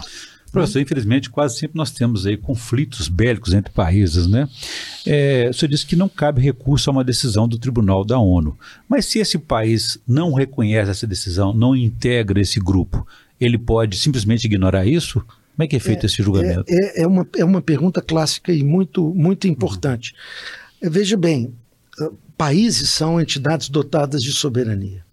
Professor, 0.53 0.81
infelizmente, 0.81 1.31
quase 1.31 1.59
sempre 1.59 1.79
nós 1.79 1.91
temos 1.91 2.27
aí 2.27 2.37
conflitos 2.37 3.09
bélicos 3.09 3.55
entre 3.55 3.73
países, 3.73 4.27
né? 4.27 4.47
É, 5.07 5.49
o 5.51 5.55
senhor 5.55 5.71
disse 5.71 5.87
que 5.87 5.97
não 5.97 6.11
cabe 6.11 6.43
recurso 6.43 6.91
a 6.91 6.93
uma 6.93 7.03
decisão 7.03 7.49
do 7.49 7.59
Tribunal 7.59 8.05
da 8.05 8.19
ONU. 8.19 8.57
Mas 8.87 9.07
se 9.07 9.19
esse 9.19 9.39
país 9.39 9.99
não 10.07 10.35
reconhece 10.35 10.91
essa 10.91 11.07
decisão, 11.07 11.55
não 11.55 11.75
integra 11.75 12.39
esse 12.39 12.61
grupo, 12.61 13.05
ele 13.45 13.59
pode 13.59 13.97
simplesmente 13.97 14.45
ignorar 14.45 14.87
isso? 14.87 15.21
Como 15.21 15.65
é 15.65 15.67
que 15.67 15.77
é 15.77 15.81
feito 15.81 16.05
é, 16.05 16.07
esse 16.07 16.23
julgamento? 16.23 16.65
É, 16.69 17.01
é, 17.01 17.03
é, 17.03 17.07
uma, 17.07 17.27
é 17.37 17.45
uma 17.45 17.61
pergunta 17.61 18.01
clássica 18.01 18.53
e 18.53 18.63
muito, 18.63 19.15
muito 19.15 19.47
importante. 19.47 20.15
Uhum. 20.83 20.91
Veja 20.91 21.17
bem, 21.17 21.55
ah, 22.01 22.11
países 22.37 22.89
são 22.89 23.21
entidades 23.21 23.69
dotadas 23.69 24.23
de 24.23 24.33
soberania. 24.33 25.05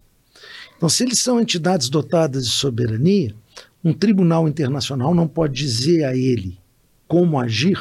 Então, 0.77 0.87
se 0.87 1.03
eles 1.03 1.19
são 1.19 1.41
entidades 1.41 1.89
dotadas 1.89 2.45
de 2.45 2.51
soberania, 2.51 3.35
um 3.83 3.93
tribunal 3.93 4.47
internacional 4.47 5.13
não 5.13 5.27
pode 5.27 5.53
dizer 5.53 6.05
a 6.05 6.15
ele 6.15 6.57
como 7.07 7.39
agir 7.39 7.79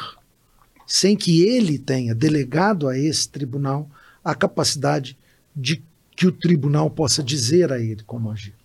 sem 0.89 1.15
que 1.15 1.43
ele 1.43 1.77
tenha 1.77 2.15
delegado 2.15 2.87
a 2.87 2.97
esse 2.97 3.29
tribunal 3.29 3.87
a 4.23 4.33
capacidade 4.33 5.15
de 5.55 5.83
que 6.15 6.25
o 6.25 6.31
tribunal 6.31 6.89
possa 6.89 7.23
dizer 7.23 7.71
a 7.71 7.79
ele 7.79 8.03
como 8.03 8.31
agir. 8.31 8.55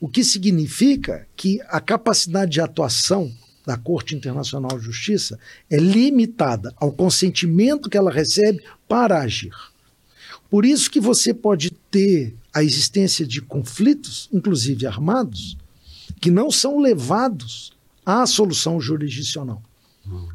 O 0.00 0.08
que 0.08 0.24
significa 0.24 1.26
que 1.36 1.60
a 1.68 1.80
capacidade 1.80 2.52
de 2.52 2.60
atuação 2.60 3.32
da 3.66 3.76
Corte 3.76 4.14
Internacional 4.14 4.78
de 4.78 4.84
Justiça 4.84 5.38
é 5.70 5.76
limitada 5.76 6.74
ao 6.78 6.90
consentimento 6.90 7.90
que 7.90 7.98
ela 7.98 8.10
recebe 8.10 8.62
para 8.88 9.20
agir. 9.20 9.52
Por 10.50 10.64
isso 10.64 10.90
que 10.90 10.98
você 10.98 11.34
pode 11.34 11.70
ter 11.90 12.34
a 12.54 12.64
existência 12.64 13.26
de 13.26 13.42
conflitos, 13.42 14.28
inclusive 14.32 14.86
armados, 14.86 15.56
que 16.18 16.30
não 16.30 16.50
são 16.50 16.78
levados 16.78 17.72
à 18.06 18.26
solução 18.26 18.80
jurisdicional. 18.80 19.62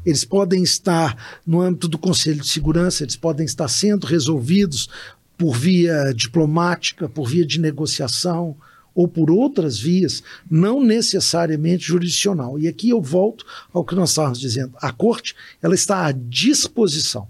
Eles 0.06 0.24
podem 0.24 0.62
estar 0.62 1.40
no 1.44 1.60
âmbito 1.60 1.88
do 1.88 1.98
Conselho 1.98 2.40
de 2.40 2.48
Segurança, 2.48 3.02
eles 3.02 3.16
podem 3.16 3.44
estar 3.44 3.66
sendo 3.66 4.06
resolvidos 4.06 4.88
por 5.36 5.56
via 5.56 6.12
diplomática, 6.14 7.08
por 7.08 7.28
via 7.28 7.44
de 7.44 7.58
negociação 7.58 8.56
ou 8.94 9.08
por 9.08 9.30
outras 9.30 9.78
vias, 9.78 10.22
não 10.48 10.82
necessariamente 10.82 11.84
jurisdicional. 11.84 12.58
E 12.58 12.68
aqui 12.68 12.90
eu 12.90 13.02
volto 13.02 13.44
ao 13.72 13.84
que 13.84 13.94
nós 13.94 14.10
estávamos 14.10 14.38
dizendo. 14.38 14.74
A 14.80 14.92
corte, 14.92 15.34
ela 15.60 15.74
está 15.74 16.06
à 16.06 16.12
disposição. 16.12 17.26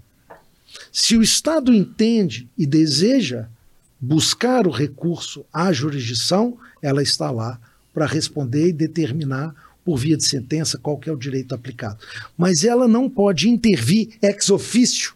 Se 0.91 1.17
o 1.17 1.21
Estado 1.21 1.73
entende 1.73 2.47
e 2.57 2.65
deseja 2.65 3.47
buscar 3.99 4.67
o 4.67 4.71
recurso 4.71 5.45
à 5.51 5.71
jurisdição, 5.71 6.57
ela 6.81 7.01
está 7.01 7.31
lá 7.31 7.59
para 7.93 8.05
responder 8.05 8.67
e 8.67 8.73
determinar 8.73 9.55
por 9.83 9.97
via 9.97 10.17
de 10.17 10.25
sentença 10.25 10.77
qual 10.77 10.97
que 10.97 11.09
é 11.09 11.13
o 11.13 11.17
direito 11.17 11.53
aplicado. 11.53 11.99
Mas 12.37 12.63
ela 12.63 12.87
não 12.87 13.09
pode 13.09 13.49
intervir 13.49 14.17
ex 14.21 14.49
officio 14.49 15.13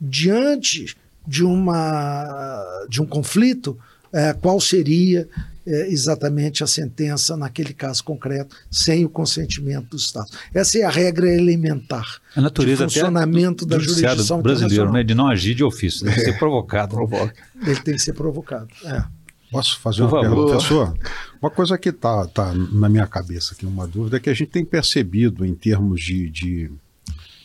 diante 0.00 0.96
de, 1.26 1.42
uma, 1.42 2.86
de 2.88 3.00
um 3.00 3.06
conflito, 3.06 3.78
é, 4.14 4.32
qual 4.32 4.60
seria 4.60 5.28
é, 5.66 5.88
exatamente 5.88 6.62
a 6.62 6.66
sentença 6.66 7.36
naquele 7.36 7.74
caso 7.74 8.04
concreto, 8.04 8.54
sem 8.70 9.04
o 9.04 9.08
consentimento 9.08 9.88
do 9.90 9.96
Estado. 9.96 10.28
Essa 10.52 10.78
é 10.78 10.82
a 10.84 10.90
regra 10.90 11.26
elementar. 11.28 12.20
A 12.36 12.40
natureza 12.40 12.86
do 12.86 12.92
funcionamento 12.92 13.66
da 13.66 13.78
jurisdição 13.78 14.40
brasileiro, 14.40 14.92
né, 14.92 15.02
de 15.02 15.14
não 15.14 15.26
agir 15.26 15.54
de 15.54 15.64
ofício, 15.64 16.04
deve 16.04 16.20
ser 16.20 16.38
provocado. 16.38 16.94
Provoca. 16.94 17.34
Ele 17.66 17.80
tem 17.80 17.94
que 17.94 18.02
ser 18.02 18.12
provocado. 18.12 18.68
É. 18.84 19.04
Posso 19.50 19.78
fazer 19.80 19.98
Por 19.98 20.04
uma 20.04 20.10
favor. 20.10 20.22
pergunta, 20.22 20.50
professor? 20.52 20.98
Uma 21.40 21.50
coisa 21.50 21.78
que 21.78 21.88
está 21.88 22.26
tá 22.26 22.52
na 22.54 22.88
minha 22.88 23.06
cabeça 23.06 23.54
aqui, 23.54 23.64
uma 23.64 23.86
dúvida, 23.86 24.16
é 24.16 24.20
que 24.20 24.30
a 24.30 24.34
gente 24.34 24.50
tem 24.50 24.64
percebido 24.64 25.44
em 25.46 25.54
termos 25.54 26.00
de, 26.00 26.28
de 26.28 26.72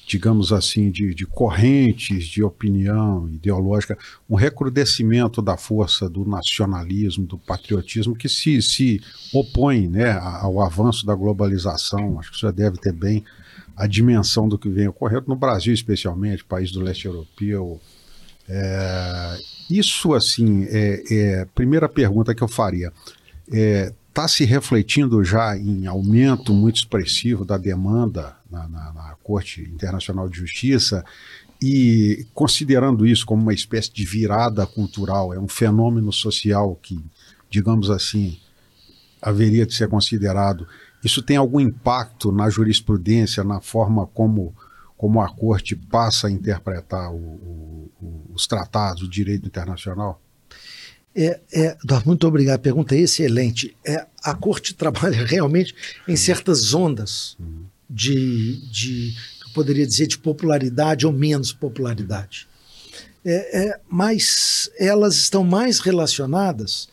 digamos 0.10 0.52
assim, 0.52 0.90
de, 0.90 1.14
de, 1.14 1.24
correntes 1.28 2.26
de 2.26 2.44
opinião 2.44 3.30
ideológica, 3.30 3.96
um 4.28 4.34
recrudescimento 4.36 5.40
da 5.40 5.56
força 5.56 6.10
do 6.10 6.26
nacionalismo, 6.26 7.28
do 7.28 7.38
patriotismo, 7.38 8.16
que 8.16 8.28
se, 8.28 8.60
se 8.60 9.00
opõe 9.32 9.88
né, 9.88 10.14
ao 10.14 10.62
avanço 10.62 11.06
da 11.06 11.14
globalização. 11.14 12.20
Acho 12.20 12.32
que 12.32 12.40
você 12.40 12.52
deve 12.52 12.78
ter 12.78 12.92
bem 12.92 13.24
a 13.78 13.86
dimensão 13.86 14.50
do 14.50 14.58
que 14.58 14.68
vem 14.68 14.88
ocorrendo 14.88 15.26
no 15.28 15.36
Brasil, 15.36 15.76
especialmente, 15.76 16.44
país 16.44 16.72
do 16.72 16.82
leste 16.82 17.06
europeu. 17.06 17.80
É, 18.50 19.38
isso, 19.70 20.16
assim, 20.16 20.66
é, 20.72 21.04
é 21.12 21.46
primeira 21.54 21.88
pergunta 21.88 22.34
que 22.34 22.42
eu 22.42 22.48
faria. 22.48 22.92
É, 23.54 23.94
tá 24.14 24.28
se 24.28 24.44
refletindo 24.46 25.24
já 25.24 25.58
em 25.58 25.86
aumento 25.86 26.54
muito 26.54 26.78
expressivo 26.78 27.46
da 27.46 27.58
demanda 27.58 28.36
na, 28.50 28.68
na, 28.68 28.94
na, 28.94 29.16
Corte 29.24 29.62
Internacional 29.62 30.28
de 30.28 30.40
Justiça 30.40 31.06
e 31.62 32.26
considerando 32.34 33.06
isso 33.06 33.26
como 33.26 33.42
uma 33.42 33.54
espécie 33.54 33.94
de 33.94 34.04
virada 34.06 34.66
cultural, 34.66 35.34
é 35.34 35.40
um 35.40 35.48
fenômeno 35.48 36.12
social 36.12 36.76
que, 36.82 37.00
digamos 37.50 37.92
assim, 37.92 38.40
haveria 39.22 39.66
de 39.66 39.76
ser 39.76 39.88
considerado. 39.88 40.68
Isso 41.04 41.22
tem 41.22 41.38
algum 41.38 41.60
impacto 41.60 42.32
na 42.32 42.50
jurisprudência, 42.50 43.44
na 43.44 43.62
forma 43.62 44.08
como 44.08 44.56
como 45.00 45.22
a 45.22 45.30
corte 45.30 45.78
passa 45.78 46.28
a 46.28 46.30
interpretar 46.30 47.10
o, 47.10 47.16
o, 47.16 48.32
os 48.34 48.46
tratados, 48.46 49.02
o 49.02 49.08
direito 49.08 49.48
internacional? 49.48 50.22
É, 51.16 51.40
é, 51.52 51.78
muito 52.06 52.28
obrigado. 52.28 52.56
A 52.56 52.60
pergunta 52.60 52.96
é 52.96 53.00
excelente. 53.00 53.76
É, 53.86 54.06
a 54.24 54.34
corte 54.34 54.74
trabalha 54.76 55.26
realmente 55.26 55.76
em 56.08 56.16
certas 56.16 56.74
ondas 56.74 57.38
de, 57.90 58.58
de 58.70 59.14
eu 59.46 59.54
poderia 59.54 59.86
dizer, 59.86 60.08
de 60.08 60.18
popularidade 60.18 61.06
ou 61.06 61.14
menos 61.14 61.52
popularidade. 61.52 62.48
É, 63.26 63.68
é, 63.68 63.80
mas 63.90 64.70
elas 64.80 65.16
estão 65.16 65.44
mais 65.44 65.80
relacionadas 65.80 66.88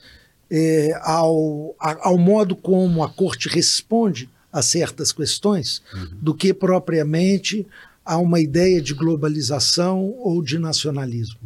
é, 0.51 0.93
ao, 1.03 1.75
ao 1.79 2.19
modo 2.19 2.57
como 2.57 3.03
a 3.03 3.09
corte 3.09 3.49
responde 3.49 4.29
a 4.53 4.63
certas 4.63 5.13
questões 5.13 5.83
uhum. 5.93 6.09
do 6.21 6.35
que 6.35 6.53
propriamente 6.55 7.67
a 8.05 8.17
uma 8.19 8.41
ideia 8.41 8.81
de 8.81 8.95
globalização 8.95 10.15
ou 10.19 10.43
de 10.43 10.59
nacionalismo. 10.59 11.39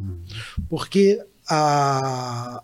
Porque 0.68 1.20
a, 1.50 2.62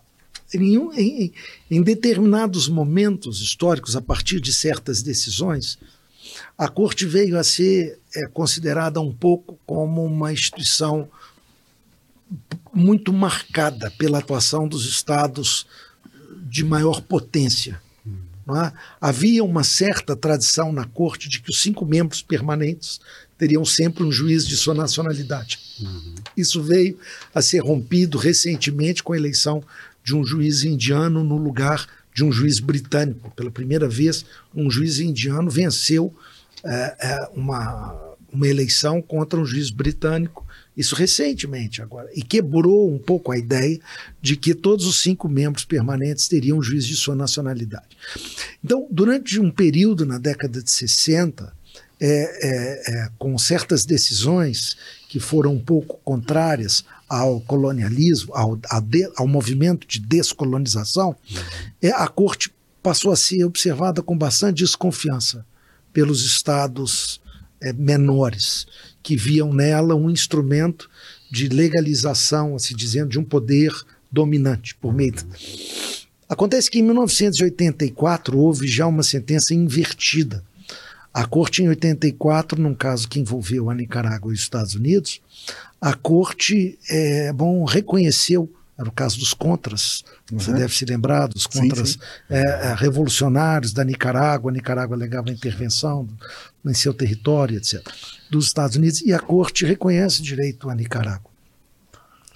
em, 0.53 0.77
em, 0.97 1.33
em, 1.69 1.81
determinados 1.81 2.69
momentos 2.69 3.41
históricos, 3.41 3.97
a 3.97 4.01
partir 4.01 4.39
de 4.39 4.53
certas 4.53 5.03
decisões, 5.03 5.77
a 6.57 6.69
corte 6.69 7.05
veio 7.05 7.37
a 7.37 7.43
ser 7.43 7.99
é, 8.15 8.27
considerada 8.27 9.01
um 9.01 9.13
pouco 9.13 9.59
como 9.65 10.05
uma 10.05 10.31
instituição 10.31 11.09
muito 12.73 13.11
marcada 13.11 13.91
pela 13.91 14.19
atuação 14.19 14.67
dos 14.67 14.85
estados 14.85 15.67
de 16.49 16.63
maior 16.63 17.01
potência. 17.01 17.81
É? 18.55 18.71
Havia 19.01 19.43
uma 19.43 19.63
certa 19.63 20.15
tradição 20.15 20.71
na 20.71 20.85
corte 20.85 21.27
de 21.27 21.41
que 21.41 21.49
os 21.49 21.61
cinco 21.61 21.85
membros 21.85 22.21
permanentes 22.21 22.99
teriam 23.37 23.65
sempre 23.65 24.03
um 24.03 24.11
juiz 24.11 24.47
de 24.47 24.55
sua 24.55 24.73
nacionalidade. 24.73 25.59
Uhum. 25.79 26.15
Isso 26.35 26.61
veio 26.63 26.97
a 27.35 27.41
ser 27.41 27.59
rompido 27.59 28.17
recentemente 28.17 29.03
com 29.03 29.13
a 29.13 29.17
eleição 29.17 29.61
de 30.03 30.15
um 30.15 30.25
juiz 30.25 30.63
indiano 30.63 31.23
no 31.23 31.37
lugar 31.37 31.87
de 32.15 32.23
um 32.23 32.31
juiz 32.31 32.59
britânico. 32.59 33.29
Pela 33.35 33.51
primeira 33.51 33.87
vez, 33.87 34.25
um 34.55 34.71
juiz 34.71 34.99
indiano 34.99 35.51
venceu 35.51 36.15
é, 36.63 36.95
é, 36.99 37.29
uma, 37.35 38.15
uma 38.31 38.47
eleição 38.47 39.01
contra 39.01 39.39
um 39.39 39.45
juiz 39.45 39.69
britânico, 39.69 40.46
isso 40.77 40.93
recentemente 40.95 41.81
agora, 41.81 42.07
e 42.13 42.21
quebrou 42.21 42.93
um 42.93 42.99
pouco 42.99 43.31
a 43.31 43.37
ideia 43.37 43.79
de 44.21 44.37
que 44.37 44.53
todos 44.53 44.85
os 44.85 45.01
cinco 45.01 45.27
membros 45.27 45.65
permanentes 45.65 46.27
teriam 46.27 46.61
juiz 46.61 46.85
de 46.85 46.95
sua 46.95 47.15
nacionalidade. 47.15 47.97
Então, 48.63 48.87
durante 48.91 49.39
um 49.39 49.49
período 49.49 50.05
na 50.05 50.19
década 50.19 50.61
de 50.61 50.69
60, 50.69 51.51
é, 51.99 52.07
é, 52.07 52.91
é, 52.91 53.09
com 53.17 53.35
certas 53.39 53.83
decisões 53.83 54.77
que 55.09 55.19
foram 55.19 55.55
um 55.55 55.59
pouco 55.59 55.99
contrárias 56.03 56.85
ao 57.09 57.41
colonialismo, 57.41 58.35
ao, 58.35 58.55
de, 58.55 59.09
ao 59.15 59.27
movimento 59.27 59.87
de 59.87 59.99
descolonização, 59.99 61.15
uhum. 61.31 61.91
a 61.95 62.07
corte 62.07 62.53
passou 62.83 63.11
a 63.11 63.15
ser 63.15 63.43
observada 63.43 64.03
com 64.03 64.15
bastante 64.15 64.57
desconfiança 64.57 65.43
pelos 65.91 66.23
estados 66.23 67.19
é, 67.59 67.73
menores, 67.73 68.67
que 69.07 69.15
viam 69.15 69.53
nela 69.53 69.95
um 69.95 70.09
instrumento 70.09 70.89
de 71.31 71.47
legalização, 71.47 72.57
assim 72.57 72.75
dizendo, 72.75 73.07
de 73.07 73.17
um 73.17 73.23
poder 73.23 73.71
dominante 74.11 74.75
por 74.75 74.93
meio. 74.93 75.13
Acontece 76.27 76.69
que 76.69 76.79
em 76.79 76.83
1984 76.83 78.37
houve 78.37 78.67
já 78.67 78.85
uma 78.85 79.03
sentença 79.03 79.53
invertida. 79.53 80.43
A 81.13 81.25
corte 81.25 81.63
em 81.63 81.69
84, 81.69 82.61
num 82.61 82.75
caso 82.75 83.07
que 83.07 83.17
envolveu 83.17 83.69
a 83.69 83.73
Nicarágua 83.73 84.33
e 84.33 84.35
os 84.35 84.41
Estados 84.41 84.75
Unidos, 84.75 85.21
a 85.79 85.93
corte 85.93 86.77
é, 86.89 87.31
bom 87.31 87.63
reconheceu 87.63 88.51
era 88.77 88.87
o 88.87 88.91
caso 88.91 89.17
dos 89.19 89.33
contras, 89.33 90.03
uhum. 90.31 90.39
você 90.39 90.53
deve 90.53 90.75
se 90.75 90.85
lembrar 90.85 91.27
dos 91.27 91.47
contras 91.47 91.89
sim, 91.89 91.99
sim. 91.99 91.99
É, 92.29 92.41
é, 92.41 92.75
revolucionários 92.75 93.73
da 93.73 93.83
Nicarágua, 93.83 94.51
a 94.51 94.53
Nicarágua 94.53 94.95
alegava 94.95 95.31
intervenção 95.31 96.07
em 96.63 96.73
seu 96.73 96.93
território, 96.93 97.57
etc., 97.57 97.81
dos 98.29 98.45
Estados 98.45 98.75
Unidos, 98.75 99.01
e 99.01 99.11
a 99.13 99.19
corte 99.19 99.65
reconhece 99.65 100.21
direito 100.21 100.69
à 100.69 100.75
Nicarágua. 100.75 101.31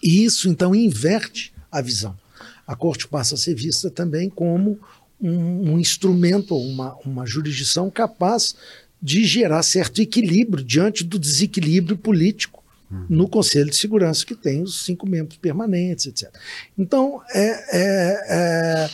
E 0.02 0.26
isso, 0.26 0.50
então, 0.50 0.74
inverte 0.74 1.54
a 1.72 1.80
visão. 1.80 2.18
A 2.66 2.76
corte 2.76 3.08
passa 3.08 3.36
a 3.36 3.38
ser 3.38 3.54
vista 3.54 3.92
também 3.92 4.30
como 4.30 4.80
um, 5.22 5.74
um 5.74 5.80
instrumento, 5.80 6.58
uma, 6.58 6.96
uma 7.06 7.26
jurisdição 7.26 7.90
capaz 7.92 8.56
de 9.00 9.26
gerar 9.26 9.62
certo 9.62 10.02
equilíbrio 10.02 10.64
diante 10.64 11.04
do 11.04 11.20
desequilíbrio 11.20 11.98
político 11.98 12.61
no 13.10 13.28
Conselho 13.28 13.70
de 13.70 13.76
Segurança, 13.76 14.26
que 14.26 14.36
tem 14.36 14.62
os 14.62 14.84
cinco 14.84 15.08
membros 15.08 15.38
permanentes, 15.38 16.08
etc. 16.08 16.34
Então, 16.78 17.22
é, 17.34 17.48
é, 17.78 18.26
é, 18.30 18.90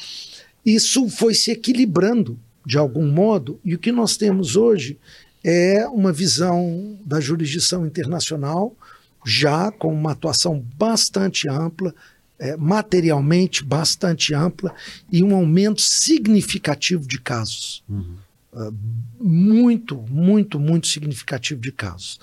isso 0.65 1.09
foi 1.09 1.33
se 1.33 1.51
equilibrando 1.51 2.39
de 2.65 2.77
algum 2.77 3.07
modo, 3.09 3.59
e 3.63 3.73
o 3.73 3.79
que 3.79 3.91
nós 3.91 4.17
temos 4.17 4.55
hoje 4.55 4.97
é 5.43 5.87
uma 5.87 6.11
visão 6.11 6.99
da 7.05 7.19
jurisdição 7.19 7.85
internacional, 7.85 8.75
já 9.25 9.71
com 9.71 9.93
uma 9.93 10.11
atuação 10.11 10.63
bastante 10.75 11.47
ampla, 11.47 11.95
é, 12.37 12.57
materialmente 12.57 13.63
bastante 13.63 14.33
ampla, 14.33 14.75
e 15.11 15.23
um 15.23 15.33
aumento 15.33 15.81
significativo 15.81 17.07
de 17.07 17.19
casos. 17.19 17.83
Uhum 17.89 18.26
muito, 19.19 19.97
muito, 20.09 20.59
muito 20.59 20.87
significativo 20.87 21.59
de 21.59 21.71
casos. 21.71 22.19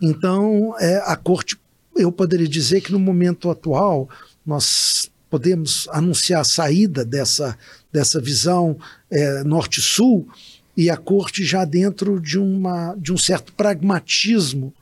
Então, 0.00 0.74
é, 0.78 1.02
a 1.04 1.16
corte, 1.16 1.56
eu 1.96 2.10
poderia 2.12 2.48
dizer 2.48 2.80
que 2.80 2.92
no 2.92 2.98
momento 2.98 3.50
atual, 3.50 4.08
nós 4.44 5.10
podemos 5.30 5.86
anunciar 5.90 6.40
a 6.40 6.44
saída 6.44 7.04
dessa, 7.04 7.56
dessa 7.92 8.20
visão 8.20 8.78
é, 9.10 9.44
norte-sul 9.44 10.28
e 10.76 10.88
a 10.88 10.96
corte 10.96 11.44
já 11.44 11.64
dentro 11.64 12.20
de, 12.20 12.38
uma, 12.38 12.94
de 12.94 13.12
um 13.12 13.18
certo 13.18 13.52
pragmatismo 13.52 14.72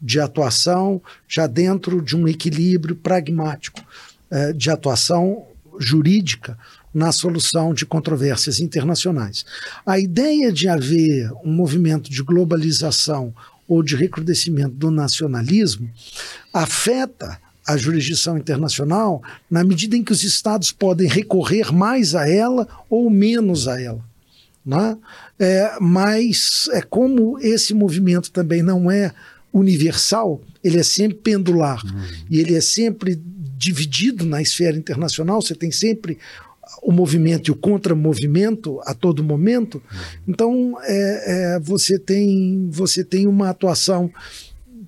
de 0.00 0.18
atuação, 0.18 1.02
já 1.28 1.46
dentro 1.46 2.00
de 2.00 2.16
um 2.16 2.26
equilíbrio 2.26 2.96
pragmático 2.96 3.80
é, 4.30 4.52
de 4.52 4.70
atuação 4.70 5.46
jurídica 5.78 6.58
na 6.92 7.12
solução 7.12 7.72
de 7.72 7.86
controvérsias 7.86 8.60
internacionais. 8.60 9.44
A 9.86 9.98
ideia 9.98 10.52
de 10.52 10.68
haver 10.68 11.30
um 11.44 11.52
movimento 11.52 12.10
de 12.10 12.22
globalização 12.22 13.32
ou 13.68 13.82
de 13.82 13.94
recrudescimento 13.94 14.74
do 14.74 14.90
nacionalismo 14.90 15.88
afeta 16.52 17.40
a 17.66 17.76
jurisdição 17.76 18.36
internacional 18.36 19.22
na 19.48 19.62
medida 19.62 19.96
em 19.96 20.02
que 20.02 20.12
os 20.12 20.24
estados 20.24 20.72
podem 20.72 21.06
recorrer 21.06 21.72
mais 21.72 22.16
a 22.16 22.28
ela 22.28 22.66
ou 22.88 23.08
menos 23.08 23.68
a 23.68 23.80
ela. 23.80 24.04
Né? 24.66 24.96
É, 25.38 25.76
mas 25.80 26.68
é 26.72 26.82
como 26.82 27.38
esse 27.38 27.72
movimento 27.72 28.30
também 28.32 28.62
não 28.62 28.90
é 28.90 29.12
universal, 29.52 30.40
ele 30.62 30.78
é 30.78 30.82
sempre 30.82 31.18
pendular 31.18 31.84
uhum. 31.84 32.04
e 32.28 32.40
ele 32.40 32.54
é 32.54 32.60
sempre 32.60 33.20
dividido 33.56 34.24
na 34.24 34.40
esfera 34.40 34.76
internacional. 34.76 35.40
Você 35.40 35.54
tem 35.54 35.70
sempre 35.70 36.18
o 36.82 36.92
movimento 36.92 37.48
e 37.48 37.50
o 37.50 37.56
contramovimento 37.56 38.80
a 38.84 38.94
todo 38.94 39.24
momento. 39.24 39.82
Então, 40.26 40.76
é, 40.82 41.56
é, 41.56 41.60
você, 41.60 41.98
tem, 41.98 42.68
você 42.70 43.04
tem 43.04 43.26
uma 43.26 43.50
atuação 43.50 44.10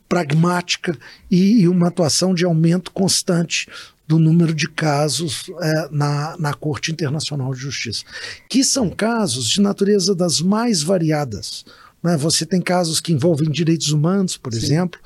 pragmática 0.09 0.97
e, 1.31 1.63
e, 1.63 1.69
uma 1.69 1.89
atuação 1.89 2.35
de 2.35 2.45
aumento 2.45 2.91
constante 2.93 3.67
do 4.07 4.19
número 4.19 4.53
de 4.53 4.69
casos 4.69 5.51
é, 5.61 5.89
na, 5.91 6.37
na 6.39 6.53
Corte 6.53 6.93
Internacional 6.93 7.55
de 7.55 7.61
Justiça, 7.61 8.05
que 8.49 8.63
são 8.63 8.91
casos 8.91 9.49
de 9.49 9.61
natureza 9.61 10.15
das 10.15 10.41
mais 10.41 10.83
variadas. 10.83 11.65
Né? 12.03 12.17
Você 12.17 12.45
tem 12.45 12.61
casos 12.61 13.01
que 13.01 13.13
envolvem 13.13 13.51
direitos 13.51 13.91
humanos, 13.91 14.37
por 14.37 14.53
Sim. 14.53 14.59
exemplo. 14.59 15.01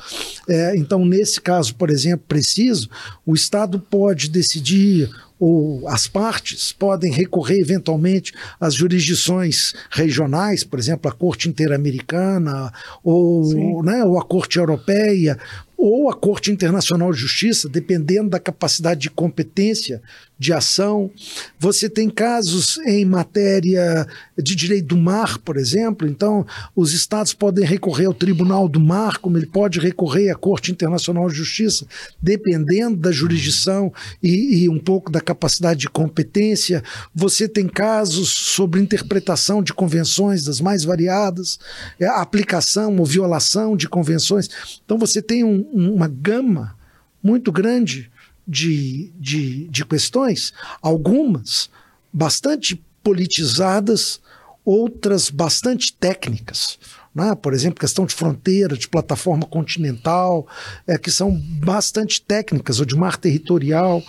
É, 0.49 0.77
então, 0.77 1.05
nesse 1.05 1.41
caso, 1.41 1.75
por 1.75 1.91
exemplo, 1.91 2.25
preciso, 2.27 2.89
o 3.25 3.35
Estado 3.35 3.79
pode 3.79 4.29
decidir 4.29 5.11
ou 5.39 5.87
as 5.89 6.07
partes 6.07 6.73
podem 6.73 7.13
recorrer 7.13 7.61
eventualmente 7.61 8.33
às 8.59 8.75
jurisdições 8.75 9.75
regionais, 9.91 10.65
por 10.65 10.79
exemplo, 10.79 11.11
a 11.11 11.15
Corte 11.15 11.49
Interamericana 11.49 12.73
ou, 13.05 13.83
né, 13.83 14.05
ou 14.05 14.19
a 14.19 14.25
Corte 14.25 14.59
Europeia 14.59 15.39
ou 15.77 16.09
a 16.09 16.15
Corte 16.15 16.51
Internacional 16.51 17.13
de 17.13 17.21
Justiça, 17.21 17.69
dependendo 17.69 18.31
da 18.31 18.41
capacidade 18.41 19.01
de 19.01 19.11
competência 19.11 20.01
de 20.39 20.53
ação. 20.53 21.11
Você 21.59 21.89
tem 21.89 22.09
casos 22.09 22.79
em 22.79 23.05
matéria 23.05 24.07
de 24.39 24.55
direito 24.55 24.89
do 24.89 24.97
mar, 24.97 25.39
por 25.39 25.57
exemplo, 25.57 26.09
então 26.09 26.47
os 26.75 26.93
estados 26.93 27.35
podem 27.35 27.65
recorrer 27.65 28.07
ao 28.07 28.15
Tribunal 28.15 28.69
do 28.69 28.81
Mar, 28.81 29.19
como 29.19 29.37
ele 29.37 29.47
pode 29.47 29.79
recorrer 29.79 30.31
à 30.31 30.35
Corte 30.35 30.73
Internacional 30.73 31.29
de 31.29 31.37
Justiça, 31.37 31.87
dependendo 32.21 32.97
da 32.97 33.13
jurisdição 33.13 33.93
e, 34.23 34.65
e 34.65 34.69
um 34.69 34.79
pouco 34.79 35.11
da 35.11 35.21
capacidade 35.27 35.81
de 35.81 35.89
competência. 35.89 36.83
Você 37.15 37.49
tem 37.49 37.69
casos 37.69 38.31
sobre 38.31 38.81
interpretação 38.81 39.63
de 39.63 39.75
convenções 39.75 40.45
das 40.45 40.61
mais 40.61 40.85
variadas, 40.85 41.59
é, 42.01 42.07
aplicação 42.07 42.97
ou 42.97 43.05
violação 43.05 43.77
de 43.77 43.89
convenções. 43.89 44.49
Então 44.85 44.97
você 44.97 45.21
tem 45.21 45.45
um, 45.45 45.63
uma 45.73 46.09
gama 46.09 46.77
muito 47.23 47.51
grande 47.51 48.11
de, 48.47 49.13
de, 49.19 49.67
de 49.69 49.85
questões, 49.85 50.53
algumas 50.81 51.69
bastante 52.13 52.81
politizadas, 53.03 54.21
outras 54.65 55.29
bastante 55.31 55.93
técnicas. 55.93 56.79
Né? 57.17 57.35
Por 57.35 57.55
exemplo, 57.55 57.81
questão 57.81 58.05
de 58.05 58.15
fronteira, 58.15 58.77
de 58.77 58.87
plataforma 58.87 59.47
continental, 59.47 60.47
é, 60.87 60.99
que 60.99 61.11
são 61.11 61.35
bastante 61.35 62.21
técnicas, 62.21 62.79
ou 62.79 62.85
de 62.85 62.95
mar 62.95 63.17
territorial. 63.17 64.03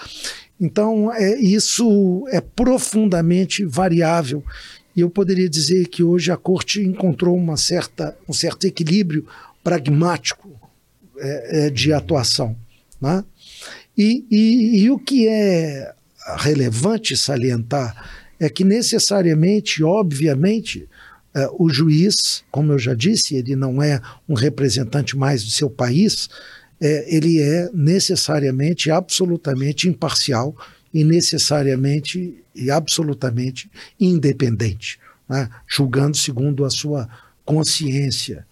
Então, 0.60 1.14
é, 1.14 1.40
isso 1.40 2.26
é 2.30 2.42
profundamente 2.42 3.64
variável. 3.64 4.44
E 4.96 5.02
eu 5.02 5.10
poderia 5.10 5.48
dizer 5.48 5.88
que 5.88 6.04
hoje 6.04 6.32
a 6.32 6.38
Corte 6.38 6.82
encontrou 6.82 7.36
uma 7.36 7.56
certa, 7.56 8.18
um 8.28 8.34
certo 8.34 8.66
equilíbrio 8.66 9.26
pragmático 9.64 10.50
é, 11.20 11.68
é, 11.68 11.70
de 11.70 11.94
atuação. 11.94 12.56
Né? 13.00 13.24
E, 13.96 14.26
e, 14.32 14.82
e 14.82 14.90
o 14.90 14.98
que 14.98 15.28
é 15.28 15.94
relevante 16.38 17.16
salientar 17.16 18.10
é 18.40 18.50
que 18.50 18.64
necessariamente, 18.64 19.84
obviamente, 19.84 20.88
é, 21.34 21.48
o 21.54 21.70
juiz, 21.70 22.44
como 22.50 22.72
eu 22.72 22.80
já 22.80 22.96
disse, 22.96 23.36
ele 23.36 23.56
não 23.56 23.82
é 23.82 24.02
um 24.28 24.34
representante 24.34 25.16
mais 25.16 25.44
do 25.44 25.52
seu 25.52 25.70
país, 25.70 26.30
é, 26.80 27.16
ele 27.16 27.42
é 27.42 27.70
necessariamente, 27.74 28.92
absolutamente 28.92 29.88
imparcial 29.88 30.56
e 30.94 31.04
necessariamente 31.04 32.44
e 32.56 32.72
absolutamente 32.72 33.70
independente, 34.00 35.00
né? 35.30 35.50
julgando 35.68 36.18
segundo 36.18 36.66
a 36.66 36.70
sua 36.70 37.08
consciência 37.46 38.46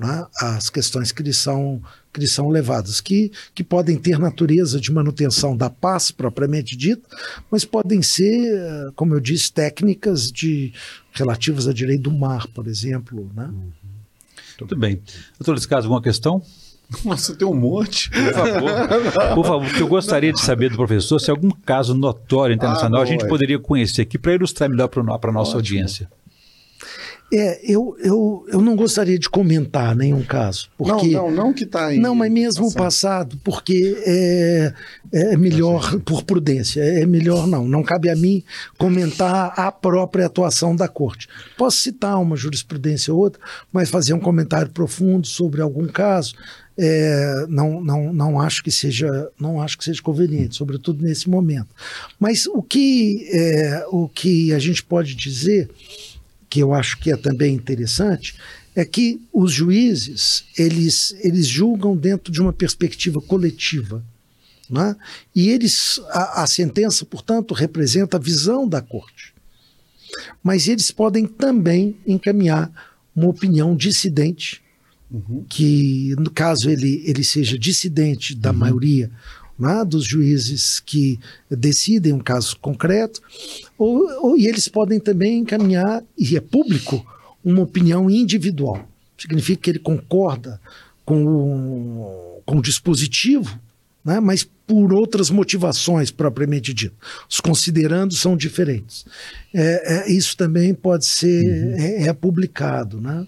né? 0.00 0.26
as 0.40 0.70
questões 0.70 1.12
que 1.12 1.22
lhe 1.22 1.32
são 1.32 1.82
que 2.12 2.26
são 2.26 2.48
levadas, 2.48 3.00
que, 3.00 3.30
que 3.54 3.62
podem 3.62 3.96
ter 3.96 4.18
natureza 4.18 4.80
de 4.80 4.90
manutenção 4.90 5.56
da 5.56 5.70
paz 5.70 6.10
propriamente 6.10 6.76
dita, 6.76 7.08
mas 7.48 7.64
podem 7.64 8.02
ser, 8.02 8.90
como 8.96 9.14
eu 9.14 9.20
disse, 9.20 9.52
técnicas 9.52 10.32
de 10.32 10.72
relativas 11.12 11.68
a 11.68 11.72
direito 11.72 12.02
do 12.02 12.10
mar, 12.10 12.48
por 12.48 12.66
exemplo. 12.66 13.30
Né? 13.32 13.44
Uhum. 13.44 13.70
Tudo 14.58 14.76
bem. 14.76 15.00
Doutor 15.38 15.64
Carlos, 15.68 15.84
alguma 15.84 16.02
questão? 16.02 16.42
Nossa, 17.04 17.34
tem 17.34 17.46
um 17.46 17.54
monte. 17.54 18.10
Por 18.10 18.32
favor. 18.32 19.34
Por 19.34 19.46
favor, 19.46 19.72
que 19.72 19.80
eu 19.80 19.88
gostaria 19.88 20.32
de 20.32 20.40
saber 20.40 20.70
do 20.70 20.76
professor 20.76 21.18
se 21.18 21.30
algum 21.30 21.50
caso 21.50 21.94
notório 21.94 22.54
internacional 22.54 23.00
ah, 23.00 23.04
a 23.04 23.06
gente 23.06 23.26
poderia 23.26 23.58
conhecer 23.58 24.02
aqui 24.02 24.18
para 24.18 24.34
ilustrar 24.34 24.68
melhor 24.68 24.88
para 24.88 25.00
a 25.00 25.32
nossa 25.32 25.56
Ótimo. 25.56 25.58
audiência. 25.58 26.08
É, 27.32 27.60
eu, 27.62 27.96
eu, 28.00 28.44
eu 28.48 28.60
não 28.60 28.74
gostaria 28.74 29.16
de 29.16 29.30
comentar 29.30 29.94
nenhum 29.94 30.22
caso. 30.24 30.68
Porque, 30.76 31.10
não, 31.10 31.30
não, 31.30 31.44
não 31.44 31.52
que 31.52 31.62
está 31.62 31.86
aí. 31.86 31.98
Não, 31.98 32.12
mas 32.12 32.30
mesmo 32.30 32.66
o 32.66 32.74
passado, 32.74 33.38
porque 33.44 33.96
é, 34.04 34.74
é 35.12 35.36
melhor, 35.36 36.00
por 36.00 36.24
prudência, 36.24 36.80
é 36.80 37.06
melhor 37.06 37.46
não. 37.46 37.68
Não 37.68 37.84
cabe 37.84 38.10
a 38.10 38.16
mim 38.16 38.42
comentar 38.76 39.54
a 39.56 39.70
própria 39.70 40.26
atuação 40.26 40.74
da 40.74 40.88
corte. 40.88 41.28
Posso 41.56 41.76
citar 41.76 42.20
uma 42.20 42.34
jurisprudência 42.34 43.14
ou 43.14 43.20
outra, 43.20 43.40
mas 43.72 43.90
fazer 43.90 44.12
um 44.12 44.20
comentário 44.20 44.72
profundo 44.72 45.24
sobre 45.24 45.62
algum 45.62 45.86
caso, 45.86 46.34
é, 46.82 47.46
não, 47.46 47.80
não, 47.82 48.12
não 48.12 48.40
acho 48.40 48.62
que 48.62 48.70
seja 48.70 49.30
não 49.38 49.60
acho 49.60 49.76
que 49.76 49.84
seja 49.84 50.00
conveniente, 50.00 50.56
sobretudo 50.56 51.02
nesse 51.02 51.28
momento. 51.28 51.68
Mas 52.18 52.46
o 52.46 52.62
que, 52.62 53.28
é, 53.30 53.84
o 53.90 54.08
que 54.08 54.52
a 54.54 54.58
gente 54.58 54.82
pode 54.82 55.14
dizer 55.14 55.68
que 56.48 56.60
eu 56.60 56.74
acho 56.74 56.98
que 56.98 57.12
é 57.12 57.16
também 57.16 57.54
interessante, 57.54 58.34
é 58.74 58.84
que 58.84 59.20
os 59.32 59.52
juízes 59.52 60.44
eles, 60.58 61.14
eles 61.20 61.46
julgam 61.46 61.96
dentro 61.96 62.32
de 62.32 62.40
uma 62.40 62.52
perspectiva 62.52 63.20
coletiva. 63.20 64.02
Né? 64.68 64.96
E 65.34 65.48
eles 65.50 66.00
a, 66.08 66.42
a 66.42 66.46
sentença, 66.46 67.04
portanto, 67.04 67.54
representa 67.54 68.16
a 68.16 68.20
visão 68.20 68.68
da 68.68 68.80
corte. 68.80 69.32
Mas 70.42 70.66
eles 70.66 70.90
podem 70.90 71.26
também 71.26 71.96
encaminhar 72.06 72.70
uma 73.14 73.28
opinião 73.28 73.76
dissidente, 73.76 74.62
uhum. 75.10 75.44
que, 75.48 76.14
no 76.18 76.30
caso 76.30 76.70
ele, 76.70 77.02
ele 77.06 77.24
seja 77.24 77.58
dissidente 77.58 78.34
da 78.34 78.50
uhum. 78.50 78.56
maioria 78.56 79.10
né, 79.60 79.84
dos 79.84 80.04
juízes 80.04 80.80
que 80.80 81.20
decidem 81.50 82.14
um 82.14 82.18
caso 82.18 82.56
concreto, 82.58 83.20
ou, 83.76 84.08
ou, 84.22 84.36
e 84.38 84.46
eles 84.46 84.66
podem 84.68 84.98
também 84.98 85.40
encaminhar, 85.40 86.02
e 86.16 86.34
é 86.34 86.40
público, 86.40 87.04
uma 87.44 87.62
opinião 87.62 88.08
individual. 88.08 88.88
Significa 89.18 89.62
que 89.62 89.70
ele 89.70 89.78
concorda 89.78 90.58
com 91.04 91.26
o, 91.26 92.42
com 92.46 92.56
o 92.56 92.62
dispositivo, 92.62 93.60
né, 94.02 94.18
mas 94.18 94.48
por 94.66 94.94
outras 94.94 95.28
motivações 95.28 96.10
propriamente 96.10 96.72
dito. 96.72 96.94
Os 97.28 97.38
considerandos 97.38 98.18
são 98.18 98.36
diferentes. 98.36 99.04
É, 99.52 100.08
é, 100.08 100.12
isso 100.12 100.36
também 100.36 100.72
pode 100.72 101.04
ser 101.04 101.44
uhum. 101.44 101.74
é, 101.76 102.02
é, 102.04 102.12
publicado, 102.14 102.98
né? 102.98 103.26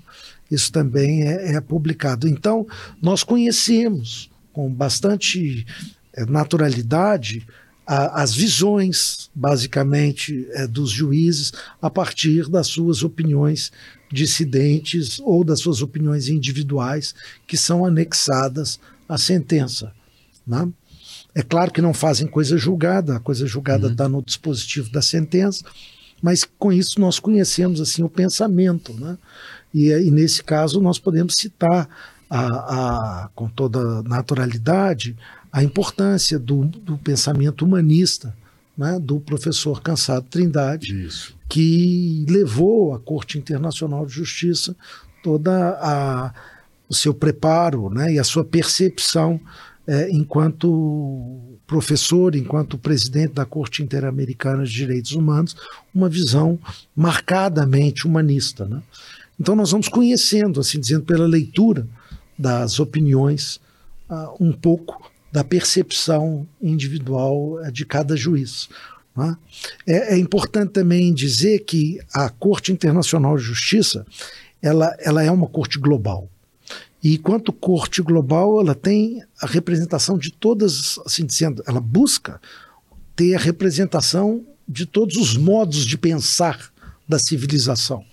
Isso 0.53 0.71
também 0.71 1.23
é, 1.23 1.55
é 1.55 1.61
publicado. 1.61 2.29
Então, 2.29 2.67
nós 3.01 3.25
conhecemos 3.25 4.31
com 4.53 4.73
bastante 4.73 5.67
é, 6.13 6.27
naturalidade 6.27 7.47
a, 7.87 8.23
as 8.23 8.35
visões, 8.35 9.31
basicamente, 9.35 10.47
é, 10.53 10.67
dos 10.67 10.91
juízes 10.91 11.53
a 11.81 11.91
partir 11.91 12.49
das 12.49 12.67
suas 12.67 13.03
opiniões 13.03 13.73
dissidentes 14.13 15.19
ou 15.21 15.43
das 15.43 15.61
suas 15.61 15.81
opiniões 15.81 16.29
individuais 16.29 17.15
que 17.47 17.57
são 17.57 17.85
anexadas 17.85 18.79
à 19.09 19.17
sentença. 19.17 19.93
Né? 20.47 20.69
É 21.35 21.43
claro 21.43 21.73
que 21.73 21.81
não 21.81 21.95
fazem 21.95 22.27
coisa 22.27 22.59
julgada, 22.59 23.17
a 23.17 23.21
coisa 23.21 23.47
julgada 23.47 23.89
está 23.89 24.05
uhum. 24.05 24.11
no 24.11 24.23
dispositivo 24.23 24.91
da 24.91 25.01
sentença, 25.01 25.65
mas 26.21 26.45
com 26.59 26.73
isso 26.73 27.01
nós 27.01 27.19
conhecemos 27.19 27.81
assim 27.81 28.03
o 28.03 28.09
pensamento. 28.09 28.93
Né? 28.93 29.17
E, 29.75 29.91
e 29.91 30.11
nesse 30.11 30.43
caso 30.43 30.81
nós 30.81 30.99
podemos 30.99 31.35
citar 31.35 31.89
a, 32.29 32.47
a, 32.47 33.29
com 33.35 33.49
toda 33.49 34.03
naturalidade 34.03 35.17
a 35.53 35.63
importância 35.63 36.39
do, 36.39 36.65
do 36.65 36.97
pensamento 36.97 37.65
humanista 37.65 38.35
né, 38.77 38.99
do 38.99 39.21
professor 39.21 39.83
Cansado 39.83 40.27
Trindade, 40.31 41.07
Isso. 41.07 41.37
que 41.49 42.25
levou 42.29 42.95
à 42.95 42.99
Corte 42.99 43.39
Internacional 43.39 44.07
de 44.07 44.13
Justiça 44.13 44.75
toda 45.23 45.79
a, 45.81 46.33
o 46.89 46.95
seu 46.95 47.13
preparo 47.13 47.91
né, 47.91 48.15
e 48.15 48.19
a 48.19 48.25
sua 48.25 48.45
percepção 48.45 49.39
é, 49.87 50.11
enquanto 50.11 51.59
professor, 51.67 52.35
enquanto 52.35 52.79
presidente 52.79 53.35
da 53.35 53.45
Corte 53.45 53.83
Interamericana 53.83 54.65
de 54.65 54.73
Direitos 54.73 55.13
Humanos, 55.13 55.57
uma 55.95 56.09
visão 56.09 56.59
marcadamente 56.95 58.07
humanista. 58.07 58.65
Né? 58.65 58.81
Então 59.43 59.57
nós 59.57 59.73
vamos 59.73 59.89
conhecendo, 59.89 60.61
assim 60.61 60.79
dizendo, 60.79 61.03
pela 61.03 61.27
leitura 61.27 61.85
das 62.39 62.79
opiniões, 62.79 63.57
uh, 64.09 64.37
um 64.39 64.53
pouco 64.53 65.11
da 65.33 65.43
percepção 65.43 66.47
individual 66.63 67.61
eh, 67.65 67.73
de 67.73 67.85
cada 67.85 68.17
juiz. 68.17 68.69
Né? 69.17 69.37
É, 69.85 70.15
é, 70.15 70.17
importante 70.17 70.71
também 70.71 71.13
dizer 71.13 71.65
que 71.65 71.99
a 72.15 72.29
Corte 72.29 72.71
Internacional 72.71 73.37
de 73.37 73.43
Justiça 73.43 74.07
ela, 74.63 74.97
ela 75.01 75.25
é 75.25 75.31
uma 75.31 75.49
corte 75.49 75.77
global. 75.77 76.31
E 77.03 77.19
quanto 77.19 77.53
corte 77.53 78.01
global, 78.01 78.61
ela 78.61 78.77
tem 78.77 79.25
a 79.41 79.47
representação 79.49 80.17
de 80.17 80.31
todas, 80.31 81.01
assim 81.05 81.27
dizendo, 81.27 81.65
ela 81.67 81.81
busca 81.81 82.41
ter 83.17 83.35
a 83.35 83.41
representação 83.41 84.47
de 84.69 84.87
todos 84.87 85.17
os 85.17 85.37
modos 85.37 85.85
de 85.85 85.99
pensar 85.99 86.73
da 87.09 87.19
civilização. 87.19 88.05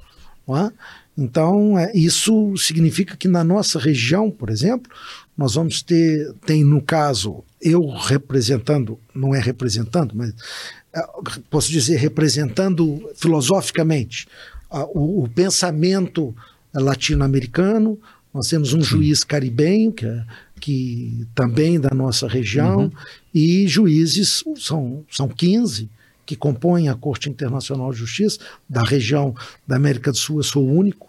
É? 0.49 0.71
Então, 1.19 1.77
é, 1.77 1.91
isso 1.93 2.55
significa 2.57 3.17
que 3.17 3.27
na 3.27 3.43
nossa 3.43 3.77
região, 3.77 4.31
por 4.31 4.49
exemplo, 4.49 4.91
nós 5.37 5.55
vamos 5.55 5.81
ter, 5.81 6.33
tem 6.45 6.63
no 6.63 6.81
caso, 6.81 7.43
eu 7.61 7.87
representando, 7.89 8.97
não 9.13 9.35
é 9.35 9.39
representando, 9.39 10.13
mas 10.15 10.33
é, 10.93 11.01
posso 11.49 11.69
dizer 11.69 11.97
representando 11.97 13.09
filosoficamente 13.15 14.27
o, 14.69 15.23
o 15.23 15.29
pensamento 15.29 16.35
latino-americano, 16.73 17.99
nós 18.33 18.47
temos 18.47 18.73
um 18.73 18.81
Sim. 18.81 18.87
juiz 18.87 19.23
caribenho, 19.23 19.91
que, 19.91 20.05
é, 20.05 20.25
que 20.59 21.27
também 21.33 21.79
da 21.79 21.89
nossa 21.93 22.27
região, 22.27 22.83
uhum. 22.83 22.91
e 23.33 23.67
juízes, 23.67 24.43
são, 24.57 25.03
são 25.09 25.27
15, 25.27 25.89
que 26.25 26.35
compõem 26.35 26.89
a 26.89 26.95
Corte 26.95 27.29
Internacional 27.29 27.91
de 27.91 27.97
Justiça, 27.97 28.37
da 28.69 28.83
região 28.83 29.33
da 29.67 29.75
América 29.75 30.11
do 30.11 30.17
Sul, 30.17 30.37
eu 30.37 30.43
sou 30.43 30.63
o 30.63 30.71
único, 30.71 31.08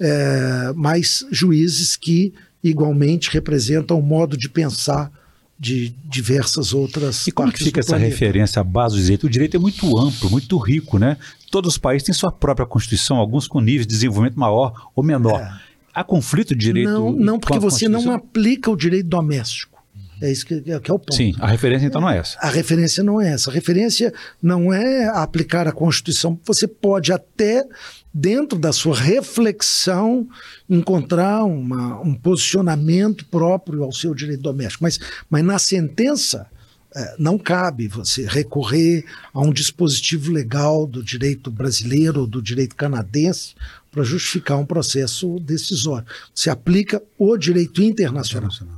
é, 0.00 0.72
mas 0.74 1.24
juízes 1.30 1.96
que 1.96 2.32
igualmente 2.62 3.30
representam 3.30 3.98
o 3.98 4.02
modo 4.02 4.36
de 4.36 4.48
pensar 4.48 5.10
de 5.58 5.94
diversas 6.04 6.74
outras 6.74 7.26
E 7.26 7.32
como 7.32 7.50
que 7.50 7.64
fica 7.64 7.80
essa 7.80 7.90
planeta. 7.90 8.10
referência 8.10 8.60
à 8.60 8.64
base 8.64 8.96
do 8.96 9.02
direito? 9.02 9.26
O 9.26 9.30
direito 9.30 9.56
é 9.56 9.60
muito 9.60 9.98
amplo, 9.98 10.30
muito 10.30 10.58
rico, 10.58 10.98
né? 10.98 11.16
Todos 11.50 11.74
os 11.74 11.78
países 11.78 12.04
têm 12.04 12.14
sua 12.14 12.30
própria 12.30 12.66
constituição, 12.66 13.16
alguns 13.16 13.48
com 13.48 13.60
níveis 13.60 13.86
de 13.86 13.94
desenvolvimento 13.94 14.38
maior 14.38 14.90
ou 14.94 15.02
menor. 15.02 15.40
É. 15.40 15.50
Há 15.94 16.04
conflito 16.04 16.54
de 16.54 16.66
direito? 16.66 16.90
Não, 16.90 17.10
não 17.10 17.38
porque 17.38 17.58
você 17.58 17.88
não 17.88 18.12
aplica 18.12 18.70
o 18.70 18.76
direito 18.76 19.08
doméstico. 19.08 19.75
É 20.20 20.30
isso 20.30 20.46
que, 20.46 20.60
que, 20.60 20.70
é 20.70 20.76
o 20.76 20.98
ponto. 20.98 21.14
Sim, 21.14 21.34
a 21.38 21.46
referência 21.46 21.86
então 21.86 22.00
não 22.00 22.08
é 22.08 22.18
essa. 22.18 22.38
A 22.40 22.48
referência 22.48 23.02
não 23.02 23.20
é 23.20 23.32
essa. 23.32 23.50
A 23.50 23.52
referência 23.52 24.12
não 24.42 24.72
é 24.72 25.08
aplicar 25.08 25.68
a 25.68 25.72
Constituição. 25.72 26.38
Você 26.44 26.66
pode 26.66 27.12
até 27.12 27.64
dentro 28.12 28.58
da 28.58 28.72
sua 28.72 28.96
reflexão, 28.96 30.26
encontrar 30.70 31.44
uma, 31.44 32.00
um 32.00 32.14
posicionamento 32.14 33.26
próprio 33.26 33.82
ao 33.82 33.92
seu 33.92 34.14
direito 34.14 34.40
doméstico. 34.40 34.82
Mas, 34.84 34.98
mas 35.28 35.44
na 35.44 35.58
sentença, 35.58 36.46
é, 36.94 37.14
não 37.18 37.36
cabe 37.36 37.88
você 37.88 38.26
recorrer 38.26 39.04
a 39.34 39.40
um 39.42 39.52
dispositivo 39.52 40.32
legal 40.32 40.86
do 40.86 41.02
direito 41.02 41.50
brasileiro 41.50 42.20
ou 42.20 42.26
do 42.26 42.40
direito 42.40 42.74
canadense 42.74 43.54
para 43.90 44.02
justificar 44.02 44.58
um 44.58 44.64
processo 44.64 45.38
decisório. 45.40 46.06
Você 46.34 46.48
aplica 46.48 47.02
o 47.18 47.36
direito 47.36 47.82
internacional. 47.82 48.48
internacional. 48.48 48.75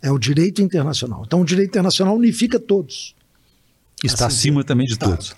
É 0.00 0.10
o 0.10 0.18
direito 0.18 0.62
internacional. 0.62 1.22
Então, 1.26 1.40
o 1.40 1.44
direito 1.44 1.70
internacional 1.70 2.16
unifica 2.16 2.58
todos. 2.58 3.14
Está 4.04 4.26
assim, 4.26 4.36
acima 4.36 4.64
também 4.64 4.86
de 4.86 4.92
está. 4.92 5.08
todos. 5.08 5.34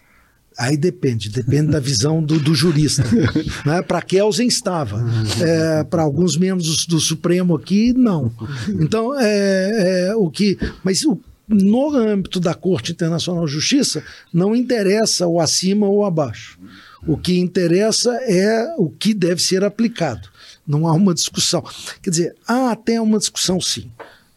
Aí 0.59 0.77
depende, 0.77 1.31
depende 1.31 1.71
da 1.71 1.81
visão 1.81 2.23
do, 2.23 2.39
do 2.39 2.55
jurista. 2.55 3.03
né? 3.65 3.81
Para 3.81 4.03
Kelsen 4.03 4.47
estava, 4.47 5.03
é, 5.41 5.85
para 5.85 6.03
alguns 6.03 6.37
membros 6.37 6.85
do, 6.87 7.01
Supremo 7.01 7.57
aqui, 7.57 7.95
não. 7.95 8.31
Então, 8.69 9.19
é, 9.19 10.09
é, 10.09 10.15
o 10.17 10.31
que. 10.31 10.59
Mas 10.85 11.03
o, 11.05 11.19
no 11.49 11.97
âmbito 11.97 12.39
da 12.39 12.53
Corte 12.53 12.93
Internacional 12.93 13.47
de 13.47 13.53
Justiça, 13.53 14.03
não 14.33 14.55
interessa 14.55 15.27
o 15.27 15.41
acima 15.41 15.87
ou 15.87 16.05
abaixo. 16.05 16.59
O 17.07 17.17
que 17.17 17.39
interessa 17.39 18.13
é 18.25 18.75
o 18.77 18.91
que 18.91 19.15
deve 19.15 19.41
ser 19.41 19.65
aplicado. 19.65 20.29
Não 20.67 20.87
há 20.87 20.93
uma 20.93 21.15
discussão. 21.15 21.65
Quer 22.03 22.11
dizer, 22.11 22.37
há 22.47 22.71
até 22.71 23.01
uma 23.01 23.19
discussão, 23.19 23.61
sim. 23.61 23.91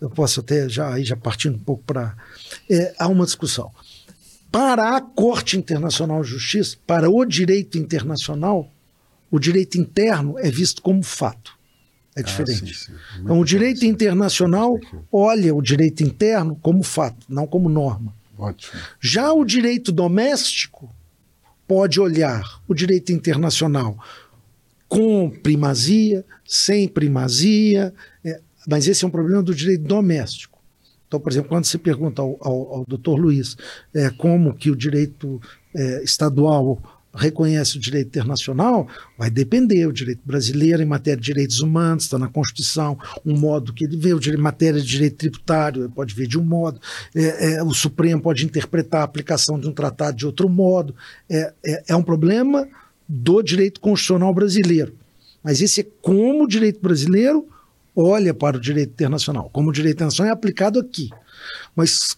Eu 0.03 0.09
posso 0.09 0.41
até 0.41 0.67
já 0.67 0.93
aí 0.93 1.05
já 1.05 1.15
partindo 1.15 1.55
um 1.55 1.63
pouco 1.63 1.81
para. 1.85 2.13
É, 2.69 2.93
há 2.99 3.07
uma 3.07 3.23
discussão 3.23 3.71
para 4.51 4.97
a 4.97 5.01
Corte 5.01 5.57
Internacional 5.57 6.21
de 6.21 6.27
Justiça, 6.27 6.75
para 6.85 7.09
o 7.09 7.25
direito 7.25 7.77
internacional, 7.77 8.69
o 9.31 9.39
direito 9.39 9.79
interno 9.79 10.37
é 10.37 10.51
visto 10.51 10.81
como 10.81 11.01
fato. 11.01 11.57
É 12.15 12.19
ah, 12.19 12.23
diferente. 12.23 12.63
Ah, 12.63 12.67
sim, 12.67 12.91
sim. 12.91 13.21
Então, 13.21 13.39
o 13.39 13.45
direito 13.45 13.85
internacional 13.85 14.77
olha 15.09 15.55
o 15.55 15.61
direito 15.61 16.03
interno 16.03 16.55
como 16.61 16.83
fato, 16.83 17.25
não 17.29 17.47
como 17.47 17.69
norma. 17.69 18.13
Ótimo. 18.37 18.79
Já 18.99 19.31
o 19.31 19.45
direito 19.45 19.89
doméstico 19.89 20.93
pode 21.65 21.97
olhar 21.99 22.61
o 22.67 22.73
direito 22.75 23.13
internacional 23.13 23.97
com 24.87 25.31
primazia, 25.31 26.23
sem 26.45 26.87
primazia, 26.89 27.91
mas 28.67 28.87
esse 28.87 29.03
é 29.03 29.07
um 29.07 29.11
problema 29.11 29.43
do 29.43 29.53
direito 29.53 29.83
doméstico. 29.83 30.59
Então, 31.07 31.19
por 31.19 31.31
exemplo, 31.31 31.49
quando 31.49 31.65
você 31.65 31.77
pergunta 31.77 32.21
ao, 32.21 32.37
ao, 32.41 32.73
ao 32.73 32.85
doutor 32.85 33.19
Luiz 33.19 33.55
é, 33.93 34.09
como 34.09 34.53
que 34.53 34.71
o 34.71 34.75
direito 34.75 35.39
é, 35.75 36.03
estadual 36.03 36.81
reconhece 37.15 37.77
o 37.77 37.79
direito 37.79 38.07
internacional, 38.07 38.87
vai 39.17 39.29
depender. 39.29 39.85
O 39.85 39.93
direito 39.93 40.21
brasileiro, 40.25 40.81
em 40.81 40.85
matéria 40.85 41.19
de 41.19 41.25
direitos 41.25 41.59
humanos, 41.59 42.05
está 42.05 42.17
na 42.17 42.27
Constituição, 42.27 42.97
um 43.23 43.37
modo 43.37 43.71
que 43.71 43.83
ele 43.83 43.95
vê. 43.95 44.13
O 44.13 44.19
direito, 44.19 44.39
em 44.39 44.43
matéria 44.43 44.81
de 44.81 44.87
direito 44.87 45.17
tributário, 45.17 45.89
pode 45.91 46.15
ver 46.15 46.27
de 46.27 46.39
um 46.39 46.43
modo. 46.43 46.81
É, 47.13 47.53
é, 47.53 47.63
o 47.63 47.73
Supremo 47.73 48.21
pode 48.21 48.45
interpretar 48.45 49.01
a 49.01 49.03
aplicação 49.03 49.59
de 49.59 49.67
um 49.67 49.71
tratado 49.71 50.17
de 50.17 50.25
outro 50.25 50.49
modo. 50.49 50.95
É, 51.29 51.53
é, 51.63 51.83
é 51.89 51.95
um 51.95 52.03
problema 52.03 52.67
do 53.07 53.43
direito 53.43 53.79
constitucional 53.79 54.33
brasileiro. 54.33 54.95
Mas 55.43 55.61
esse 55.61 55.81
é 55.81 55.87
como 56.01 56.45
o 56.45 56.47
direito 56.47 56.81
brasileiro 56.81 57.47
olha 57.95 58.33
para 58.33 58.57
o 58.57 58.59
direito 58.59 58.91
internacional. 58.91 59.49
Como 59.51 59.69
o 59.69 59.73
direito 59.73 59.97
internacional 59.97 60.31
é 60.31 60.33
aplicado 60.33 60.79
aqui. 60.79 61.09
Mas 61.75 62.17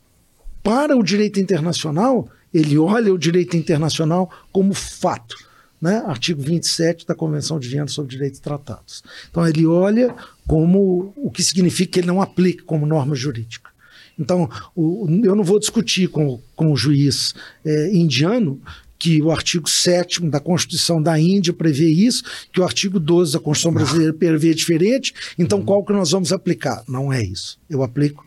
para 0.63 0.97
o 0.97 1.03
direito 1.03 1.39
internacional, 1.39 2.27
ele 2.53 2.77
olha 2.77 3.13
o 3.13 3.17
direito 3.17 3.55
internacional 3.57 4.31
como 4.51 4.73
fato. 4.73 5.35
Né? 5.81 6.01
Artigo 6.07 6.41
27 6.41 7.05
da 7.05 7.13
Convenção 7.13 7.59
de 7.59 7.67
Viena 7.67 7.87
sobre 7.87 8.11
Direitos 8.11 8.39
Tratados. 8.39 9.03
Então, 9.29 9.47
ele 9.47 9.67
olha 9.67 10.15
como 10.47 11.13
o 11.15 11.29
que 11.29 11.43
significa 11.43 11.93
que 11.93 11.99
ele 11.99 12.07
não 12.07 12.21
aplica 12.21 12.63
como 12.63 12.85
norma 12.85 13.13
jurídica. 13.13 13.69
Então, 14.17 14.49
o, 14.73 15.07
eu 15.23 15.35
não 15.35 15.43
vou 15.43 15.59
discutir 15.59 16.07
com, 16.07 16.41
com 16.55 16.71
o 16.71 16.77
juiz 16.77 17.35
é, 17.65 17.93
indiano 17.93 18.59
que 18.97 19.21
o 19.21 19.31
artigo 19.31 19.69
7 19.69 20.21
da 20.29 20.39
Constituição 20.39 21.01
da 21.01 21.19
Índia 21.19 21.53
prevê 21.53 21.89
isso, 21.89 22.23
que 22.51 22.59
o 22.59 22.63
artigo 22.63 22.99
12 22.99 23.33
da 23.33 23.39
Constituição 23.39 23.73
brasileira 23.73 24.13
prevê 24.13 24.53
diferente, 24.53 25.13
então 25.37 25.63
qual 25.63 25.83
que 25.83 25.93
nós 25.93 26.11
vamos 26.11 26.31
aplicar? 26.31 26.83
Não 26.87 27.11
é 27.11 27.23
isso. 27.23 27.59
Eu 27.69 27.83
aplico 27.83 28.25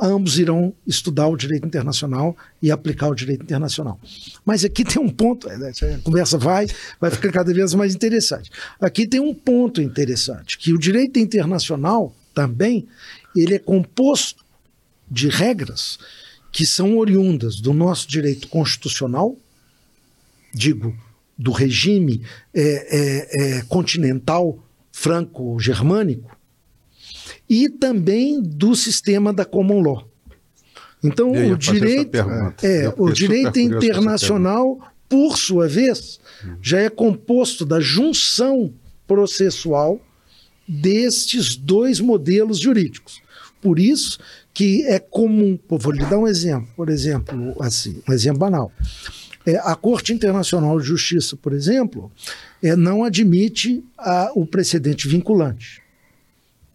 ambos 0.00 0.38
irão 0.38 0.74
estudar 0.86 1.28
o 1.28 1.36
direito 1.36 1.66
internacional 1.66 2.36
e 2.60 2.70
aplicar 2.70 3.08
o 3.08 3.14
direito 3.14 3.42
internacional. 3.42 3.98
Mas 4.44 4.64
aqui 4.64 4.84
tem 4.84 5.00
um 5.00 5.08
ponto, 5.08 5.48
é, 5.48 5.54
a 5.54 5.98
conversa 6.02 6.36
vai, 6.36 6.66
vai 7.00 7.10
ficar 7.10 7.30
cada 7.30 7.52
vez 7.52 7.74
mais 7.74 7.94
interessante. 7.94 8.50
Aqui 8.80 9.06
tem 9.06 9.20
um 9.20 9.34
ponto 9.34 9.80
interessante, 9.80 10.58
que 10.58 10.72
o 10.72 10.78
direito 10.78 11.18
internacional 11.18 12.14
também, 12.34 12.86
ele 13.36 13.54
é 13.54 13.58
composto 13.58 14.44
de 15.10 15.28
regras 15.28 15.98
que 16.50 16.66
são 16.66 16.98
oriundas 16.98 17.60
do 17.60 17.72
nosso 17.72 18.08
direito 18.08 18.48
constitucional, 18.48 19.36
digo, 20.54 20.94
do 21.36 21.50
regime 21.50 22.22
é, 22.54 22.62
é, 22.62 23.58
é 23.58 23.62
continental 23.62 24.58
franco-germânico, 24.92 26.36
e 27.48 27.68
também 27.68 28.40
do 28.40 28.74
sistema 28.74 29.32
da 29.32 29.44
common 29.44 29.80
law. 29.80 30.08
Então, 31.02 31.30
o 31.32 31.56
direito, 31.56 32.16
é, 32.62 32.94
o 32.96 33.12
direito 33.12 33.58
internacional, 33.58 34.78
por 35.08 35.36
sua 35.36 35.68
vez, 35.68 36.18
já 36.62 36.80
é 36.80 36.88
composto 36.88 37.66
da 37.66 37.78
junção 37.78 38.72
processual 39.06 40.00
destes 40.66 41.56
dois 41.56 42.00
modelos 42.00 42.58
jurídicos. 42.58 43.20
Por 43.60 43.78
isso 43.78 44.18
que 44.54 44.82
é 44.86 44.98
comum, 44.98 45.58
vou 45.68 45.92
lhe 45.92 46.04
dar 46.06 46.18
um 46.18 46.26
exemplo, 46.26 46.68
por 46.76 46.88
exemplo, 46.88 47.54
assim, 47.60 48.00
um 48.08 48.12
exemplo 48.12 48.38
banal. 48.38 48.72
É, 49.46 49.56
a 49.56 49.74
Corte 49.74 50.12
Internacional 50.12 50.78
de 50.80 50.86
Justiça, 50.86 51.36
por 51.36 51.52
exemplo, 51.52 52.10
é, 52.62 52.74
não 52.74 53.04
admite 53.04 53.84
a, 53.98 54.30
o 54.34 54.46
precedente 54.46 55.06
vinculante 55.06 55.84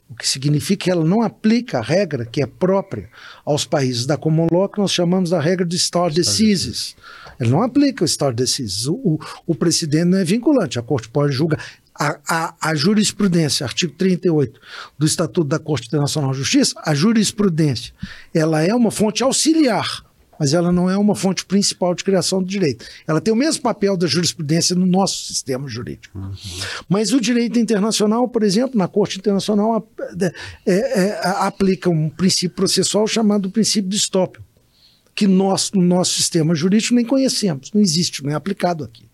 o 0.09 0.15
que 0.15 0.27
significa 0.27 0.85
que 0.85 0.91
ela 0.91 1.05
não 1.05 1.21
aplica 1.21 1.77
a 1.77 1.81
regra 1.81 2.25
que 2.25 2.41
é 2.41 2.47
própria 2.47 3.07
aos 3.45 3.63
países 3.63 4.07
da 4.07 4.17
common 4.17 4.47
law, 4.51 4.67
que 4.67 4.79
nós 4.79 4.91
chamamos 4.91 5.29
da 5.29 5.39
regra 5.39 5.65
de 5.65 5.77
stare 5.77 6.15
decisis. 6.15 6.95
Ela 7.39 7.51
não 7.51 7.61
aplica 7.61 8.03
o 8.03 8.07
stare 8.07 8.35
decisis. 8.35 8.87
O, 8.87 8.95
o, 8.95 9.19
o 9.45 9.55
precedente 9.55 10.05
não 10.05 10.17
é 10.17 10.23
vinculante, 10.23 10.79
a 10.79 10.81
corte 10.81 11.07
pode 11.09 11.33
julgar. 11.33 11.63
A, 11.93 12.17
a, 12.27 12.55
a, 12.69 12.75
jurisprudência, 12.75 13.65
artigo 13.65 13.93
38 13.97 14.59
do 14.97 15.05
Estatuto 15.05 15.47
da 15.47 15.59
Corte 15.59 15.87
Internacional 15.87 16.31
de 16.31 16.37
Justiça, 16.37 16.73
a 16.83 16.95
jurisprudência, 16.95 17.93
ela 18.33 18.63
é 18.63 18.73
uma 18.73 18.89
fonte 18.89 19.21
auxiliar 19.21 20.03
mas 20.39 20.53
ela 20.53 20.71
não 20.71 20.89
é 20.89 20.97
uma 20.97 21.13
fonte 21.13 21.45
principal 21.45 21.93
de 21.93 22.03
criação 22.03 22.41
do 22.41 22.47
direito. 22.47 22.85
Ela 23.05 23.19
tem 23.19 23.33
o 23.33 23.37
mesmo 23.37 23.61
papel 23.61 23.97
da 23.97 24.07
jurisprudência 24.07 24.73
no 24.73 24.85
nosso 24.85 25.25
sistema 25.25 25.67
jurídico. 25.67 26.17
Uhum. 26.17 26.31
Mas 26.87 27.11
o 27.11 27.19
direito 27.19 27.59
internacional, 27.59 28.27
por 28.27 28.41
exemplo, 28.41 28.77
na 28.77 28.87
Corte 28.87 29.19
Internacional, 29.19 29.85
é, 30.65 30.73
é, 30.73 31.19
aplica 31.23 31.89
um 31.89 32.09
princípio 32.09 32.55
processual 32.55 33.05
chamado 33.05 33.51
princípio 33.51 33.89
do 33.89 33.95
estópio, 33.95 34.41
que 35.13 35.27
nós, 35.27 35.71
no 35.73 35.81
nosso 35.81 36.13
sistema 36.13 36.55
jurídico, 36.55 36.95
nem 36.95 37.05
conhecemos, 37.05 37.71
não 37.73 37.81
existe, 37.81 38.23
não 38.23 38.31
é 38.31 38.35
aplicado 38.35 38.85
aqui. 38.85 39.09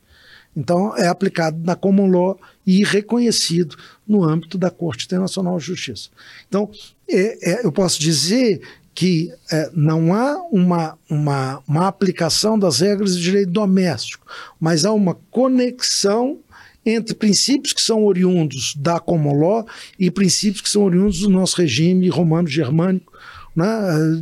Então, 0.56 0.96
é 0.96 1.08
aplicado 1.08 1.60
na 1.64 1.76
common 1.76 2.08
law 2.08 2.40
e 2.66 2.84
reconhecido 2.84 3.76
no 4.08 4.24
âmbito 4.24 4.58
da 4.58 4.70
Corte 4.70 5.06
Internacional 5.06 5.58
de 5.58 5.66
Justiça. 5.66 6.10
Então, 6.48 6.70
é, 7.10 7.52
é, 7.52 7.66
eu 7.66 7.72
posso 7.72 8.00
dizer 8.00 8.62
que 8.96 9.30
é, 9.52 9.70
não 9.74 10.14
há 10.14 10.42
uma, 10.50 10.98
uma, 11.10 11.62
uma 11.68 11.88
aplicação 11.88 12.58
das 12.58 12.80
regras 12.80 13.18
de 13.18 13.22
direito 13.22 13.52
doméstico, 13.52 14.26
mas 14.58 14.86
há 14.86 14.94
uma 14.94 15.16
conexão 15.30 16.40
entre 16.86 17.14
princípios 17.14 17.74
que 17.74 17.82
são 17.82 18.06
oriundos 18.06 18.74
da 18.78 19.00
common 19.00 19.34
law 19.34 19.68
e 20.00 20.10
princípios 20.10 20.62
que 20.62 20.70
são 20.70 20.84
oriundos 20.84 21.20
do 21.20 21.30
nosso 21.30 21.58
regime 21.58 22.08
romano-germânico 22.08 23.12
né, 23.54 23.66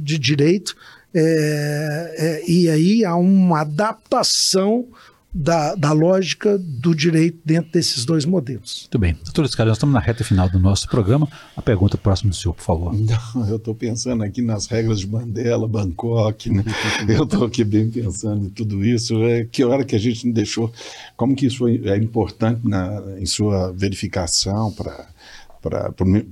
de 0.01 0.17
direito. 0.17 0.75
É, 1.13 2.15
é, 2.17 2.49
e 2.49 2.67
aí 2.67 3.05
há 3.05 3.15
uma 3.15 3.61
adaptação 3.61 4.87
da, 5.33 5.73
da 5.73 5.91
lógica 5.91 6.57
do 6.57 6.93
direito 6.93 7.39
dentro 7.43 7.71
desses 7.71 8.05
dois 8.05 8.23
modelos. 8.23 8.81
Muito 8.83 8.99
bem. 8.99 9.17
Doutor 9.23 9.45
Escalho, 9.45 9.69
nós 9.69 9.77
estamos 9.77 9.93
na 9.93 9.99
reta 9.99 10.23
final 10.23 10.47
do 10.47 10.59
nosso 10.59 10.87
programa. 10.87 11.27
A 11.55 11.61
pergunta 11.61 11.97
próxima 11.97 12.29
do 12.29 12.35
senhor, 12.35 12.53
por 12.53 12.63
favor. 12.63 12.93
Não, 12.93 13.49
eu 13.49 13.55
estou 13.55 13.73
pensando 13.73 14.23
aqui 14.23 14.41
nas 14.41 14.67
regras 14.67 14.99
de 14.99 15.07
Mandela, 15.07 15.67
Bangkok, 15.67 16.49
né? 16.49 16.63
eu 17.09 17.23
estou 17.23 17.45
aqui 17.45 17.63
bem 17.63 17.89
pensando 17.89 18.45
em 18.45 18.49
tudo 18.49 18.85
isso. 18.85 19.23
É, 19.23 19.45
que 19.45 19.63
hora 19.63 19.83
que 19.83 19.95
a 19.95 19.99
gente 19.99 20.25
não 20.27 20.33
deixou, 20.33 20.71
como 21.17 21.35
que 21.35 21.47
isso 21.47 21.67
é 21.67 21.97
importante 21.97 22.61
na, 22.63 23.01
em 23.17 23.25
sua 23.25 23.71
verificação 23.71 24.71
para 24.71 25.07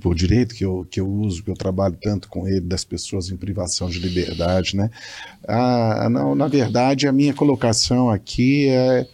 o 0.04 0.14
direito 0.14 0.54
que 0.54 0.64
eu, 0.64 0.86
que 0.90 1.00
eu 1.00 1.08
uso, 1.08 1.42
que 1.42 1.50
eu 1.50 1.54
trabalho 1.54 1.96
tanto 2.00 2.28
com 2.28 2.46
ele, 2.46 2.60
das 2.60 2.84
pessoas 2.84 3.30
em 3.30 3.36
privação 3.36 3.88
de 3.88 3.98
liberdade, 3.98 4.76
né? 4.76 4.90
Ah, 5.46 6.08
não, 6.10 6.34
na 6.34 6.48
verdade, 6.48 7.06
a 7.06 7.12
minha 7.12 7.32
colocação 7.32 8.10
aqui 8.10 8.68
é, 8.68 9.06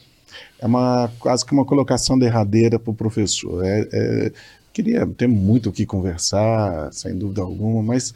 é 0.58 0.66
uma, 0.66 1.10
quase 1.18 1.44
que 1.44 1.52
uma 1.52 1.64
colocação 1.64 2.18
derradeira 2.18 2.78
para 2.78 2.90
o 2.90 2.94
professor. 2.94 3.64
É, 3.64 3.88
é, 3.92 4.32
queria 4.72 5.06
ter 5.06 5.28
muito 5.28 5.70
o 5.70 5.72
que 5.72 5.86
conversar, 5.86 6.92
sem 6.92 7.16
dúvida 7.16 7.42
alguma, 7.42 7.82
mas 7.82 8.12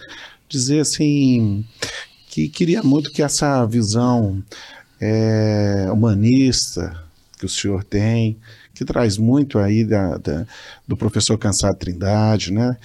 dizer 0.49 0.81
assim 0.81 1.65
que 2.29 2.49
queria 2.49 2.83
muito 2.83 3.13
que 3.13 3.23
essa 3.23 3.65
visão 3.67 4.43
é, 5.01 5.89
humanista 5.93 7.03
que 7.39 7.45
o 7.45 7.49
senhor 7.49 7.83
tem, 7.83 8.39
que 8.75 8.85
traz 8.85 9.19
muito 9.19 9.59
aí 9.59 9.85
da, 9.85 10.17
da 10.17 10.47
do 10.87 10.97
professor 10.97 11.39
Cansado 11.39 11.77
Trindade, 11.77 12.53
né? 12.53 12.77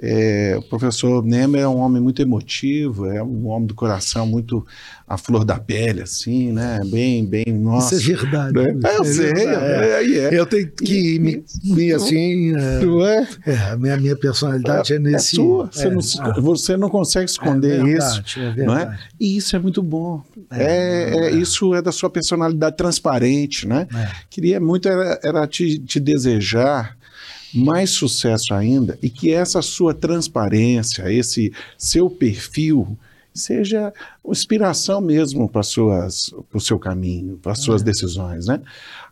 É, 0.00 0.54
o 0.58 0.62
professor 0.62 1.22
Nemer 1.22 1.62
é 1.62 1.68
um 1.68 1.76
homem 1.76 2.00
muito 2.00 2.22
emotivo, 2.22 3.06
é 3.06 3.22
um 3.22 3.48
homem 3.48 3.66
do 3.66 3.74
coração 3.74 4.26
muito 4.26 4.66
a 5.06 5.18
flor 5.18 5.44
da 5.44 5.58
pele, 5.58 6.00
assim, 6.00 6.50
né? 6.50 6.80
Bem, 6.86 7.26
bem, 7.26 7.44
nossa. 7.48 7.96
Isso 7.96 8.10
é 8.10 8.14
verdade. 8.14 8.54
Né? 8.54 8.80
É, 8.84 8.96
eu 8.96 9.04
sei, 9.04 9.32
é, 9.32 10.02
é, 10.02 10.18
é, 10.18 10.40
Eu 10.40 10.46
tenho 10.46 10.70
que 10.70 11.18
me, 11.18 11.44
me 11.62 11.92
assim. 11.92 12.54
É, 12.56 13.50
é? 13.50 13.56
a 13.72 13.76
minha, 13.76 13.98
minha 13.98 14.16
personalidade 14.16 14.94
é, 14.94 14.98
nesse. 14.98 15.36
Sua. 15.36 15.66
Você, 15.70 15.90
não, 15.90 16.00
ah. 16.20 16.40
você 16.40 16.76
não 16.78 16.88
consegue 16.88 17.30
esconder 17.30 17.84
verdade, 17.84 18.24
isso. 18.26 18.64
Não 18.64 18.74
é? 18.74 18.98
E 19.20 19.36
isso 19.36 19.54
é 19.54 19.58
muito 19.58 19.82
bom. 19.82 20.22
É, 20.50 21.30
isso 21.32 21.74
é 21.74 21.82
da 21.82 21.92
sua 21.92 22.08
personalidade 22.08 22.76
transparente, 22.78 23.68
né? 23.68 23.86
Queria 24.30 24.58
muito 24.58 24.88
era, 24.88 25.20
era 25.22 25.46
te, 25.46 25.78
te 25.78 26.00
desejar 26.00 26.96
mais 27.54 27.90
sucesso 27.90 28.54
ainda 28.54 28.98
e 29.02 29.10
que 29.10 29.30
essa 29.30 29.60
sua 29.60 29.92
transparência, 29.92 31.12
esse 31.12 31.52
seu 31.76 32.08
perfil 32.08 32.96
seja 33.34 33.92
inspiração 34.26 35.00
mesmo 35.00 35.48
para 35.48 35.60
o 35.60 36.60
seu 36.60 36.78
caminho, 36.78 37.38
para 37.38 37.52
as 37.52 37.60
suas 37.60 37.82
é. 37.82 37.84
decisões, 37.84 38.46
né? 38.46 38.60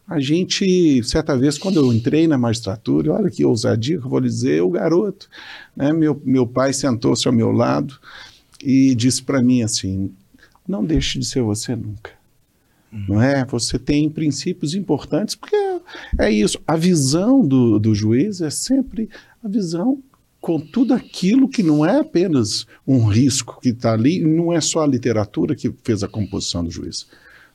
A 0.07 0.19
gente, 0.19 1.03
certa 1.05 1.37
vez, 1.37 1.57
quando 1.57 1.77
eu 1.77 1.93
entrei 1.93 2.27
na 2.27 2.37
magistratura, 2.37 3.13
olha 3.13 3.31
que 3.31 3.45
ousadia 3.45 3.99
que 3.99 4.05
eu 4.05 4.11
vou 4.11 4.21
dizer, 4.21 4.61
o 4.61 4.71
garoto, 4.71 5.29
né? 5.77 5.93
Meu, 5.93 6.21
meu 6.25 6.47
pai 6.47 6.73
sentou-se 6.73 7.27
ao 7.27 7.35
meu 7.35 7.53
lado 7.53 7.99
e 8.63 8.95
disse 8.95 9.23
para 9.23 9.41
mim 9.41 9.63
assim, 9.63 10.13
não 10.67 10.85
deixe 10.85 11.19
de 11.19 11.25
ser 11.25 11.43
você 11.43 11.75
nunca. 11.75 12.20
Não 12.93 13.23
é? 13.23 13.45
Você 13.45 13.79
tem 13.79 14.11
princípios 14.11 14.75
importantes, 14.75 15.35
porque 15.35 15.57
é 16.19 16.31
isso. 16.31 16.59
A 16.67 16.77
visão 16.77 17.41
do, 17.41 17.79
do 17.79 17.95
juiz 17.95 18.41
é 18.41 18.51
sempre 18.51 19.09
a 19.43 19.49
visão 19.49 20.03
com 20.41 20.59
tudo 20.59 20.95
aquilo 20.95 21.49
que 21.49 21.63
não 21.63 21.85
é 21.85 22.01
apenas 22.01 22.67
um 22.87 23.07
risco 23.07 23.61
que 23.61 23.69
está 23.69 23.93
ali, 23.93 24.21
não 24.21 24.53
é 24.53 24.61
só 24.61 24.83
a 24.83 24.87
literatura 24.87 25.55
que 25.55 25.73
fez 25.85 26.03
a 26.03 26.09
composição 26.09 26.65
do 26.65 26.71
juiz. 26.71 27.07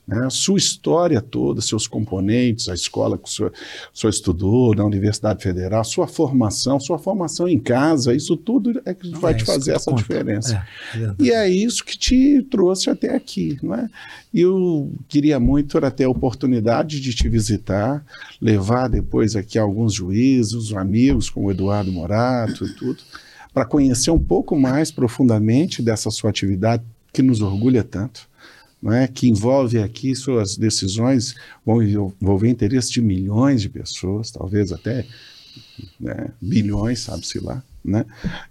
Né? 0.07 0.27
Sua 0.29 0.57
história 0.57 1.19
toda, 1.19 1.61
seus 1.61 1.87
componentes, 1.87 2.69
a 2.69 2.73
escola 2.73 3.17
que 3.17 3.27
o 3.27 3.31
senhor, 3.31 3.51
o 3.93 3.97
senhor 3.97 4.11
estudou, 4.11 4.75
na 4.75 4.85
Universidade 4.85 5.41
Federal, 5.41 5.83
sua 5.83 6.07
formação, 6.07 6.79
sua 6.79 6.99
formação 6.99 7.47
em 7.47 7.59
casa, 7.59 8.13
isso 8.13 8.37
tudo 8.37 8.81
é 8.85 8.93
que 8.93 9.09
vai 9.09 9.33
É 9.33 9.37
te 9.37 9.45
fazer 9.45 9.73
essa 9.73 9.89
conta. 9.89 10.03
diferença. 10.03 10.63
É. 10.93 11.15
E 11.19 11.31
é 11.31 11.49
isso 11.49 11.83
que 11.83 11.97
te 11.97 12.45
trouxe 12.51 12.89
até 12.89 13.15
aqui, 13.15 13.57
não 13.63 13.73
é? 13.73 13.89
E 14.33 14.41
eu 14.41 14.91
queria 15.07 15.39
muito 15.39 15.79
ter 15.91 16.03
a 16.03 16.09
oportunidade 16.09 16.99
de 16.99 17.13
te 17.13 17.27
visitar, 17.27 18.05
levar 18.39 18.87
depois 18.87 19.35
aqui 19.35 19.57
alguns 19.57 19.93
juízes, 19.93 20.73
amigos 20.73 21.29
como 21.29 21.47
o 21.47 21.51
Eduardo 21.51 21.91
Morato 21.91 22.65
e 22.65 22.73
tudo, 22.75 22.97
para 23.53 23.65
conhecer 23.65 24.11
um 24.11 24.19
pouco 24.19 24.55
mais 24.55 24.91
profundamente 24.91 25.81
dessa 25.81 26.11
sua 26.11 26.29
atividade 26.29 26.83
que 27.13 27.21
nos 27.21 27.41
orgulha 27.41 27.83
tanto, 27.83 28.27
não 28.85 28.93
é? 28.93 29.07
Que 29.07 29.27
envolve 29.27 29.79
aqui 29.79 30.15
suas 30.15 30.55
decisões 30.55 31.33
vão 31.65 31.81
envolver 31.81 32.47
interesse 32.47 32.91
de 32.91 33.01
milhões 33.01 33.63
de 33.63 33.67
pessoas, 33.67 34.29
talvez 34.29 34.71
até 34.71 35.03
né, 35.99 36.29
bilhões, 36.39 36.99
sabe-se 36.99 37.39
lá, 37.39 37.63
né? 37.83 38.05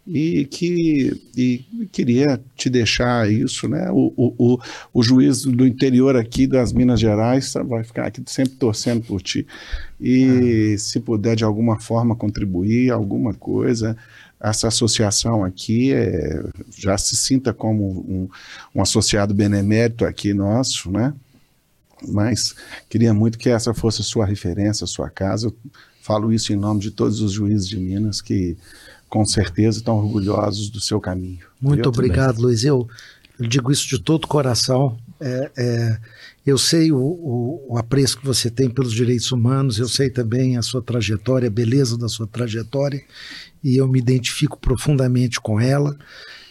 E 0.04 0.44
que 0.46 1.22
e 1.36 1.64
queria 1.92 2.42
te 2.56 2.68
deixar 2.68 3.30
isso, 3.30 3.68
né? 3.68 3.88
O, 3.92 4.12
o, 4.16 4.34
o, 4.54 4.58
o 4.92 5.02
juiz 5.04 5.42
do 5.42 5.64
interior 5.64 6.16
aqui 6.16 6.48
das 6.48 6.72
Minas 6.72 6.98
Gerais 6.98 7.52
vai 7.68 7.84
ficar 7.84 8.06
aqui 8.06 8.20
sempre 8.26 8.54
torcendo 8.54 9.04
por 9.04 9.22
ti. 9.22 9.46
E 10.00 10.74
se 10.78 10.98
puder 10.98 11.36
de 11.36 11.44
alguma 11.44 11.78
forma 11.78 12.16
contribuir, 12.16 12.90
alguma 12.90 13.32
coisa, 13.32 13.96
essa 14.44 14.68
associação 14.68 15.42
aqui 15.42 15.92
é, 15.92 16.44
já 16.76 16.98
se 16.98 17.16
sinta 17.16 17.52
como 17.54 18.00
um, 18.06 18.28
um 18.74 18.82
associado 18.82 19.32
benemérito 19.32 20.04
aqui 20.04 20.34
nosso, 20.34 20.90
né? 20.90 21.14
Mas 22.06 22.54
queria 22.90 23.14
muito 23.14 23.38
que 23.38 23.48
essa 23.48 23.72
fosse 23.72 24.02
a 24.02 24.04
sua 24.04 24.26
referência, 24.26 24.84
a 24.84 24.88
sua 24.88 25.08
casa. 25.08 25.46
Eu 25.46 25.56
falo 26.02 26.30
isso 26.30 26.52
em 26.52 26.56
nome 26.56 26.80
de 26.80 26.90
todos 26.90 27.22
os 27.22 27.32
juízes 27.32 27.66
de 27.66 27.78
Minas 27.78 28.20
que, 28.20 28.58
com 29.08 29.24
certeza, 29.24 29.78
estão 29.78 29.96
orgulhosos 29.96 30.68
do 30.68 30.80
seu 30.80 31.00
caminho. 31.00 31.46
Muito 31.58 31.80
Eu 31.80 31.90
também. 31.90 32.10
obrigado, 32.10 32.42
Luiz. 32.42 32.64
Eu, 32.64 32.86
eu 33.40 33.48
digo 33.48 33.72
isso 33.72 33.88
de 33.88 33.98
todo 33.98 34.24
o 34.24 34.28
coração. 34.28 34.98
É, 35.18 35.50
é, 35.56 35.98
eu 36.44 36.58
sei 36.58 36.92
o, 36.92 36.98
o, 36.98 37.66
o 37.70 37.78
apreço 37.78 38.18
que 38.18 38.26
você 38.26 38.50
tem 38.50 38.68
pelos 38.68 38.92
direitos 38.92 39.32
humanos, 39.32 39.78
eu 39.78 39.88
sei 39.88 40.10
também 40.10 40.58
a 40.58 40.62
sua 40.62 40.82
trajetória, 40.82 41.46
a 41.46 41.50
beleza 41.50 41.96
da 41.96 42.08
sua 42.08 42.26
trajetória, 42.26 43.02
e 43.64 43.78
eu 43.78 43.88
me 43.88 43.98
identifico 43.98 44.58
profundamente 44.58 45.40
com 45.40 45.58
ela. 45.58 45.96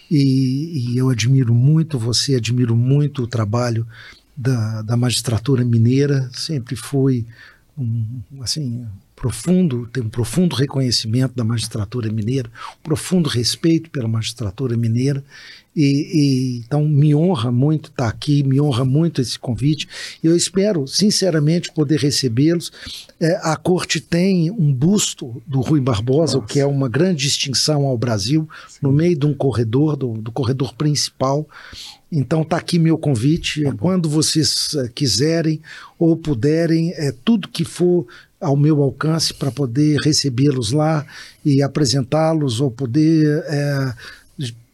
E, 0.09 0.93
e 0.93 0.97
eu 0.97 1.09
admiro 1.09 1.53
muito 1.53 1.99
você, 1.99 2.35
admiro 2.35 2.75
muito 2.75 3.23
o 3.23 3.27
trabalho 3.27 3.87
da, 4.35 4.81
da 4.81 4.97
magistratura 4.97 5.63
mineira. 5.63 6.29
Sempre 6.33 6.75
fui 6.75 7.25
um, 7.77 8.21
assim 8.41 8.87
profundo, 9.15 9.87
tenho 9.93 10.07
um 10.07 10.09
profundo 10.09 10.55
reconhecimento 10.55 11.33
da 11.35 11.43
magistratura 11.43 12.11
mineira, 12.11 12.49
um 12.79 12.83
profundo 12.83 13.29
respeito 13.29 13.89
pela 13.89 14.07
magistratura 14.07 14.75
mineira. 14.75 15.23
E, 15.75 15.85
e, 15.85 16.57
então 16.59 16.87
me 16.87 17.15
honra 17.15 17.51
muito 17.51 17.89
estar 17.89 18.07
aqui, 18.07 18.43
me 18.43 18.61
honra 18.61 18.85
muito 18.85 19.21
esse 19.21 19.39
convite. 19.39 19.87
Eu 20.23 20.35
espero, 20.35 20.87
sinceramente, 20.87 21.71
poder 21.71 21.99
recebê-los. 21.99 22.71
É, 23.19 23.39
a 23.41 23.55
corte 23.55 23.99
tem 23.99 24.51
um 24.51 24.71
busto 24.71 25.41
do 25.47 25.61
Rui 25.61 25.81
Barbosa, 25.81 26.37
o 26.37 26.45
que 26.45 26.59
é 26.59 26.65
uma 26.65 26.87
grande 26.87 27.23
distinção 27.23 27.85
ao 27.85 27.97
Brasil, 27.97 28.47
no 28.81 28.91
meio 28.91 29.17
de 29.17 29.25
um 29.25 29.33
corredor, 29.33 29.95
do, 29.95 30.13
do 30.13 30.31
corredor 30.31 30.75
principal. 30.75 31.47
Então 32.11 32.43
está 32.43 32.57
aqui 32.57 32.77
meu 32.77 32.97
convite. 32.97 33.63
Quando 33.79 34.07
vocês 34.07 34.75
eh, 34.75 34.89
quiserem 34.93 35.59
ou 35.97 36.15
puderem, 36.15 36.93
é 36.93 37.11
tudo 37.11 37.47
que 37.47 37.65
for 37.65 38.05
ao 38.39 38.55
meu 38.55 38.83
alcance 38.83 39.33
para 39.33 39.49
poder 39.49 39.97
recebê-los 40.01 40.71
lá 40.71 41.05
e 41.43 41.63
apresentá-los 41.63 42.59
ou 42.59 42.69
poder 42.69 43.43
é, 43.47 43.93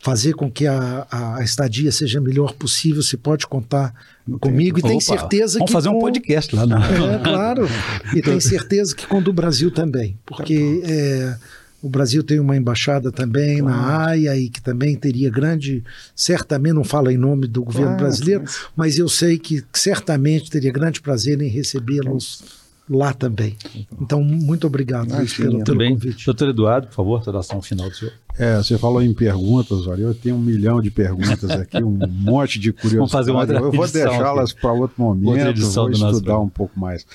fazer 0.02 0.34
com 0.34 0.50
que 0.50 0.66
a, 0.66 1.06
a 1.12 1.44
estadia 1.44 1.92
seja 1.92 2.20
a 2.20 2.22
melhor 2.22 2.54
possível. 2.54 3.02
Você 3.04 3.18
pode 3.18 3.46
contar 3.48 3.94
comigo 4.40 4.80
e 4.80 4.82
tem 4.82 5.00
certeza 5.00 5.60
vamos 5.60 5.68
que 5.70 5.74
fazer 5.74 5.90
um 5.90 5.94
com- 5.94 6.00
podcast 6.00 6.56
lá. 6.56 6.66
Né? 6.66 6.76
é, 7.16 7.24
claro. 7.24 7.68
E 8.16 8.22
tenho 8.22 8.40
certeza 8.42 8.96
que 8.96 9.06
com 9.08 9.18
o 9.18 9.22
do 9.22 9.34
Brasil 9.34 9.70
também, 9.72 10.18
porque 10.26 10.82
é, 10.86 11.36
o 11.82 11.90
Brasil 11.90 12.24
tem 12.24 12.40
uma 12.40 12.56
embaixada 12.56 13.12
também 13.12 13.62
na 13.62 14.08
Haia 14.08 14.38
e 14.38 14.50
que 14.50 14.62
também 14.62 14.96
teria 14.96 15.30
grande, 15.30 15.84
certamente 16.16 16.74
não 16.74 16.84
falo 16.84 17.10
em 17.10 17.18
nome 17.18 17.48
do 17.48 17.64
governo 17.64 17.88
Claro, 17.92 18.04
brasileiro, 18.04 18.44
mas- 18.46 18.58
mas 18.76 18.98
eu 18.98 19.10
sei 19.10 19.38
que 19.40 19.64
certamente 19.74 20.50
teria 20.50 20.72
grande 20.72 21.02
prazer 21.02 21.42
em 21.42 21.48
recebê-los 21.50 22.44
lá 22.90 23.14
também. 23.14 23.56
Então, 24.02 24.24
muito 24.24 24.66
obrigado 24.66 25.16
Luiz, 25.16 25.36
pelo, 25.36 25.64
convite. 25.64 26.26
Doutor 26.26 26.50
Eduardo, 26.50 26.88
por 26.88 26.96
favor, 26.96 27.24
saudação 27.24 27.62
final 27.62 27.90
do 27.90 27.96
senhor. 27.96 28.14
É, 28.38 28.58
você 28.58 28.78
falou 28.78 29.02
em 29.02 29.14
perguntas, 29.14 29.86
olha, 29.86 30.02
eu 30.02 30.14
tenho 30.14 30.36
um 30.36 30.40
milhão 30.40 30.82
de 30.82 30.90
perguntas 30.90 31.50
aqui, 31.52 31.84
um 31.84 32.00
monte 32.08 32.58
de 32.58 32.72
curiosidades. 32.72 32.98
Vamos 32.98 33.12
fazer 33.12 33.32
uma 33.32 33.42
outra 33.42 33.60
Eu 33.60 33.72
vou 33.72 33.88
deixá-las 33.88 34.54
para 34.54 34.72
outro 34.72 35.02
momento, 35.02 35.28
Outra 35.28 35.50
edição 35.50 35.84
vou 35.84 35.92
estudar 35.92 36.40
um 36.40 36.50
pouco 36.50 36.80
mais. 36.80 37.06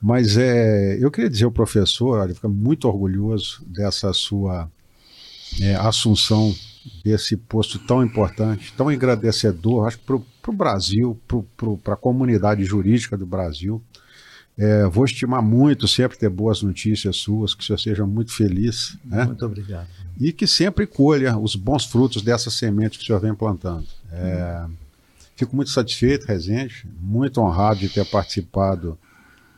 Mas 0.00 0.36
é, 0.36 0.98
eu 1.00 1.10
queria 1.10 1.30
dizer 1.30 1.46
ao 1.46 1.50
professor, 1.50 2.18
olha, 2.18 2.34
fica 2.34 2.48
muito 2.48 2.86
orgulhoso 2.86 3.64
dessa 3.66 4.12
sua 4.12 4.70
é, 5.60 5.74
assunção 5.74 6.54
desse 7.04 7.36
posto 7.36 7.78
tão 7.80 8.04
importante, 8.04 8.72
tão 8.76 8.92
engrandecedor, 8.92 9.86
acho 9.86 9.98
que 9.98 10.04
para 10.04 10.16
o 10.50 10.54
Brasil, 10.54 11.18
para 11.82 11.94
a 11.94 11.96
comunidade 11.96 12.64
jurídica 12.64 13.16
do 13.16 13.26
Brasil. 13.26 13.82
É, 14.58 14.86
vou 14.86 15.04
estimar 15.04 15.42
muito 15.42 15.86
sempre 15.86 16.16
ter 16.16 16.30
boas 16.30 16.62
notícias 16.62 17.16
suas, 17.16 17.54
que 17.54 17.62
o 17.62 17.66
senhor 17.66 17.78
seja 17.78 18.06
muito 18.06 18.32
feliz. 18.32 18.96
Né? 19.04 19.24
Muito 19.24 19.44
obrigado. 19.44 19.86
e 20.18 20.32
que 20.32 20.46
sempre 20.46 20.86
colha 20.86 21.36
os 21.36 21.54
bons 21.54 21.84
frutos 21.84 22.22
dessa 22.22 22.50
semente 22.50 22.96
que 22.98 23.04
o 23.04 23.06
senhor 23.06 23.20
vem 23.20 23.34
plantando. 23.34 23.86
É, 24.10 24.64
fico 25.36 25.54
muito 25.54 25.70
satisfeito, 25.70 26.26
Rezende, 26.26 26.86
muito 27.00 27.40
honrado 27.40 27.80
de 27.80 27.90
ter 27.90 28.06
participado 28.06 28.98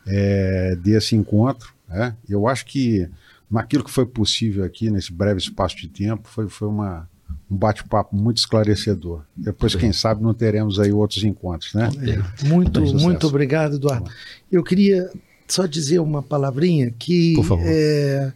é, 0.04 0.74
desse 0.76 1.14
encontro. 1.14 1.72
né? 1.88 2.16
Eu 2.28 2.48
acho 2.48 2.66
que 2.66 3.08
naquilo 3.48 3.84
que 3.84 3.90
foi 3.90 4.04
possível 4.04 4.64
aqui, 4.64 4.90
nesse 4.90 5.12
breve 5.12 5.38
espaço 5.38 5.76
de 5.76 5.88
tempo, 5.88 6.28
foi, 6.28 6.48
foi 6.48 6.66
uma, 6.66 7.08
um 7.50 7.56
bate-papo 7.56 8.14
muito 8.14 8.38
esclarecedor. 8.38 9.22
Depois, 9.36 9.74
quem 9.74 9.92
sabe, 9.92 10.22
não 10.22 10.34
teremos 10.34 10.78
aí 10.78 10.92
outros 10.92 11.24
encontros, 11.24 11.72
né? 11.74 11.88
É, 12.02 12.46
muito, 12.46 12.80
muito 12.94 13.26
obrigado, 13.26 13.76
Eduardo. 13.76 14.10
Eu 14.52 14.62
queria 14.62 15.10
só 15.46 15.66
dizer 15.66 15.98
uma 15.98 16.22
palavrinha 16.22 16.90
que 16.90 17.34
Por 17.34 17.44
favor. 17.44 17.64
é, 17.66 18.32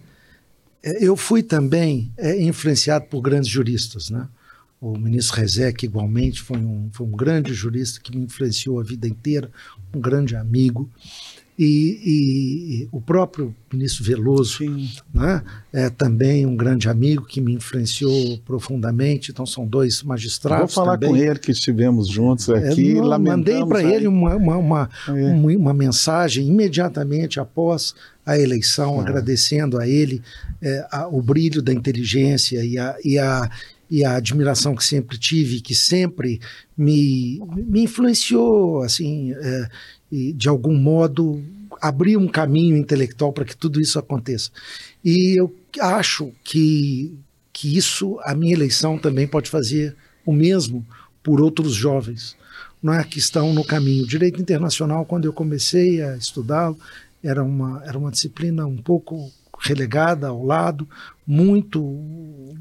é, 0.83 1.05
eu 1.05 1.17
fui 1.17 1.43
também 1.43 2.11
é, 2.17 2.43
influenciado 2.43 3.05
por 3.07 3.21
grandes 3.21 3.51
juristas, 3.51 4.11
né? 4.11 4.27
O 4.81 4.99
ministro 4.99 5.37
Rezec, 5.37 5.85
igualmente, 5.85 6.41
foi 6.41 6.59
um, 6.59 6.89
foi 6.93 7.07
um 7.07 7.13
grande 7.13 7.55
jurista 7.55 8.01
que 8.01 8.17
me 8.17 8.25
influenciou 8.25 8.81
a 8.81 8.83
vida 8.83 9.07
inteira, 9.07 9.49
um 9.95 10.01
grande 10.01 10.35
amigo. 10.35 10.91
E, 11.65 12.01
e 12.85 12.89
o 12.91 13.01
próprio 13.01 13.55
ministro 13.73 14.03
Veloso 14.05 14.65
né, 15.15 15.43
é 15.73 15.89
também 15.89 16.45
um 16.45 16.57
grande 16.57 16.89
amigo 16.89 17.25
que 17.25 17.41
me 17.41 17.53
influenciou 17.55 18.37
profundamente. 18.39 19.31
Então, 19.31 19.47
são 19.47 19.65
dois 19.67 20.01
Vou 20.01 20.09
magistrados. 20.09 20.75
falar 20.75 20.99
também. 20.99 21.11
com 21.11 21.17
ele 21.17 21.39
que 21.39 21.53
estivemos 21.53 22.09
juntos 22.09 22.51
aqui. 22.51 22.91
É, 22.93 22.95
não, 23.01 23.19
mandei 23.19 23.65
para 23.65 23.83
ele 23.83 24.09
uma, 24.09 24.35
uma, 24.35 24.57
uma, 24.57 24.91
É. 25.09 25.13
uma, 25.13 25.53
uma 25.57 25.75
mensagem 25.75 26.49
imediatamente 26.49 27.39
após 27.39 27.95
a 28.27 28.37
eleição, 28.39 28.99
Ah. 28.99 29.03
agradecendo 29.03 29.79
a 29.79 29.87
ele 29.87 30.21
é, 30.61 30.87
a- 30.91 31.07
o 31.09 31.23
brilho 31.23 31.63
da 31.63 31.73
inteligência 31.73 32.65
e 32.65 32.77
a, 32.79 32.97
e, 33.05 33.19
a, 33.19 33.49
e 33.93 34.07
a 34.07 34.17
admiração 34.17 34.75
que 34.75 34.83
sempre 34.83 35.19
tive, 35.19 35.61
que 35.61 35.75
sempre 35.75 36.41
me, 36.75 37.39
me 37.69 37.83
influenciou, 37.83 38.81
assim, 38.81 39.35
é, 39.35 39.69
de 40.33 40.49
algum 40.49 40.75
modo 40.75 41.43
abrir 41.79 42.17
um 42.17 42.27
caminho 42.27 42.75
intelectual 42.75 43.35
para 43.35 43.45
que 43.45 43.55
tudo 43.55 43.79
isso 43.79 43.99
aconteça. 43.99 44.51
E 45.05 45.39
eu 45.39 45.55
acho 45.79 46.33
que, 46.43 47.15
que 47.53 47.77
isso, 47.77 48.19
a 48.23 48.35
minha 48.35 48.55
eleição 48.55 48.97
também 48.97 49.29
pode 49.29 49.51
fazer 49.51 49.95
o 50.25 50.33
mesmo 50.33 50.87
por 51.23 51.43
outros 51.43 51.75
jovens 51.75 52.35
não 52.83 52.95
é, 52.95 53.05
que 53.05 53.19
estão 53.19 53.53
no 53.53 53.63
caminho. 53.63 54.07
Direito 54.07 54.41
internacional, 54.41 55.05
quando 55.05 55.27
eu 55.27 55.35
comecei 55.35 56.03
a 56.03 56.17
estudá-lo, 56.17 56.79
era 57.23 57.45
uma, 57.45 57.83
era 57.85 57.99
uma 57.99 58.11
disciplina 58.11 58.67
um 58.67 58.79
pouco 58.79 59.31
relegada 59.61 60.29
ao 60.29 60.45
lado, 60.45 60.89
muito, 61.27 61.81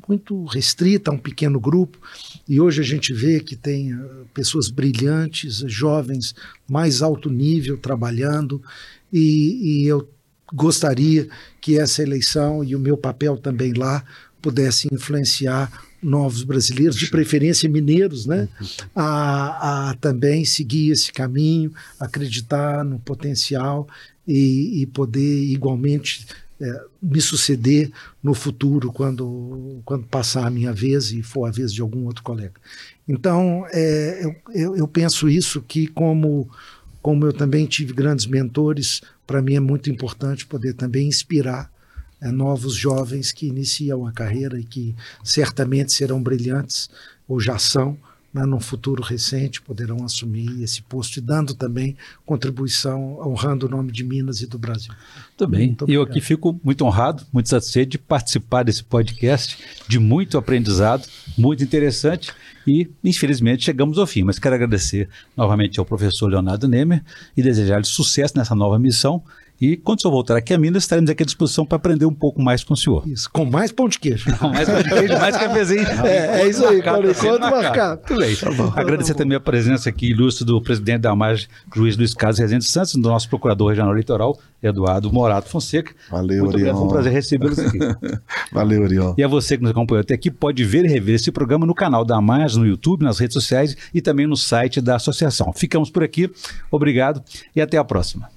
muito 0.07 0.45
restrita 0.45 1.11
a 1.11 1.13
um 1.13 1.17
pequeno 1.17 1.59
grupo. 1.59 1.97
E 2.47 2.59
hoje 2.59 2.81
a 2.81 2.85
gente 2.85 3.13
vê 3.13 3.39
que 3.39 3.55
tem 3.55 3.93
eh, 3.93 3.97
pessoas 4.33 4.69
brilhantes, 4.69 5.63
jovens, 5.67 6.35
mais 6.69 7.01
alto 7.01 7.29
nível 7.29 7.77
trabalhando. 7.77 8.61
E, 9.11 9.83
e 9.83 9.87
eu 9.87 10.07
gostaria 10.53 11.27
que 11.59 11.79
essa 11.79 12.03
eleição 12.03 12.63
e 12.63 12.75
o 12.75 12.79
meu 12.79 12.97
papel 12.97 13.37
também 13.37 13.73
lá 13.73 14.03
pudesse 14.41 14.87
influenciar 14.91 15.71
novos 16.01 16.43
brasileiros, 16.43 16.95
de 16.95 17.09
preferência 17.09 17.69
mineiros, 17.69 18.25
né, 18.25 18.49
a, 18.95 19.91
a 19.91 19.93
também 19.95 20.43
seguir 20.43 20.91
esse 20.91 21.13
caminho, 21.13 21.71
acreditar 21.99 22.83
no 22.83 22.97
potencial 22.97 23.87
e, 24.27 24.81
e 24.81 24.85
poder 24.87 25.43
igualmente 25.43 26.25
é, 26.61 26.85
me 27.01 27.19
suceder 27.19 27.91
no 28.21 28.33
futuro 28.33 28.91
quando, 28.91 29.81
quando 29.83 30.05
passar 30.05 30.45
a 30.45 30.51
minha 30.51 30.71
vez 30.71 31.11
e 31.11 31.23
for 31.23 31.45
a 31.45 31.51
vez 31.51 31.73
de 31.73 31.81
algum 31.81 32.05
outro 32.05 32.23
colega. 32.23 32.53
Então, 33.07 33.65
é, 33.71 34.23
eu, 34.53 34.75
eu, 34.75 34.87
penso 34.87 35.27
isso 35.27 35.61
que 35.61 35.87
como 35.87 36.49
como 37.01 37.25
eu 37.25 37.33
também 37.33 37.65
tive 37.65 37.93
grandes 37.93 38.27
mentores, 38.27 39.01
para 39.25 39.41
mim 39.41 39.55
é 39.55 39.59
muito 39.59 39.89
importante 39.89 40.45
poder 40.45 40.75
também 40.75 41.07
inspirar 41.07 41.71
é, 42.21 42.31
novos 42.31 42.75
jovens 42.75 43.31
que 43.31 43.47
iniciam 43.47 44.05
a 44.05 44.11
carreira 44.11 44.59
e 44.59 44.63
que 44.63 44.95
certamente 45.23 45.91
serão 45.91 46.21
brilhantes, 46.21 46.89
ou 47.27 47.39
já 47.39 47.57
são, 47.57 47.97
mas 48.33 48.47
num 48.47 48.59
futuro 48.59 49.03
recente 49.03 49.61
poderão 49.61 50.03
assumir 50.03 50.61
esse 50.63 50.81
posto 50.81 51.17
e 51.17 51.21
dando 51.21 51.53
também 51.53 51.95
contribuição, 52.25 53.19
honrando 53.19 53.65
o 53.65 53.69
nome 53.69 53.91
de 53.91 54.03
Minas 54.03 54.41
e 54.41 54.47
do 54.47 54.57
Brasil. 54.57 54.93
Muito 55.41 55.47
bem. 55.47 55.77
E 55.87 55.93
eu 55.93 56.01
aqui 56.01 56.21
fico 56.21 56.59
muito 56.63 56.85
honrado, 56.85 57.23
muito 57.31 57.49
satisfeito 57.49 57.91
de 57.91 57.97
participar 57.97 58.63
desse 58.63 58.83
podcast, 58.83 59.57
de 59.87 59.99
muito 59.99 60.37
aprendizado, 60.37 61.07
muito 61.37 61.63
interessante. 61.63 62.31
E, 62.65 62.87
infelizmente, 63.03 63.63
chegamos 63.63 63.97
ao 63.97 64.05
fim. 64.05 64.23
Mas 64.23 64.37
quero 64.37 64.55
agradecer 64.55 65.09
novamente 65.35 65.79
ao 65.79 65.85
professor 65.85 66.27
Leonardo 66.27 66.67
Nemer 66.67 67.03
e 67.35 67.41
desejar-lhe 67.41 67.85
sucesso 67.85 68.37
nessa 68.37 68.53
nova 68.53 68.77
missão 68.77 69.23
e 69.61 69.77
quando 69.77 69.99
o 69.99 70.01
senhor 70.01 70.11
voltar 70.11 70.35
aqui 70.35 70.55
a 70.55 70.57
Minas, 70.57 70.81
estaremos 70.83 71.07
aqui 71.11 71.21
à 71.21 71.25
disposição 71.25 71.63
para 71.63 71.75
aprender 71.75 72.07
um 72.07 72.13
pouco 72.13 72.41
mais 72.41 72.63
com 72.63 72.73
o 72.73 72.77
senhor. 72.77 73.07
Isso, 73.07 73.29
com 73.31 73.45
mais 73.45 73.71
pão 73.71 73.87
de 73.87 73.99
queijo. 73.99 74.35
com 74.37 74.47
mais 74.47 74.67
pão 74.67 74.81
de 74.81 74.89
queijo, 74.89 75.13
mais 75.19 75.37
cafezinho. 75.37 75.81
É, 76.01 76.41
é 76.41 76.49
isso 76.49 76.65
aí, 76.65 76.81
Paulo, 76.81 77.11
enquanto 77.11 77.41
marcar. 77.41 77.97
Tudo 77.97 78.21
bem. 78.21 78.35
Tá 78.35 78.51
bom. 78.51 78.73
Agradecer 78.75 79.13
também 79.13 79.37
a 79.37 79.39
presença 79.39 79.89
aqui 79.89 80.09
ilustre 80.09 80.43
do 80.43 80.59
presidente 80.61 81.01
da 81.01 81.11
AMAG, 81.11 81.47
juiz 81.75 81.95
Luiz 81.95 82.13
Carlos 82.13 82.39
Rezende 82.39 82.65
Santos, 82.65 82.93
do 82.93 83.01
nosso 83.01 83.29
procurador 83.29 83.69
regional 83.69 83.91
eleitoral, 83.91 84.39
Eduardo 84.63 85.13
Morato 85.13 85.47
Fonseca. 85.49 85.93
Valeu, 86.09 86.45
Muito 86.45 86.55
Oriol. 86.55 86.75
Foi 86.75 86.85
um 86.85 86.87
prazer 86.87 87.13
recebê-los 87.13 87.59
aqui. 87.59 87.77
Valeu, 88.51 88.81
Oriol. 88.81 89.15
E 89.17 89.23
a 89.23 89.27
você 89.27 89.57
que 89.57 89.63
nos 89.63 89.71
acompanhou 89.71 90.01
até 90.01 90.15
aqui, 90.15 90.31
pode 90.31 90.63
ver 90.63 90.85
e 90.85 90.87
rever 90.87 91.15
esse 91.15 91.31
programa 91.31 91.67
no 91.67 91.75
canal 91.75 92.03
da 92.03 92.17
AMAG, 92.17 92.57
no 92.57 92.65
YouTube, 92.65 93.03
nas 93.03 93.19
redes 93.19 93.35
sociais 93.35 93.77
e 93.93 94.01
também 94.01 94.25
no 94.25 94.35
site 94.35 94.81
da 94.81 94.95
associação. 94.95 95.53
Ficamos 95.53 95.91
por 95.91 96.03
aqui. 96.03 96.31
Obrigado 96.71 97.21
e 97.55 97.61
até 97.61 97.77
a 97.77 97.83
próxima. 97.83 98.27